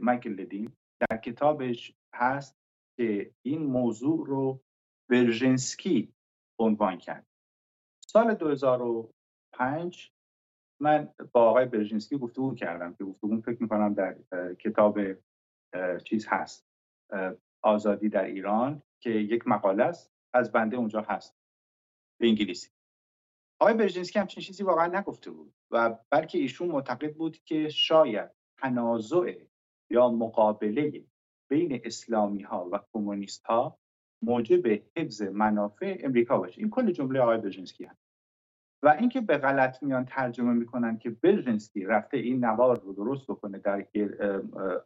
مایکل 0.03 0.31
لدین 0.31 0.73
در 1.11 1.17
کتابش 1.17 1.95
هست 2.15 2.57
که 2.97 3.31
این 3.43 3.63
موضوع 3.63 4.27
رو 4.27 4.61
برژنسکی 5.11 6.13
عنوان 6.61 6.99
کرد. 6.99 7.27
سال 8.07 8.35
2005 8.35 10.13
من 10.81 11.15
با 11.33 11.51
آقای 11.51 11.67
برژینسکی 11.67 12.19
گفتگو 12.19 12.55
کردم 12.55 12.95
که 12.95 13.05
گفتگو 13.05 13.41
فکر 13.41 13.63
می‌کنم 13.63 13.95
در 13.95 14.17
کتاب 14.55 14.99
چیز 16.05 16.27
هست. 16.29 16.67
آزادی 17.65 18.09
در 18.09 18.25
ایران 18.25 18.83
که 19.01 19.11
یک 19.11 19.49
مقاله 19.49 19.85
است 19.85 20.13
از 20.33 20.53
بنده 20.53 20.77
اونجا 20.77 21.01
هست. 21.01 21.37
به 22.21 22.27
انگلیسی. 22.27 22.71
آقای 23.61 23.75
برژینسکی 23.75 24.19
همچین 24.19 24.43
چیزی 24.43 24.63
واقعا 24.63 24.99
نگفته 24.99 25.31
بود 25.31 25.55
و 25.71 25.99
بلکه 26.11 26.39
ایشون 26.39 26.69
معتقد 26.69 27.15
بود 27.15 27.39
که 27.45 27.69
شاید 27.69 28.31
تنازع 28.59 29.35
یا 29.91 30.09
مقابله 30.09 31.05
بین 31.51 31.81
اسلامی 31.85 32.43
ها 32.43 32.69
و 32.73 32.81
کمونیست 32.93 33.45
ها 33.45 33.79
موجب 34.23 34.67
حفظ 34.97 35.23
منافع 35.23 36.01
امریکا 36.01 36.39
باشه. 36.39 36.61
این 36.61 36.71
کل 36.71 36.93
جمله 36.93 37.21
آقای 37.21 37.39
برژینسکی 37.39 37.85
هست. 37.85 38.04
و 38.85 38.89
اینکه 38.89 39.21
به 39.21 39.39
غلط 39.39 39.83
میان 39.83 40.05
ترجمه 40.05 40.53
می‌کنن 40.53 40.99
که 40.99 41.11
برژنسکی 41.11 41.85
رفته 41.85 42.17
این 42.17 42.45
نوار 42.45 42.81
رو 42.81 42.93
درست 42.93 43.27
بکنه 43.27 43.59
در 43.59 43.87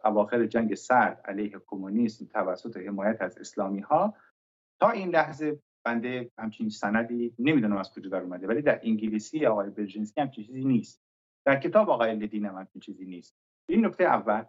اواخر 0.05 0.47
جنگ 0.47 0.75
سرد 0.75 1.21
علیه 1.25 1.61
کمونیسم 1.67 2.27
توسط 2.27 2.77
حمایت 2.77 3.23
از 3.23 3.39
اسلامی 3.39 3.81
ها 3.81 4.15
تا 4.81 4.91
این 4.91 5.09
لحظه 5.09 5.59
بنده 5.85 6.31
همچین 6.39 6.69
سندی 6.69 7.35
نمی‌دونم 7.39 7.77
از 7.77 7.93
کجا 7.93 8.11
در 8.11 8.21
اومده 8.23 8.47
ولی 8.47 8.63
در 8.63 8.81
انگلیسی 8.83 9.47
آقای 9.47 9.71
برژنسکی 9.71 10.21
همچین 10.21 10.45
چیزی 10.45 10.65
نیست. 10.65 11.03
در 11.47 11.61
کتاب 11.61 11.91
آقای 11.91 12.15
لدین 12.15 12.45
هم 12.45 12.55
همچین 12.55 12.81
چیزی 12.81 13.05
نیست. 13.07 13.35
این 13.69 13.87
نکته 13.87 14.05
اول. 14.05 14.45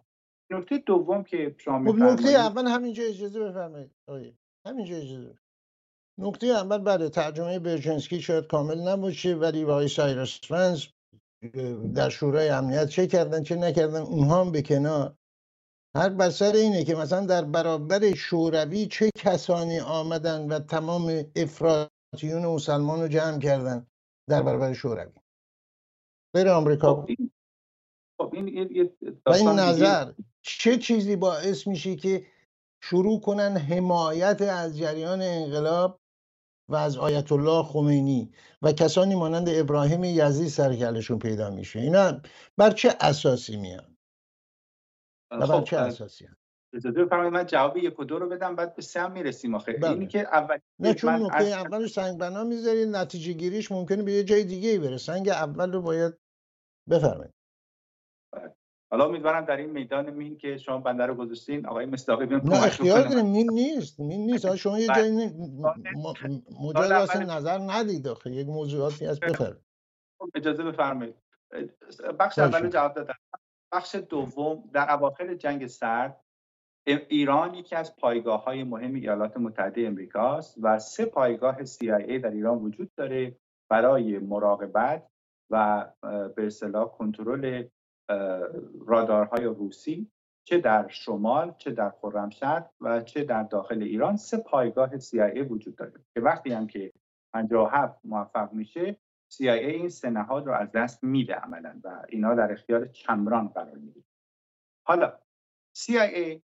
نکته 0.52 0.78
دوم 0.78 1.24
که 1.24 1.56
شما 1.58 1.92
خب 1.92 1.98
نکته 1.98 2.30
اول 2.30 2.68
همینجا 2.68 3.04
اجازه 3.04 3.40
بفرمایید. 3.40 3.92
همینجا 4.66 4.96
اجازه 4.96 5.38
نکته 6.20 6.48
اول 6.48 6.78
بله 6.78 7.10
ترجمه 7.10 7.60
برژنسکی 7.60 8.22
شاید 8.22 8.48
کامل 8.48 8.88
نباشه 8.88 9.36
ولی 9.36 9.64
آقای 9.64 9.88
سایرس 9.88 10.40
فرانس 10.48 10.88
در 11.96 12.10
شورای 12.10 12.50
امنیت 12.50 12.88
چه 12.88 13.08
کردن 13.08 13.44
چه 13.44 13.56
نکردن 13.56 14.02
اونها 14.02 14.42
هم 14.42 14.52
به 14.52 14.62
کنار. 14.62 15.16
هر 15.96 16.10
بسر 16.10 16.52
اینه 16.52 16.84
که 16.84 16.96
مثلا 16.96 17.26
در 17.26 17.46
برابر 17.46 18.14
شوروی 18.14 18.86
چه 18.86 19.10
کسانی 19.18 19.80
آمدن 19.80 20.48
و 20.48 20.60
تمام 20.60 21.24
افراطیون 21.36 22.46
مسلمان 22.46 23.02
رو 23.02 23.08
جمع 23.08 23.40
کردن 23.40 23.88
در 24.30 24.44
برابر 24.44 24.74
شوروی؟ 24.74 25.14
غیر 26.36 26.50
آمریکا. 26.50 26.96
خب 26.96 27.06
این, 27.08 27.32
خب 28.22 28.34
و 29.26 29.34
این 29.34 29.50
نظر 29.50 30.14
چه 30.42 30.78
چیزی 30.78 31.16
باعث 31.16 31.68
میشه 31.68 31.96
که 31.96 32.26
شروع 32.84 33.22
کنن 33.22 33.58
حمایت 33.58 34.42
از 34.42 34.78
جریان 34.78 35.22
انقلاب 35.22 36.00
و 36.70 36.76
از 36.76 36.98
آیت 36.98 37.32
الله 37.32 37.64
خمینی 37.64 38.32
و 38.62 38.72
کسانی 38.72 39.16
مانند 39.16 39.50
ابراهیم 39.50 40.04
یزی 40.04 40.50
سرکلشون 40.50 41.20
پیدا 41.20 41.50
میشه. 41.50 41.80
اینا 41.80 42.22
بر 42.58 42.72
چه 42.72 42.96
اساسی 43.02 43.58
میان؟ 43.58 43.98
و 45.32 45.40
بر 45.40 45.46
خب، 45.46 45.64
چه 45.64 45.78
اساسی 45.78 46.26
هم؟ 46.26 46.36
من 47.30 47.46
جواب 47.46 47.78
یک 47.78 48.00
و 48.00 48.04
دو 48.04 48.20
رو 48.20 48.30
بدم 48.30 48.56
بعد 48.56 48.76
به 48.76 48.82
سه 48.82 49.02
هم 49.02 49.12
می‌رسیم 49.12 49.56
آخه. 49.56 49.74
بله. 49.74 49.92
اینی 49.92 50.08
که 50.08 50.20
اول 50.20 50.58
نه 50.80 50.94
چون 50.94 51.14
نکته 51.14 51.44
اول 51.44 51.88
سنگ 51.88 52.18
بنا 52.18 52.44
می‌ذارید 52.44 52.88
نتیجه 52.88 53.34
گیریش 53.34 53.72
ممکنه 53.72 54.04
به 54.04 54.12
یه 54.12 54.24
جای 54.24 54.44
دیگه 54.44 54.70
ای 54.70 54.80
بره 54.80 54.98
سنگ 54.98 55.30
اول 55.30 55.72
رو 55.72 55.82
باید 55.82 56.14
بفرمایید. 56.90 57.34
حالا 58.92 59.06
امیدوارم 59.06 59.46
در 59.46 59.58
این 59.58 59.70
میدان 59.70 60.10
مین 60.10 60.38
که 60.38 60.58
شما 60.58 60.78
بنده 60.78 61.06
رو 61.06 61.16
گذاشتین 61.16 61.66
آقای 61.66 61.86
مصداقی 61.86 62.26
بیان 62.26 62.42
نه 62.44 62.64
اختیار 62.64 63.08
داریم. 63.08 63.26
مین 63.26 63.52
نیست 63.52 64.00
مین 64.00 64.26
نیست. 64.26 64.56
شما 64.56 64.80
یه 64.80 64.88
بله. 64.88 64.96
جایی 64.96 66.44
مجرد 66.62 66.92
اصلا 66.92 67.38
نظر 67.38 67.58
ندید 67.58 68.08
آخه. 68.08 68.32
یک 68.32 68.48
موضوعاتی 68.48 69.08
از 69.08 69.20
بفر 69.20 69.56
خب، 70.20 70.30
اجازه 70.36 70.64
بفرمایید. 70.64 71.16
بخش 72.20 72.40
اول 72.40 72.70
جواب 72.70 72.94
دادم. 72.94 73.14
بخش 73.72 73.96
دوم 73.96 74.70
در 74.74 74.94
اواخر 74.94 75.36
جنگ 75.36 75.68
سرد 75.68 76.22
ایران 76.88 77.54
یکی 77.54 77.76
از 77.76 77.96
پایگاه 77.96 78.44
های 78.44 78.64
مهم 78.64 78.94
ایالات 78.94 79.38
متحده 79.38 79.88
امریکاست 79.88 80.58
و 80.62 80.80
سه 80.80 81.06
پایگاه 81.06 81.66
CIA 81.66 82.22
در 82.24 82.32
ایران 82.32 82.58
وجود 82.58 82.92
داره 82.96 83.36
برای 83.70 84.20
مراقبت 84.20 85.08
و 85.50 85.86
به 86.36 86.46
اصطلاح 86.46 86.88
کنترل 86.88 87.64
رادارهای 88.86 89.44
روسی 89.44 90.12
چه 90.44 90.58
در 90.58 90.88
شمال 90.88 91.56
چه 91.58 91.72
در 91.72 91.90
خرمشهر 92.02 92.70
و 92.82 93.02
چه 93.02 93.24
در 93.24 93.44
داخل 93.44 93.84
ایران 93.84 94.18
سه 94.18 94.38
پایگاه 94.38 95.00
CIA 95.00 95.52
وجود 95.52 95.76
داره 95.76 95.94
که 96.14 96.22
وقتی 96.22 96.52
هم 96.54 96.68
که 96.68 96.94
57 97.34 98.00
موفق 98.04 98.54
میشه 98.54 98.98
CIA 99.34 99.50
این 99.50 99.90
سه 99.90 100.10
نهاد 100.10 100.46
رو 100.46 100.54
از 100.54 100.72
دست 100.72 101.04
میده 101.04 101.34
عملا 101.34 101.80
و 101.84 102.06
اینا 102.10 102.36
در 102.36 102.52
اختیار 102.52 102.88
چمران 102.88 103.48
قرار 103.48 103.76
میده 103.76 104.04
حالا 104.88 105.20
CIA 105.78 106.40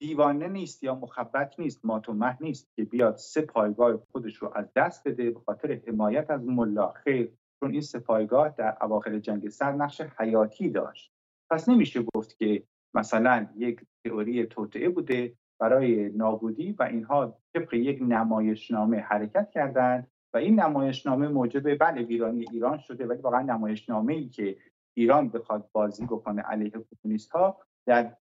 دیوانه 0.00 0.48
نیست 0.48 0.82
یا 0.82 0.94
مخبت 0.94 1.60
نیست 1.60 1.84
ماتومه 1.84 2.36
نیست 2.40 2.74
که 2.76 2.84
بیاد 2.84 3.16
سه 3.16 3.40
پایگاه 3.40 3.96
خودش 4.12 4.36
رو 4.36 4.52
از 4.54 4.72
دست 4.76 5.08
بده 5.08 5.30
به 5.30 5.40
خاطر 5.40 5.80
حمایت 5.86 6.30
از 6.30 6.44
ملا 6.44 6.92
خیر 6.92 7.32
چون 7.60 7.72
این 7.72 7.80
سپایگاه 7.80 8.48
در 8.48 8.76
اواخر 8.80 9.18
جنگ 9.18 9.48
سر 9.48 9.72
نقش 9.72 10.00
حیاتی 10.00 10.70
داشت. 10.70 11.12
پس 11.50 11.68
نمیشه 11.68 12.02
گفت 12.14 12.38
که 12.38 12.62
مثلا 12.94 13.48
یک 13.56 13.80
تئوری 14.04 14.46
توطعه 14.46 14.88
بوده 14.88 15.34
برای 15.60 16.08
نابودی 16.08 16.72
و 16.72 16.82
اینها 16.82 17.38
طبق 17.54 17.74
یک 17.74 17.98
نمایشنامه 18.02 19.00
حرکت 19.00 19.50
کردند 19.50 20.10
و 20.34 20.38
این 20.38 20.60
نمایشنامه 20.60 21.28
موجب 21.28 21.78
بله 21.78 22.02
ویرانی 22.02 22.46
ایران 22.52 22.78
شده 22.78 23.06
ولی 23.06 23.20
واقعا 23.20 23.42
نمایشنامه 23.42 24.14
ای 24.14 24.28
که 24.28 24.56
ایران 24.96 25.28
بخواد 25.28 25.68
بازی 25.72 26.04
بکنه 26.06 26.42
علیه 26.42 26.72
کمونیست 27.02 27.30
ها 27.30 27.60
در 27.86 28.16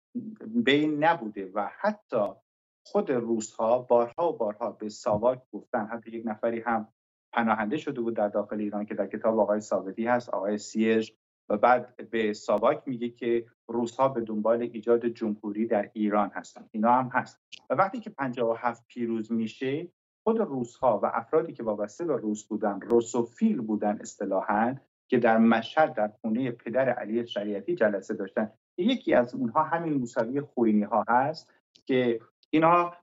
بین 0.46 1.04
نبوده 1.04 1.50
و 1.54 1.70
حتی 1.80 2.26
خود 2.86 3.10
روس 3.10 3.52
ها 3.52 3.78
بارها 3.78 4.32
و 4.32 4.36
بارها 4.36 4.70
به 4.70 4.88
ساواک 4.88 5.42
گفتن 5.52 5.86
حتی 5.86 6.10
یک 6.10 6.22
نفری 6.26 6.60
هم 6.60 6.88
پناهنده 7.36 7.76
شده 7.76 8.00
بود 8.00 8.16
در 8.16 8.28
داخل 8.28 8.60
ایران 8.60 8.84
که 8.84 8.94
در 8.94 9.06
کتاب 9.06 9.38
آقای 9.38 9.60
ثابتی 9.60 10.06
هست 10.06 10.28
آقای 10.28 10.58
سیج 10.58 11.10
و 11.48 11.56
بعد 11.56 12.10
به 12.10 12.32
ساواک 12.32 12.82
میگه 12.86 13.08
که 13.08 13.46
روزها 13.68 14.08
به 14.08 14.20
دنبال 14.20 14.62
ایجاد 14.62 15.06
جمهوری 15.06 15.66
در 15.66 15.90
ایران 15.92 16.30
هستن 16.34 16.68
اینا 16.72 16.92
هم 16.92 17.10
هست. 17.12 17.40
و 17.70 17.74
وقتی 17.74 18.00
که 18.00 18.10
57 18.10 18.84
پیروز 18.88 19.32
میشه 19.32 19.88
خود 20.24 20.38
روزها 20.38 21.00
و 21.02 21.06
افرادی 21.14 21.52
که 21.52 21.62
وابسته 21.62 22.04
به 22.04 22.16
روس 22.16 22.44
بودن 22.44 22.80
روسوفیل 22.80 23.60
بودن 23.60 23.98
اصطلاحا 24.00 24.74
که 25.08 25.18
در 25.18 25.38
مشهد 25.38 25.94
در 25.94 26.08
خونه 26.08 26.50
پدر 26.50 26.88
علی 26.88 27.26
شریعتی 27.26 27.74
جلسه 27.74 28.14
داشتن 28.14 28.50
یکی 28.78 29.14
از 29.14 29.34
اونها 29.34 29.62
همین 29.62 29.92
موسوی 29.92 30.40
خوینی 30.40 30.82
ها 30.82 31.04
هست 31.08 31.52
که 31.86 32.20
اینها 32.50 32.96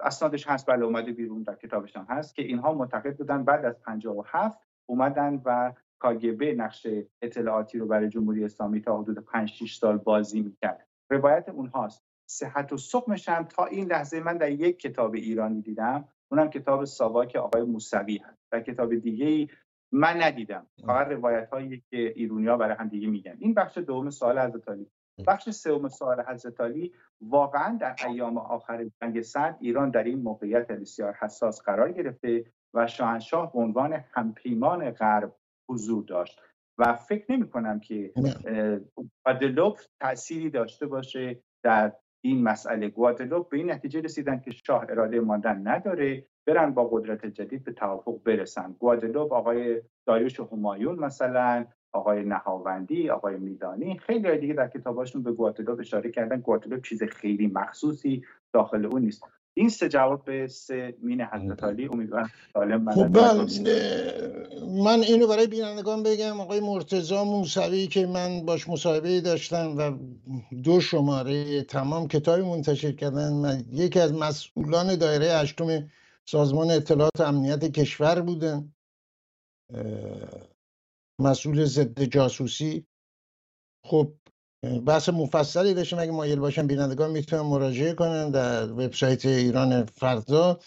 اسنادش 0.00 0.48
هست 0.48 0.66
بله 0.66 0.84
اومده 0.84 1.12
بیرون 1.12 1.42
در 1.42 1.54
کتابش 1.54 1.96
هم 1.96 2.06
هست 2.08 2.34
که 2.34 2.42
اینها 2.42 2.74
معتقد 2.74 3.16
بودن 3.16 3.44
بعد 3.44 3.64
از 3.64 3.80
57 3.80 4.58
اومدن 4.86 5.42
و 5.44 5.72
کاگبه 5.98 6.54
نقش 6.54 6.86
اطلاعاتی 7.22 7.78
رو 7.78 7.86
برای 7.86 8.08
جمهوری 8.08 8.44
اسلامی 8.44 8.80
تا 8.80 8.98
حدود 8.98 9.18
5 9.18 9.48
6 9.48 9.76
سال 9.76 9.98
بازی 9.98 10.40
می‌کرد. 10.40 10.88
روایت 11.10 11.48
اونهاست. 11.48 12.04
صحت 12.26 12.72
و 12.72 12.76
سقمش 12.76 13.28
هم 13.28 13.44
تا 13.44 13.64
این 13.64 13.86
لحظه 13.86 14.20
من 14.20 14.36
در 14.36 14.50
یک 14.50 14.78
کتاب 14.78 15.14
ایرانی 15.14 15.62
دیدم 15.62 16.08
اونم 16.30 16.50
کتاب 16.50 16.84
ساواک 16.84 17.36
آقای 17.36 17.62
موسوی 17.62 18.18
هست. 18.18 18.42
در 18.50 18.60
کتاب 18.60 18.94
دیگه 18.94 19.26
ای 19.26 19.48
من 19.92 20.22
ندیدم. 20.22 20.66
فقط 20.86 21.06
روایت 21.08 21.50
هایی 21.50 21.82
که 21.90 22.12
ایرونیا 22.16 22.56
برای 22.56 22.76
هم 22.76 22.88
دیگه 22.88 23.08
میگن. 23.08 23.36
این 23.38 23.54
بخش 23.54 23.78
دوم 23.78 24.10
سوال 24.10 24.38
حضرت 24.38 24.68
علی. 24.68 24.86
بخش 25.26 25.50
سوم 25.50 25.88
سوال 25.88 26.20
حضرت 26.20 26.60
علی 26.60 26.92
واقعا 27.20 27.78
در 27.80 27.96
ایام 28.06 28.38
آخر 28.38 28.86
جنگ 29.02 29.20
سرد 29.20 29.56
ایران 29.60 29.90
در 29.90 30.04
این 30.04 30.22
موقعیت 30.22 30.66
بسیار 30.66 31.12
حساس 31.12 31.62
قرار 31.62 31.92
گرفته 31.92 32.44
و 32.74 32.86
شاهنشاه 32.86 33.52
به 33.52 33.58
عنوان 33.58 34.04
همپیمان 34.12 34.90
غرب 34.90 35.36
حضور 35.68 36.04
داشت. 36.04 36.40
و 36.78 36.94
فکر 36.94 37.32
نمی 37.32 37.48
کنم 37.48 37.80
که 37.80 38.12
گوادلوپ 39.24 39.80
تأثیری 40.00 40.50
داشته 40.50 40.86
باشه 40.86 41.42
در 41.62 41.92
این 42.24 42.42
مسئله. 42.42 42.88
گوادلوپ 42.88 43.48
به 43.48 43.56
این 43.56 43.70
نتیجه 43.70 44.00
رسیدن 44.00 44.40
که 44.40 44.50
شاه 44.50 44.86
اراده 44.88 45.20
ماندن 45.20 45.68
نداره 45.68 46.26
برن 46.46 46.74
با 46.74 46.88
قدرت 46.88 47.26
جدید 47.26 47.64
به 47.64 47.72
توافق 47.72 48.22
برسن. 48.24 48.72
گوادلوپ 48.72 49.32
آقای 49.32 49.82
داریوش 50.06 50.40
همایون 50.40 50.98
مثلا 50.98 51.66
آقای 51.92 52.24
نهاوندی 52.24 53.10
آقای 53.10 53.36
میدانی 53.36 53.98
خیلی 53.98 54.38
دیگه 54.38 54.54
در 54.54 54.68
کتاباشون 54.68 55.22
به 55.22 55.32
گواتلوپ 55.32 55.80
اشاره 55.80 56.10
کردن. 56.10 56.40
گواتلوپ 56.40 56.84
چیز 56.84 57.02
خیلی 57.02 57.46
مخصوصی 57.46 58.22
داخل 58.52 58.86
اون 58.86 59.02
نیست. 59.02 59.22
این 59.54 59.68
سه 59.68 59.88
جواب 59.88 60.24
به 60.24 60.46
سه 60.46 60.94
مین 61.02 61.20
حضرت 61.20 61.64
علی 61.64 61.88
امیدوارم 61.92 62.30
سالم 62.52 62.90
خب 62.90 63.16
من 64.84 65.00
اینو 65.00 65.26
برای 65.26 65.46
بینندگان 65.46 66.02
بگم. 66.02 66.40
آقای 66.40 66.60
مرتزا 66.60 67.24
موسوی 67.24 67.86
که 67.86 68.06
من 68.06 68.46
باش 68.46 68.68
مصاحبه 68.68 69.20
داشتم 69.20 69.76
و 69.76 69.92
دو 70.62 70.80
شماره 70.80 71.62
تمام 71.62 72.08
کتابی 72.08 72.42
منتشر 72.42 72.92
کردن 72.92 73.32
من 73.32 73.64
یکی 73.72 74.00
از 74.00 74.14
مسئولان 74.14 74.96
دایره 74.96 75.26
هشتم 75.26 75.88
سازمان 76.24 76.70
اطلاعات 76.70 77.20
امنیت 77.20 77.64
کشور 77.64 78.20
بودن. 78.20 78.72
مسئول 81.20 81.64
ضد 81.64 82.02
جاسوسی. 82.02 82.86
خب 83.84 84.12
بحث 84.86 85.08
مفصلی 85.08 85.74
داشتیم. 85.74 85.98
اگه 85.98 86.10
مایل 86.10 86.38
باشن 86.38 86.66
بینندگان 86.66 87.10
می‌تونن 87.10 87.42
مراجعه 87.42 87.94
کنن 87.94 88.30
در 88.30 88.72
وبسایت 88.72 89.26
ایران 89.26 89.84
فردا. 89.84 90.58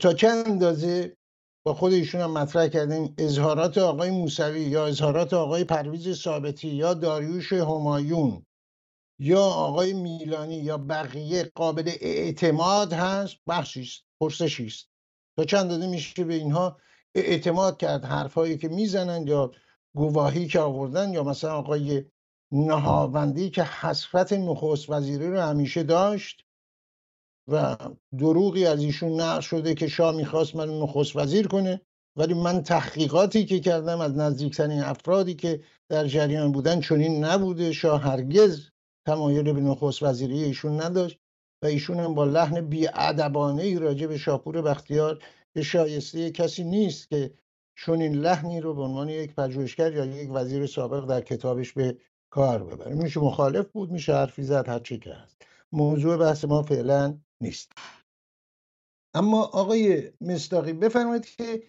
تا 0.00 0.12
چند 0.12 0.48
اندازه؟ 0.48 1.16
با 1.64 1.74
خود 1.74 1.92
ایشون 1.92 2.20
هم 2.20 2.30
مطرح 2.30 2.68
کردیم. 2.68 3.14
اظهارات 3.18 3.78
آقای 3.78 4.10
موسوی 4.10 4.60
یا 4.60 4.86
اظهارات 4.86 5.34
آقای 5.34 5.64
پرویز 5.64 6.22
ثابتی 6.22 6.68
یا 6.68 6.94
داریوش 6.94 7.52
همایون 7.52 8.46
یا 9.18 9.42
آقای 9.42 9.92
میلانی 9.92 10.56
یا 10.56 10.78
بقیه 10.78 11.52
قابل 11.54 11.92
اعتماد 12.00 12.92
هست؟ 12.92 13.36
بخشی 13.48 13.82
است 13.82 14.04
پرسشی 14.20 14.66
است. 14.66 14.88
تا 15.36 15.44
چند 15.44 15.60
اندازه 15.60 15.86
میشه 15.86 16.24
به 16.24 16.34
اینها 16.34 16.76
اعتماد 17.14 17.76
کرد؟ 17.76 18.04
حرفهایی 18.04 18.58
که 18.58 18.68
می‌زنن 18.68 19.26
یا 19.26 19.50
گواهی 19.96 20.46
که 20.46 20.60
آوردن 20.60 21.12
یا 21.12 21.24
مثلا 21.24 21.54
آقای 21.54 22.04
نهاوندی 22.52 23.50
که 23.50 23.62
حسرت 23.62 24.32
نخست 24.32 24.90
وزیری 24.90 25.30
رو 25.30 25.40
همیشه 25.40 25.82
داشت 25.82 26.44
و 27.48 27.76
دروغی 28.18 28.66
از 28.66 28.82
ایشون 28.82 29.20
نقل 29.20 29.40
شده 29.40 29.74
که 29.74 29.88
شاه 29.88 30.16
می‌خواست 30.16 30.56
من 30.56 30.68
نخست 30.68 31.16
وزیر 31.16 31.48
کنه 31.48 31.80
ولی 32.16 32.34
من 32.34 32.62
تحقیقاتی 32.62 33.44
که 33.44 33.60
کردم 33.60 34.00
از 34.00 34.16
نزدیکترین 34.16 34.80
افرادی 34.80 35.34
که 35.34 35.60
در 35.88 36.06
جریان 36.06 36.52
بودن 36.52 36.80
چنین 36.80 37.24
نبوده. 37.24 37.72
شاه 37.72 38.02
هرگز 38.02 38.68
تمایل 39.06 39.52
به 39.52 39.60
نخست 39.60 40.02
وزیری 40.02 40.44
ایشون 40.44 40.82
نداشت 40.82 41.18
و 41.62 41.66
ایشون 41.66 42.00
هم 42.00 42.14
با 42.14 42.24
لحن 42.24 42.60
بیادبانه 42.60 43.62
ای 43.62 43.78
راجع 43.78 44.06
به 44.06 44.18
شاپور 44.18 44.62
بختیار 44.62 45.18
که 45.54 45.62
شایسته 45.62 46.30
کسی 46.30 46.64
نیست 46.64 47.10
که 47.10 47.34
چون 47.74 48.00
این 48.00 48.14
لحنی 48.14 48.60
رو 48.60 48.74
به 48.74 48.82
عنوان 48.82 49.08
یک 49.08 49.34
پژوهشگر 49.34 49.92
یا 49.92 50.04
یک 50.04 50.30
وزیر 50.32 50.66
سابق 50.66 51.08
در 51.08 51.20
کتابش 51.20 51.72
به 51.72 51.96
کار 52.30 52.64
ببره. 52.64 52.94
میشه 52.94 53.20
مخالف 53.20 53.70
بود 53.70 53.90
میشه 53.90 54.14
حرفی 54.14 54.42
زد 54.42 54.68
هر 54.68 54.78
چی 54.78 54.98
که 54.98 55.14
هست. 55.14 55.42
موضوع 55.72 56.16
بحث 56.16 56.44
ما 56.44 56.62
فعلا 56.62 57.18
نیست. 57.40 57.72
اما 59.14 59.42
آقای 59.42 60.12
مستاقی 60.20 60.72
بفرمایید 60.72 61.26
که 61.26 61.62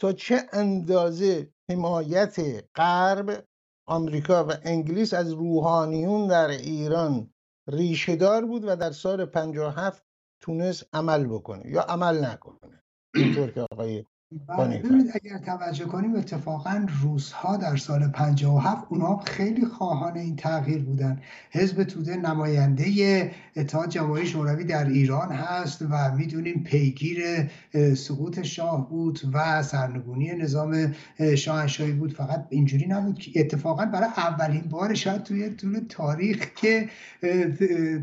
تا 0.00 0.12
چه 0.12 0.48
اندازه 0.52 1.52
حمایت 1.70 2.64
غرب 2.74 3.44
آمریکا 3.86 4.44
و 4.44 4.52
انگلیس 4.62 5.14
از 5.14 5.32
روحانیون 5.32 6.26
در 6.26 6.48
ایران 6.48 7.30
ریشهدار 7.68 8.46
بود 8.46 8.64
و 8.64 8.76
در 8.76 8.90
سال 8.90 9.24
57 9.24 10.04
تونست 10.40 10.86
عمل 10.92 11.26
بکنه 11.26 11.66
یا 11.66 11.82
عمل 11.82 12.24
نکنه؟ 12.24 12.82
اینطور 13.14 13.50
که 13.50 13.60
آقای 13.60 14.04
ببینید 14.38 15.10
اگر 15.14 15.38
توجه 15.38 15.84
کنیم 15.84 16.14
اتفاقا 16.14 16.86
روزها 17.02 17.56
در 17.56 17.76
سال 17.76 18.08
57 18.08 18.86
اونها 18.88 19.16
خیلی 19.16 19.66
خواهان 19.66 20.16
این 20.16 20.36
تغییر 20.36 20.82
بودن. 20.82 21.20
حزب 21.50 21.84
توده 21.84 22.16
نماینده 22.16 23.30
اتحاد 23.56 23.88
جماهیر 23.88 24.26
شوروی 24.26 24.64
در 24.64 24.88
ایران 24.88 25.32
هست 25.32 25.82
و 25.90 26.14
می‌دونیم 26.16 26.62
پیگیر 26.62 27.50
سقوط 27.94 28.42
شاه 28.42 28.88
بود 28.88 29.20
و 29.32 29.62
سرنگونی 29.62 30.32
نظام 30.32 30.94
شاهنشاهی 31.36 31.92
بود. 31.92 32.12
فقط 32.12 32.46
اینجوری 32.50 32.86
نبود 32.86 33.18
که 33.18 33.40
اتفاقا 33.40 33.86
برای 33.86 34.08
اولین 34.16 34.62
بار 34.62 34.94
شاید 34.94 35.22
توی 35.22 35.50
طول 35.50 35.80
تاریخ 35.88 36.46
که 36.56 36.88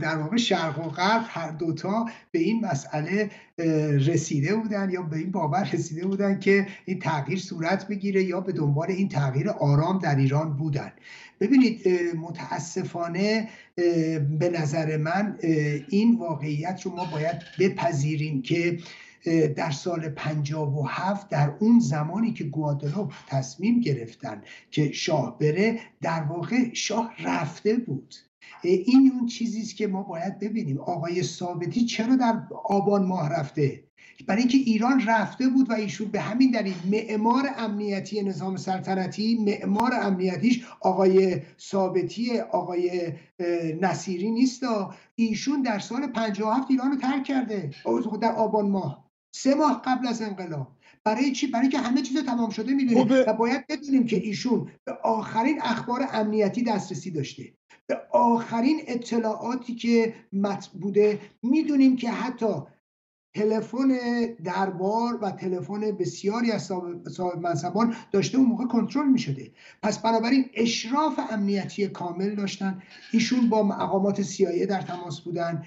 در 0.01 0.17
واقع 0.17 0.37
شرق 0.37 0.87
و 0.87 0.89
غرب 0.89 1.23
هر 1.27 1.51
دوتا 1.51 2.05
به 2.31 2.39
این 2.39 2.65
مسئله 2.65 3.29
رسیده 3.57 4.55
بودن 4.55 4.89
یا 4.89 5.01
به 5.01 5.17
این 5.17 5.31
باور 5.31 5.69
رسیده 5.73 6.05
بودن 6.05 6.39
که 6.39 6.67
این 6.85 6.99
تغییر 6.99 7.39
صورت 7.39 7.87
بگیره 7.87 8.23
یا 8.23 8.41
به 8.41 8.51
دنبال 8.51 8.91
این 8.91 9.09
تغییر 9.09 9.49
آرام 9.49 9.99
در 9.99 10.15
ایران 10.15 10.53
بودن. 10.57 10.91
ببینید 11.39 11.87
متاسفانه 12.15 13.49
به 14.39 14.49
نظر 14.59 14.97
من 14.97 15.37
این 15.89 16.17
واقعیت 16.19 16.81
رو 16.81 16.95
ما 16.95 17.05
باید 17.05 17.35
بپذیریم 17.59 18.41
که 18.41 18.79
در 19.55 19.71
سال 19.71 20.09
57 20.09 21.29
در 21.29 21.53
اون 21.59 21.79
زمانی 21.79 22.33
که 22.33 22.43
گوادلوپ 22.43 23.13
تصمیم 23.27 23.79
گرفتن 23.79 24.41
که 24.71 24.91
شاه 24.91 25.39
بره 25.39 25.79
در 26.01 26.21
واقع 26.21 26.73
شاه 26.73 27.13
رفته 27.23 27.75
بود. 27.75 28.15
این 28.61 29.11
اون 29.15 29.25
چیزی 29.25 29.61
است 29.61 29.75
که 29.75 29.87
ما 29.87 30.03
باید 30.03 30.39
ببینیم. 30.39 30.79
آقای 30.79 31.23
ثابتی 31.23 31.85
چرا 31.85 32.15
در 32.15 32.41
آبان 32.63 33.05
ماه 33.05 33.29
رفته؟ 33.29 33.83
برای 34.27 34.39
اینکه 34.39 34.57
ایران 34.57 35.01
رفته 35.07 35.47
بود 35.47 35.69
و 35.69 35.73
ایشون 35.73 36.07
به 36.07 36.19
همین 36.19 36.51
دلیل 36.51 36.75
معمار 36.91 37.49
امنیتی 37.57 38.23
نظام 38.23 38.57
سلطنتی 38.57 39.35
معمار 39.35 39.91
امنیتیش 39.93 40.65
آقای 40.81 41.41
ثابتی 41.59 42.39
آقای 42.39 43.13
نصیری 43.81 44.31
نیست 44.31 44.63
ایشون 45.15 45.61
در 45.61 45.79
سال 45.79 46.07
57 46.07 46.71
ایران 46.71 46.91
رو 46.91 46.97
ترک 46.97 47.23
کرده. 47.23 47.71
در 48.21 48.31
آبان 48.31 48.69
ماه. 48.69 49.07
سه 49.31 49.55
ماه 49.55 49.81
قبل 49.85 50.07
از 50.07 50.21
انقلاب. 50.21 50.67
برای 51.07 51.31
چی؟ 51.31 51.47
برای 51.47 51.69
که 51.69 51.79
همه 51.79 52.01
چیز 52.01 52.25
تمام 52.25 52.49
شده 52.49 52.73
می‌دونیم 52.73 53.07
خب، 53.07 53.23
و 53.27 53.33
باید 53.33 53.67
بدونیم 53.67 54.05
که 54.05 54.17
ایشون 54.17 54.67
به 54.85 54.93
آخرین 55.03 55.61
اخبار 55.61 56.07
امنیتی 56.11 56.63
دسترسی 56.63 57.11
داشته. 57.11 57.43
به 57.87 58.01
آخرین 58.11 58.81
اطلاعاتی 58.87 59.75
که 59.75 60.13
مت 60.33 60.67
بوده 60.67 61.19
می‌دونیم 61.43 61.95
که 61.95 62.11
حتی 62.11 62.53
تلفن 63.35 63.87
دربار 64.43 65.19
و 65.21 65.31
تلفن 65.31 65.91
بسیاری 65.91 66.51
از 66.51 66.71
صاحب 67.11 67.39
منصبان 67.41 67.95
داشته 68.11 68.37
اون 68.37 68.47
موقع 68.47 68.65
کنترل 68.65 69.07
می 69.07 69.19
شده 69.19 69.51
پس 69.83 69.99
بنابراین 69.99 70.45
اشراف 70.53 71.19
امنیتی 71.31 71.87
کامل 71.87 72.35
داشتن. 72.35 72.81
ایشون 73.11 73.49
با 73.49 73.63
مقامات 73.63 74.21
سیایه 74.21 74.65
در 74.65 74.81
تماس 74.81 75.21
بودن. 75.21 75.63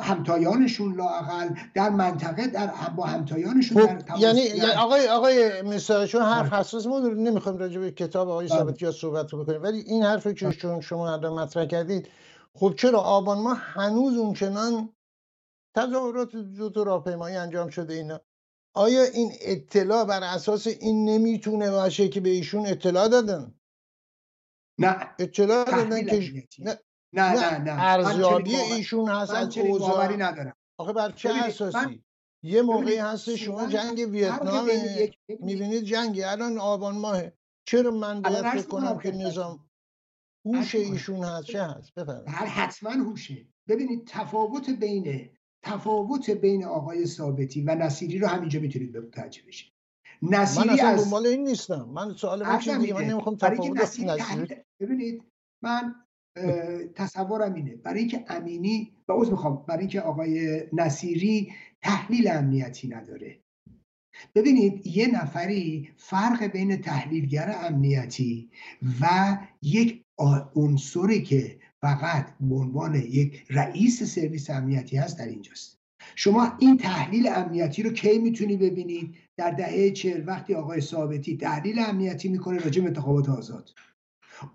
همتایانشون 0.00 0.94
لاقل 0.94 1.48
در 1.74 1.90
منطقه 1.90 2.46
در 2.46 2.66
با 2.96 3.04
همتایانشون 3.04 3.86
خب، 3.86 3.98
در 3.98 4.18
یعنی, 4.18 4.40
یعنی 4.40 4.70
آقای 4.70 5.08
آقای 5.08 5.62
مثال 5.62 6.06
چون 6.06 6.22
حرف 6.22 6.50
بله. 6.50 6.60
حساس 6.60 6.86
ما 6.86 6.98
نمی‌خوایم 6.98 7.58
راجع 7.58 7.80
به 7.80 7.90
کتاب 7.90 8.28
آقای 8.28 8.48
بله. 8.48 8.58
ثابتی 8.58 8.84
یا 8.84 8.92
صحبت 8.92 9.26
بکنیم 9.26 9.62
ولی 9.62 9.78
این 9.78 10.02
حرفی 10.02 10.34
که 10.34 10.46
بله. 10.46 10.54
چون 10.54 10.80
شما 10.80 11.12
الان 11.12 11.32
مطرح 11.32 11.64
کردید 11.64 12.08
خب 12.54 12.74
چرا 12.76 13.00
آبان 13.00 13.38
ما 13.38 13.54
هنوز 13.54 14.16
اونچنان 14.16 14.88
تظاهرات 15.76 16.30
زود 16.42 16.76
راهپیمایی 16.76 17.36
انجام 17.36 17.70
شده 17.70 17.94
اینا 17.94 18.20
آیا 18.74 19.02
این 19.02 19.32
اطلاع 19.40 20.04
بر 20.04 20.22
اساس 20.22 20.66
این 20.66 21.08
نمی‌تونه 21.08 21.70
باشه 21.70 22.08
که 22.08 22.20
به 22.20 22.28
ایشون 22.28 22.66
اطلاع 22.66 23.08
دادن 23.08 23.54
نه 24.78 25.10
اطلاع 25.18 25.64
دادن 25.64 26.06
که 26.06 26.42
نه 26.58 26.78
نه 27.16 27.32
نه, 27.32 27.58
نه. 27.58 27.82
ارزیابی 27.82 28.56
ایشون 28.56 29.08
هست 29.08 29.34
از 29.34 29.58
اوضاع. 29.58 30.16
ندارم. 30.16 30.56
آخه 30.78 30.92
بر 30.92 31.12
چه 31.12 31.30
اساسی؟ 31.34 32.02
یه 32.42 32.62
موقعی 32.62 32.96
هست 32.96 33.36
شما 33.36 33.66
جنگ 33.66 33.98
ویتنام 33.98 34.68
می‌بینید 35.28 35.82
جنگی 35.82 36.22
الان 36.22 36.58
آبان 36.58 36.98
ماه 36.98 37.22
چرا 37.68 37.90
من 37.90 38.22
باید 38.22 38.46
فکر 38.46 38.66
کنم 38.66 38.98
که 38.98 39.10
نظام 39.10 39.68
هوش 40.44 40.74
ایشون 40.74 41.24
هست 41.24 41.46
چه 41.46 41.62
هست؟ 41.62 41.94
بفرمایید. 41.94 42.28
حتما 42.28 42.90
هوشه. 42.90 43.46
ببینید 43.68 44.06
تفاوت 44.06 44.70
بین 44.70 45.30
تفاوت 45.62 46.30
بین 46.30 46.64
آقای 46.64 47.06
ثابتی 47.06 47.62
و 47.62 47.74
نصیری 47.74 48.18
رو 48.18 48.26
همینجا 48.26 48.60
می‌تونید 48.60 48.96
متوجه 48.96 49.42
بشید. 49.48 49.72
نصیری 50.22 50.68
من 50.68 50.74
اصلا 50.74 50.88
از... 50.88 51.26
این 51.26 51.44
نیستم. 51.44 51.88
من 51.92 52.14
سوال 52.14 52.42
من 52.42 52.58
چیزی 52.58 52.92
من 52.92 53.04
نمی‌خوام 53.04 53.36
تفاوت 53.36 54.00
نصیری 54.00 54.56
ببینید 54.80 55.22
من 55.62 55.94
تصورم 56.94 57.54
اینه. 57.54 57.76
برای 57.76 57.98
اینکه 57.98 58.24
امینی 58.28 58.92
و 59.08 59.12
عوض 59.12 59.30
می‌خوام 59.30 59.64
برای 59.68 59.80
اینکه 59.80 60.00
آقای 60.00 60.62
نصیری 60.72 61.52
تحلیل 61.82 62.28
امنیتی 62.28 62.88
نداره. 62.88 63.38
ببینید 64.34 64.86
یه 64.86 65.22
نفری 65.22 65.88
فرق 65.96 66.44
بین 66.44 66.76
تحلیلگر 66.76 67.54
امنیتی 67.62 68.50
و 69.00 69.36
یک 69.62 70.02
عنصری 70.54 71.22
که 71.22 71.58
فقط 71.80 72.26
به 72.40 72.54
عنوان 72.54 72.94
یک 72.94 73.44
رئیس 73.50 74.02
سرویس 74.02 74.50
امنیتی 74.50 74.96
هست 74.96 75.18
در 75.18 75.26
اینجاست. 75.26 75.78
شما 76.14 76.52
این 76.58 76.76
تحلیل 76.76 77.28
امنیتی 77.28 77.82
رو 77.82 77.90
کی 77.90 78.18
می‌تونی 78.18 78.56
ببینید؟ 78.56 79.14
در 79.36 79.50
دهه 79.50 79.90
چهل 79.90 80.28
وقتی 80.28 80.54
آقای 80.54 80.80
ثابتی 80.80 81.36
تحلیل 81.36 81.78
امنیتی 81.78 82.28
می‌کنه 82.28 82.58
راجع 82.58 82.82
به 82.82 82.88
انتخابات 82.88 83.28
آزاد. 83.28 83.70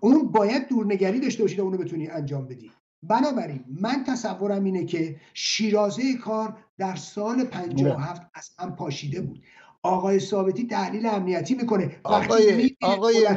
اون 0.00 0.32
باید 0.32 0.68
دورنگری 0.68 1.20
داشته 1.20 1.42
باشید 1.42 1.60
اونو 1.60 1.76
بتونی 1.76 2.08
انجام 2.08 2.46
بدی. 2.46 2.70
بنابراین 3.02 3.64
من 3.80 4.04
تصورم 4.04 4.64
اینه 4.64 4.84
که 4.84 5.16
شیرازه 5.34 6.02
کار 6.24 6.56
در 6.78 6.96
سال 6.96 7.44
57 7.44 8.22
از 8.34 8.50
هم 8.58 8.76
پاشیده 8.76 9.20
بود. 9.20 9.42
آقای 9.82 10.20
ثابتی 10.20 10.66
تحلیل 10.66 11.06
امنیتی 11.06 11.54
می‌کنه. 11.54 11.96
آقای 12.04 12.76
آقای 12.82 13.28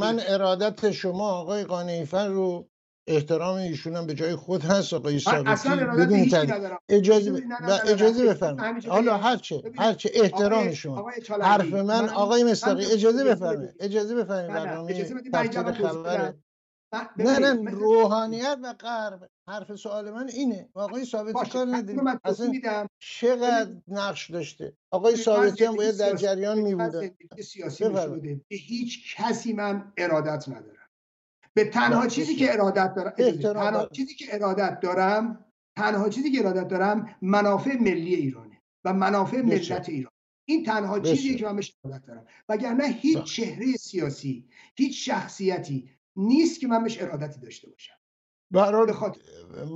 من 0.00 0.20
ارادت 0.28 0.90
شما 0.90 1.30
آقای 1.30 1.64
قانیفر 1.64 2.28
رو 2.28 2.68
احترام 3.10 3.56
ایشون 3.56 3.96
هم 3.96 4.06
به 4.06 4.14
جای 4.14 4.36
خود 4.36 4.62
هست 4.62 4.92
آقای 4.92 5.18
ثابتی 5.18 5.68
بدون 5.68 6.20
اجازه 6.88 7.42
اجازه 7.86 8.26
بفرمایید. 8.26 8.86
حالا 8.86 9.16
هرچه 9.16 9.62
هرچه 9.78 10.10
احترام 10.14 10.72
شما 10.72 11.10
حرف 11.42 11.72
من 11.72 12.08
آقای 12.08 12.44
مستقی 12.44 12.84
اجازه 12.84 13.24
بفرمایید. 13.24 13.74
اجازه 13.80 14.14
بفرمایید 14.14 14.52
برنامه 14.52 15.72
خبر. 15.72 16.34
نه 17.16 17.38
نه 17.38 17.70
روحانیت 17.70 18.58
و 18.62 18.72
غرب. 18.72 19.30
حرف 19.48 19.76
سوال 19.76 20.10
من 20.10 20.28
اینه. 20.28 20.68
آقای 20.74 21.04
ثابتی 21.04 21.50
کار 21.50 21.66
ندید 21.66 22.00
اصلا 22.24 22.52
چقدر 22.98 23.70
نقش 23.88 24.30
داشته؟ 24.30 24.72
آقای 24.90 25.16
ثابتی 25.16 25.64
هم 25.64 25.76
باید 25.76 25.98
در 25.98 26.14
جریان 26.14 26.58
می 26.58 26.76
سیاسی 27.42 27.84
به 28.48 28.56
هیچ 28.56 29.16
کسی 29.16 29.52
من 29.52 29.92
ارادت 29.98 30.48
ندارم. 30.48 30.79
به 31.54 31.64
تنها 31.64 32.06
چیزی 32.06 32.36
که 32.36 32.52
ارادت 32.52 32.94
دارم 32.94 33.10
تنها 33.40 33.86
چیزی 33.86 34.14
که 34.14 34.34
ارادت 34.34 34.80
دارم 34.80 35.44
تنها 35.76 36.08
چیزی 36.08 36.32
که 36.32 36.38
ارادت 36.38 36.68
دارم 36.68 37.16
منافع 37.22 37.76
ملی 37.80 38.14
ایرانه 38.14 38.62
و 38.84 38.92
منافع 38.92 39.40
ملت 39.42 39.88
ایران. 39.88 40.12
این 40.48 40.64
تنها 40.64 41.00
چیزی 41.00 41.36
که 41.36 41.44
من 41.44 41.56
بهش 41.56 41.74
ارادت 41.84 42.06
دارم. 42.06 42.26
وگرنه 42.48 42.84
هیچ 42.84 43.22
چهره 43.22 43.72
سیاسی 43.72 44.48
هیچ 44.76 45.10
شخصیتی 45.10 45.90
نیست 46.16 46.60
که 46.60 46.66
من 46.66 46.82
بهش 46.82 47.02
ارادتی 47.02 47.40
داشته 47.40 47.70
باشم. 47.70 47.94
برای 48.50 48.92
خاطر 48.92 49.20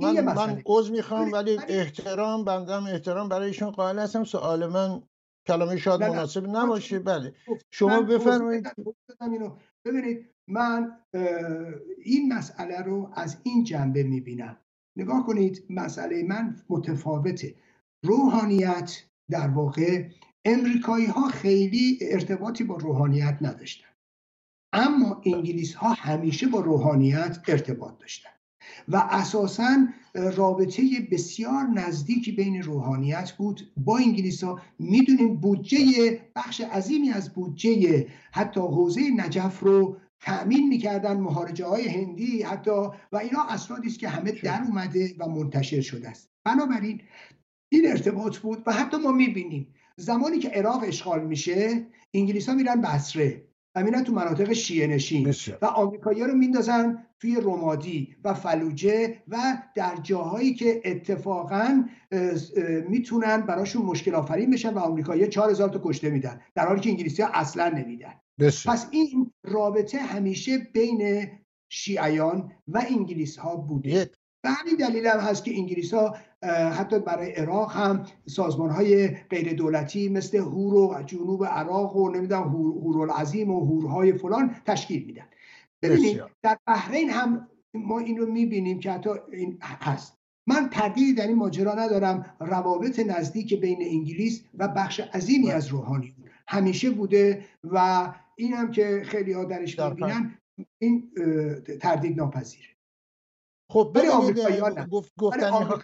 من 0.01 0.21
من 0.21 0.61
عذر 0.65 0.91
می‌خوام 0.91 1.31
ولی 1.31 1.59
احترام 1.67 2.43
بندم 2.43 2.85
احترام 2.85 3.29
برایشون 3.29 3.71
قائل 3.71 3.99
هستم. 3.99 4.23
سوال 4.23 4.65
من 4.65 5.03
کلمه 5.47 5.77
شاید 5.77 6.03
مناسب 6.03 6.47
نباشه. 6.47 6.99
بله. 6.99 7.33
شما 7.71 8.01
بفرمایید. 8.01 8.67
ببینید 9.85 10.29
من 10.47 10.97
این 12.03 12.33
مسئله 12.33 12.81
رو 12.81 13.11
از 13.13 13.37
این 13.43 13.63
جنبه 13.63 14.03
می‌بینم. 14.03 14.57
نگاه 14.95 15.25
کنید 15.25 15.65
مسئله 15.69 16.23
من 16.23 16.55
متفاوته. 16.69 17.55
روحانیت 18.03 19.03
در 19.29 19.47
واقع 19.47 20.09
امریکایی 20.45 21.05
ها 21.05 21.27
خیلی 21.27 21.99
ارتباطی 22.01 22.63
با 22.63 22.75
روحانیت 22.75 23.37
نداشتن. 23.41 23.89
اما 24.73 25.21
انگلیس 25.25 25.73
ها 25.73 25.93
همیشه 25.93 26.47
با 26.47 26.59
روحانیت 26.59 27.39
ارتباط 27.47 27.97
داشتن. 27.99 28.29
و 28.87 29.07
اساسا 29.09 29.87
رابطه 30.13 30.83
بسیار 31.11 31.63
نزدیکی 31.63 32.31
بین 32.31 32.61
روحانیت 32.61 33.31
بود. 33.31 33.71
با 33.77 33.97
انگلیس 33.97 34.43
ها 34.43 34.61
می‌دونیم 34.79 35.35
بودجه 35.35 36.19
بخش 36.35 36.61
عظیمی 36.61 37.09
از 37.09 37.33
بودجه 37.33 38.07
حتی 38.31 38.59
حوزه 38.59 39.01
نجف 39.17 39.59
رو 39.59 39.97
تأمین 40.19 40.67
می‌کردن 40.67 41.19
مهارجه 41.19 41.65
های 41.65 41.87
هندی 41.87 42.41
حتی 42.41 42.71
و 43.11 43.17
اینا 43.17 43.43
اسنادی 43.49 43.87
است 43.87 43.99
که 43.99 44.09
همه 44.09 44.31
در 44.31 44.61
اومده 44.67 45.15
و 45.19 45.29
منتشر 45.29 45.81
شده 45.81 46.09
است. 46.09 46.29
بنابراین 46.45 47.01
این 47.69 47.87
ارتباط 47.87 48.37
بود 48.37 48.63
و 48.65 48.73
حتی 48.73 48.97
ما 48.97 49.11
می‌بینیم 49.11 49.67
زمانی 49.97 50.39
که 50.39 50.49
عراق 50.49 50.83
اشغال 50.83 51.25
میشه 51.27 51.87
انگلیس 52.13 52.49
ها 52.49 52.55
میرن 52.55 52.81
بصره. 52.81 53.43
میرن 53.83 54.03
تو 54.03 54.13
مناطق 54.13 54.53
شیعه 54.53 54.87
نشین. 54.87 55.23
و 55.61 55.65
آمریکایی 55.65 56.23
رو 56.23 56.35
میندازن 56.35 57.05
توی 57.19 57.35
رومادی 57.35 58.15
و 58.23 58.33
فلوجه 58.33 59.21
و 59.27 59.57
در 59.75 59.95
جاهایی 60.03 60.53
که 60.53 60.81
اتفاقا 60.85 61.83
می‌تونن 62.89 63.41
براشون 63.41 63.81
مشکل 63.85 64.15
آفرین 64.15 64.51
بشن 64.51 64.73
و 64.73 64.79
آمریکایی 64.79 65.27
4000 65.27 65.69
تا 65.69 65.81
کشته 65.83 66.09
میدن. 66.09 66.41
در 66.55 66.67
حالی 66.67 66.81
که 66.81 66.89
انگلیسی 66.89 67.21
ها 67.21 67.29
اصلا 67.33 67.69
نمیدن. 67.69 68.13
پس 68.39 68.87
این 68.91 69.31
رابطه 69.43 69.97
همیشه 69.97 70.57
بین 70.57 71.27
شیعیان 71.69 72.51
و 72.67 72.83
انگلیس 72.89 73.37
ها 73.37 73.55
بوده 73.55 74.09
به 74.45 74.51
همین 74.51 74.75
دلیل 74.75 75.07
هم 75.07 75.19
هست 75.19 75.43
که 75.43 75.57
انگلیس 75.57 75.93
ها 75.93 76.15
حتی 76.77 76.99
برای 76.99 77.31
عراق 77.31 77.71
هم 77.71 78.03
سازمان 78.25 78.69
های 78.69 79.07
غیر 79.07 79.53
دولتی 79.53 80.09
مثل 80.09 80.37
هور 80.37 80.73
و 80.73 81.03
جنوب 81.05 81.45
عراق 81.45 81.95
و 81.95 82.09
نمی‌دونم 82.09 82.43
هور 82.43 83.11
العظیم 83.11 83.51
و 83.51 83.65
هورهای 83.65 84.13
فلان 84.13 84.55
تشکیل 84.65 85.05
میدن. 85.05 85.25
ببینید 85.81 86.21
در 86.43 86.57
بحرین 86.67 87.09
هم 87.09 87.47
ما 87.73 87.99
این 87.99 88.17
رو 88.17 88.25
می‌بینیم 88.31 88.79
که 88.79 88.91
حتی 88.91 89.09
این 89.31 89.57
هست. 89.61 90.17
من 90.47 90.69
تردیدی 90.69 91.13
در 91.13 91.27
این 91.27 91.37
ماجرا 91.37 91.73
ندارم. 91.73 92.35
روابط 92.39 92.99
نزدیک 92.99 93.61
بین 93.61 93.81
انگلیس 93.81 94.43
و 94.57 94.67
بخش 94.67 94.99
عظیمی 94.99 95.51
از 95.51 95.67
روحانی 95.67 96.15
همیشه 96.47 96.89
بوده 96.89 97.45
و 97.63 98.07
این 98.35 98.53
هم 98.53 98.71
که 98.71 99.01
خیلی 99.05 99.33
ها 99.33 99.43
درش 99.43 99.79
می‌بینن 99.79 100.37
این 100.79 101.11
تردید 101.81 102.17
ناپذیره 102.17 102.74
خب 103.71 103.91
ولی 103.95 104.07
آمریکایی 104.07 104.57
ها 104.57 104.85
گفتنی 105.17 105.63
ها 105.63 105.79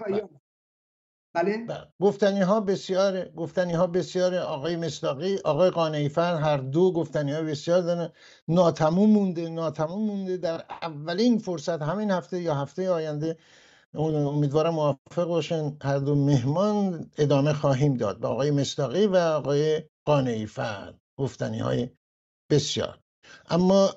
بله؟ 1.34 1.68
گفتنی 2.02 2.42
ها 2.42 2.60
بسیار 2.60 3.30
گفتنی 3.30 3.74
ها 3.74 3.88
بسیار 3.88 4.36
آقای 4.36 4.76
مصداقی 4.76 5.38
آقای 5.46 5.70
قانعیفر 5.70 6.36
هر 6.36 6.58
دو 6.58 6.92
گفتنی 6.92 7.32
ها 7.32 7.42
بسیار 7.42 7.82
دارن. 7.82 8.10
ناتموم 8.48 9.10
مونده 9.10 9.50
ناتموم 9.50 10.06
مونده. 10.06 10.38
در 10.38 10.66
اولین 10.82 11.38
فرصت 11.38 11.82
همین 11.82 12.12
هفته 12.12 12.42
یا 12.42 12.56
هفته 12.56 12.90
آینده 12.90 13.38
امیدوارم 13.94 14.74
موافق 14.74 15.26
باشن. 15.28 15.78
هر 15.82 15.98
دو 15.98 16.16
مهمان 16.16 17.12
ادامه 17.18 17.54
خواهیم 17.54 17.94
داد 17.98 18.20
به 18.20 18.28
آقای 18.28 18.52
مصداقی 18.52 19.08
و 19.08 19.16
آقای 19.16 19.84
قانعیفر. 20.06 20.94
گفتنی 21.20 21.60
های 21.60 21.90
بسیار. 22.50 23.00
اما 23.50 23.90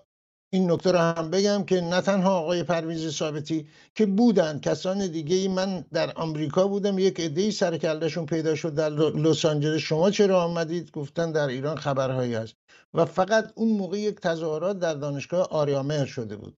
این 0.55 0.71
نکته 0.71 0.93
رو 0.93 0.99
هم 0.99 1.31
بگم 1.31 1.65
که 1.65 1.81
نه 1.81 2.01
تنها 2.01 2.39
آقای 2.39 2.63
پرویز 2.63 3.17
ثابتی 3.17 3.67
که 3.95 4.07
بودن 4.07 4.59
کسان 4.59 5.07
دیگه 5.07 5.37
ای 5.37 5.49
من 5.49 5.85
در 5.93 6.13
آمریکا 6.17 6.69
بودم 6.69 6.99
یک 6.99 7.21
عده 7.21 7.51
سرکلشون 7.51 8.27
پیدا 8.27 8.55
شد 8.55 8.75
در 8.75 8.89
لس 8.91 9.45
آنجلس. 9.45 9.81
شما 9.81 10.11
چرا 10.11 10.45
آمدید؟ 10.45 10.91
گفتن 10.91 11.33
در 11.33 11.49
ایران 11.49 11.77
خبرهایی 11.77 12.35
هست. 12.35 12.55
و 12.95 13.05
فقط 13.05 13.53
اون 13.55 13.69
موقع 13.69 13.99
یک 13.99 14.21
تظاهرات 14.21 14.79
در 14.79 14.95
دانشگاه 14.95 15.49
آریامهر 15.51 16.05
شده 16.05 16.37
بود 16.37 16.57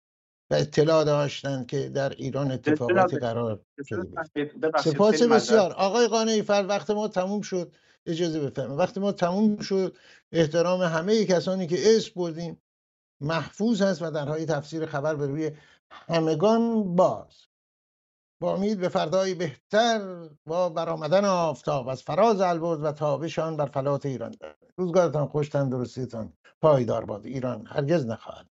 و 0.52 0.54
اطلاع 0.54 1.04
داشتند 1.04 1.68
که 1.68 1.90
در 1.90 2.10
ایران 2.10 2.52
اتفاقاتی 2.52 3.18
قرار 3.18 3.60
شده 3.90 4.08
سپاس 4.84 5.24
بسیار. 5.24 5.72
آقای 5.72 6.08
قانعی 6.08 6.42
فر 6.42 6.66
وقت 6.70 6.90
ما 6.90 7.08
تموم 7.08 7.42
شد. 7.42 7.72
اجازه 8.06 8.40
بفرمایید. 8.40 8.80
وقتی 8.80 9.00
ما 9.00 9.12
تموم 9.12 9.60
شد. 9.60 9.98
احترام 10.32 10.82
همه 10.82 11.26
کسانی 11.26 11.68
که 11.68 11.96
اسم 11.96 12.12
بردیم. 12.16 12.62
محفوظ 13.22 13.82
هست 13.82 14.02
و 14.02 14.12
در 14.12 14.28
حال 14.28 14.46
تفسیر 14.46 14.86
خبر 14.86 15.16
به 15.16 15.28
روی 15.28 15.52
همگان 15.92 16.96
باز. 16.96 17.34
با 18.42 18.56
امید 18.56 18.80
به 18.80 18.90
فردایی 18.90 19.34
بهتر 19.34 20.30
با 20.46 20.70
برآمدن 20.70 21.26
آفتاب 21.26 21.88
از 21.88 22.04
فراز 22.04 22.42
البرز 22.42 22.80
و 22.84 22.92
تابشان 22.92 23.58
بر 23.58 23.66
فلات 23.66 24.06
ایران 24.06 24.36
روزگارتان 24.78 25.28
خوش 25.28 25.50
تندرستیتان 25.50 26.34
پایدار 26.62 27.06
باد. 27.06 27.26
ایران 27.26 27.68
هرگز 27.68 28.06
نخواهد. 28.06 28.46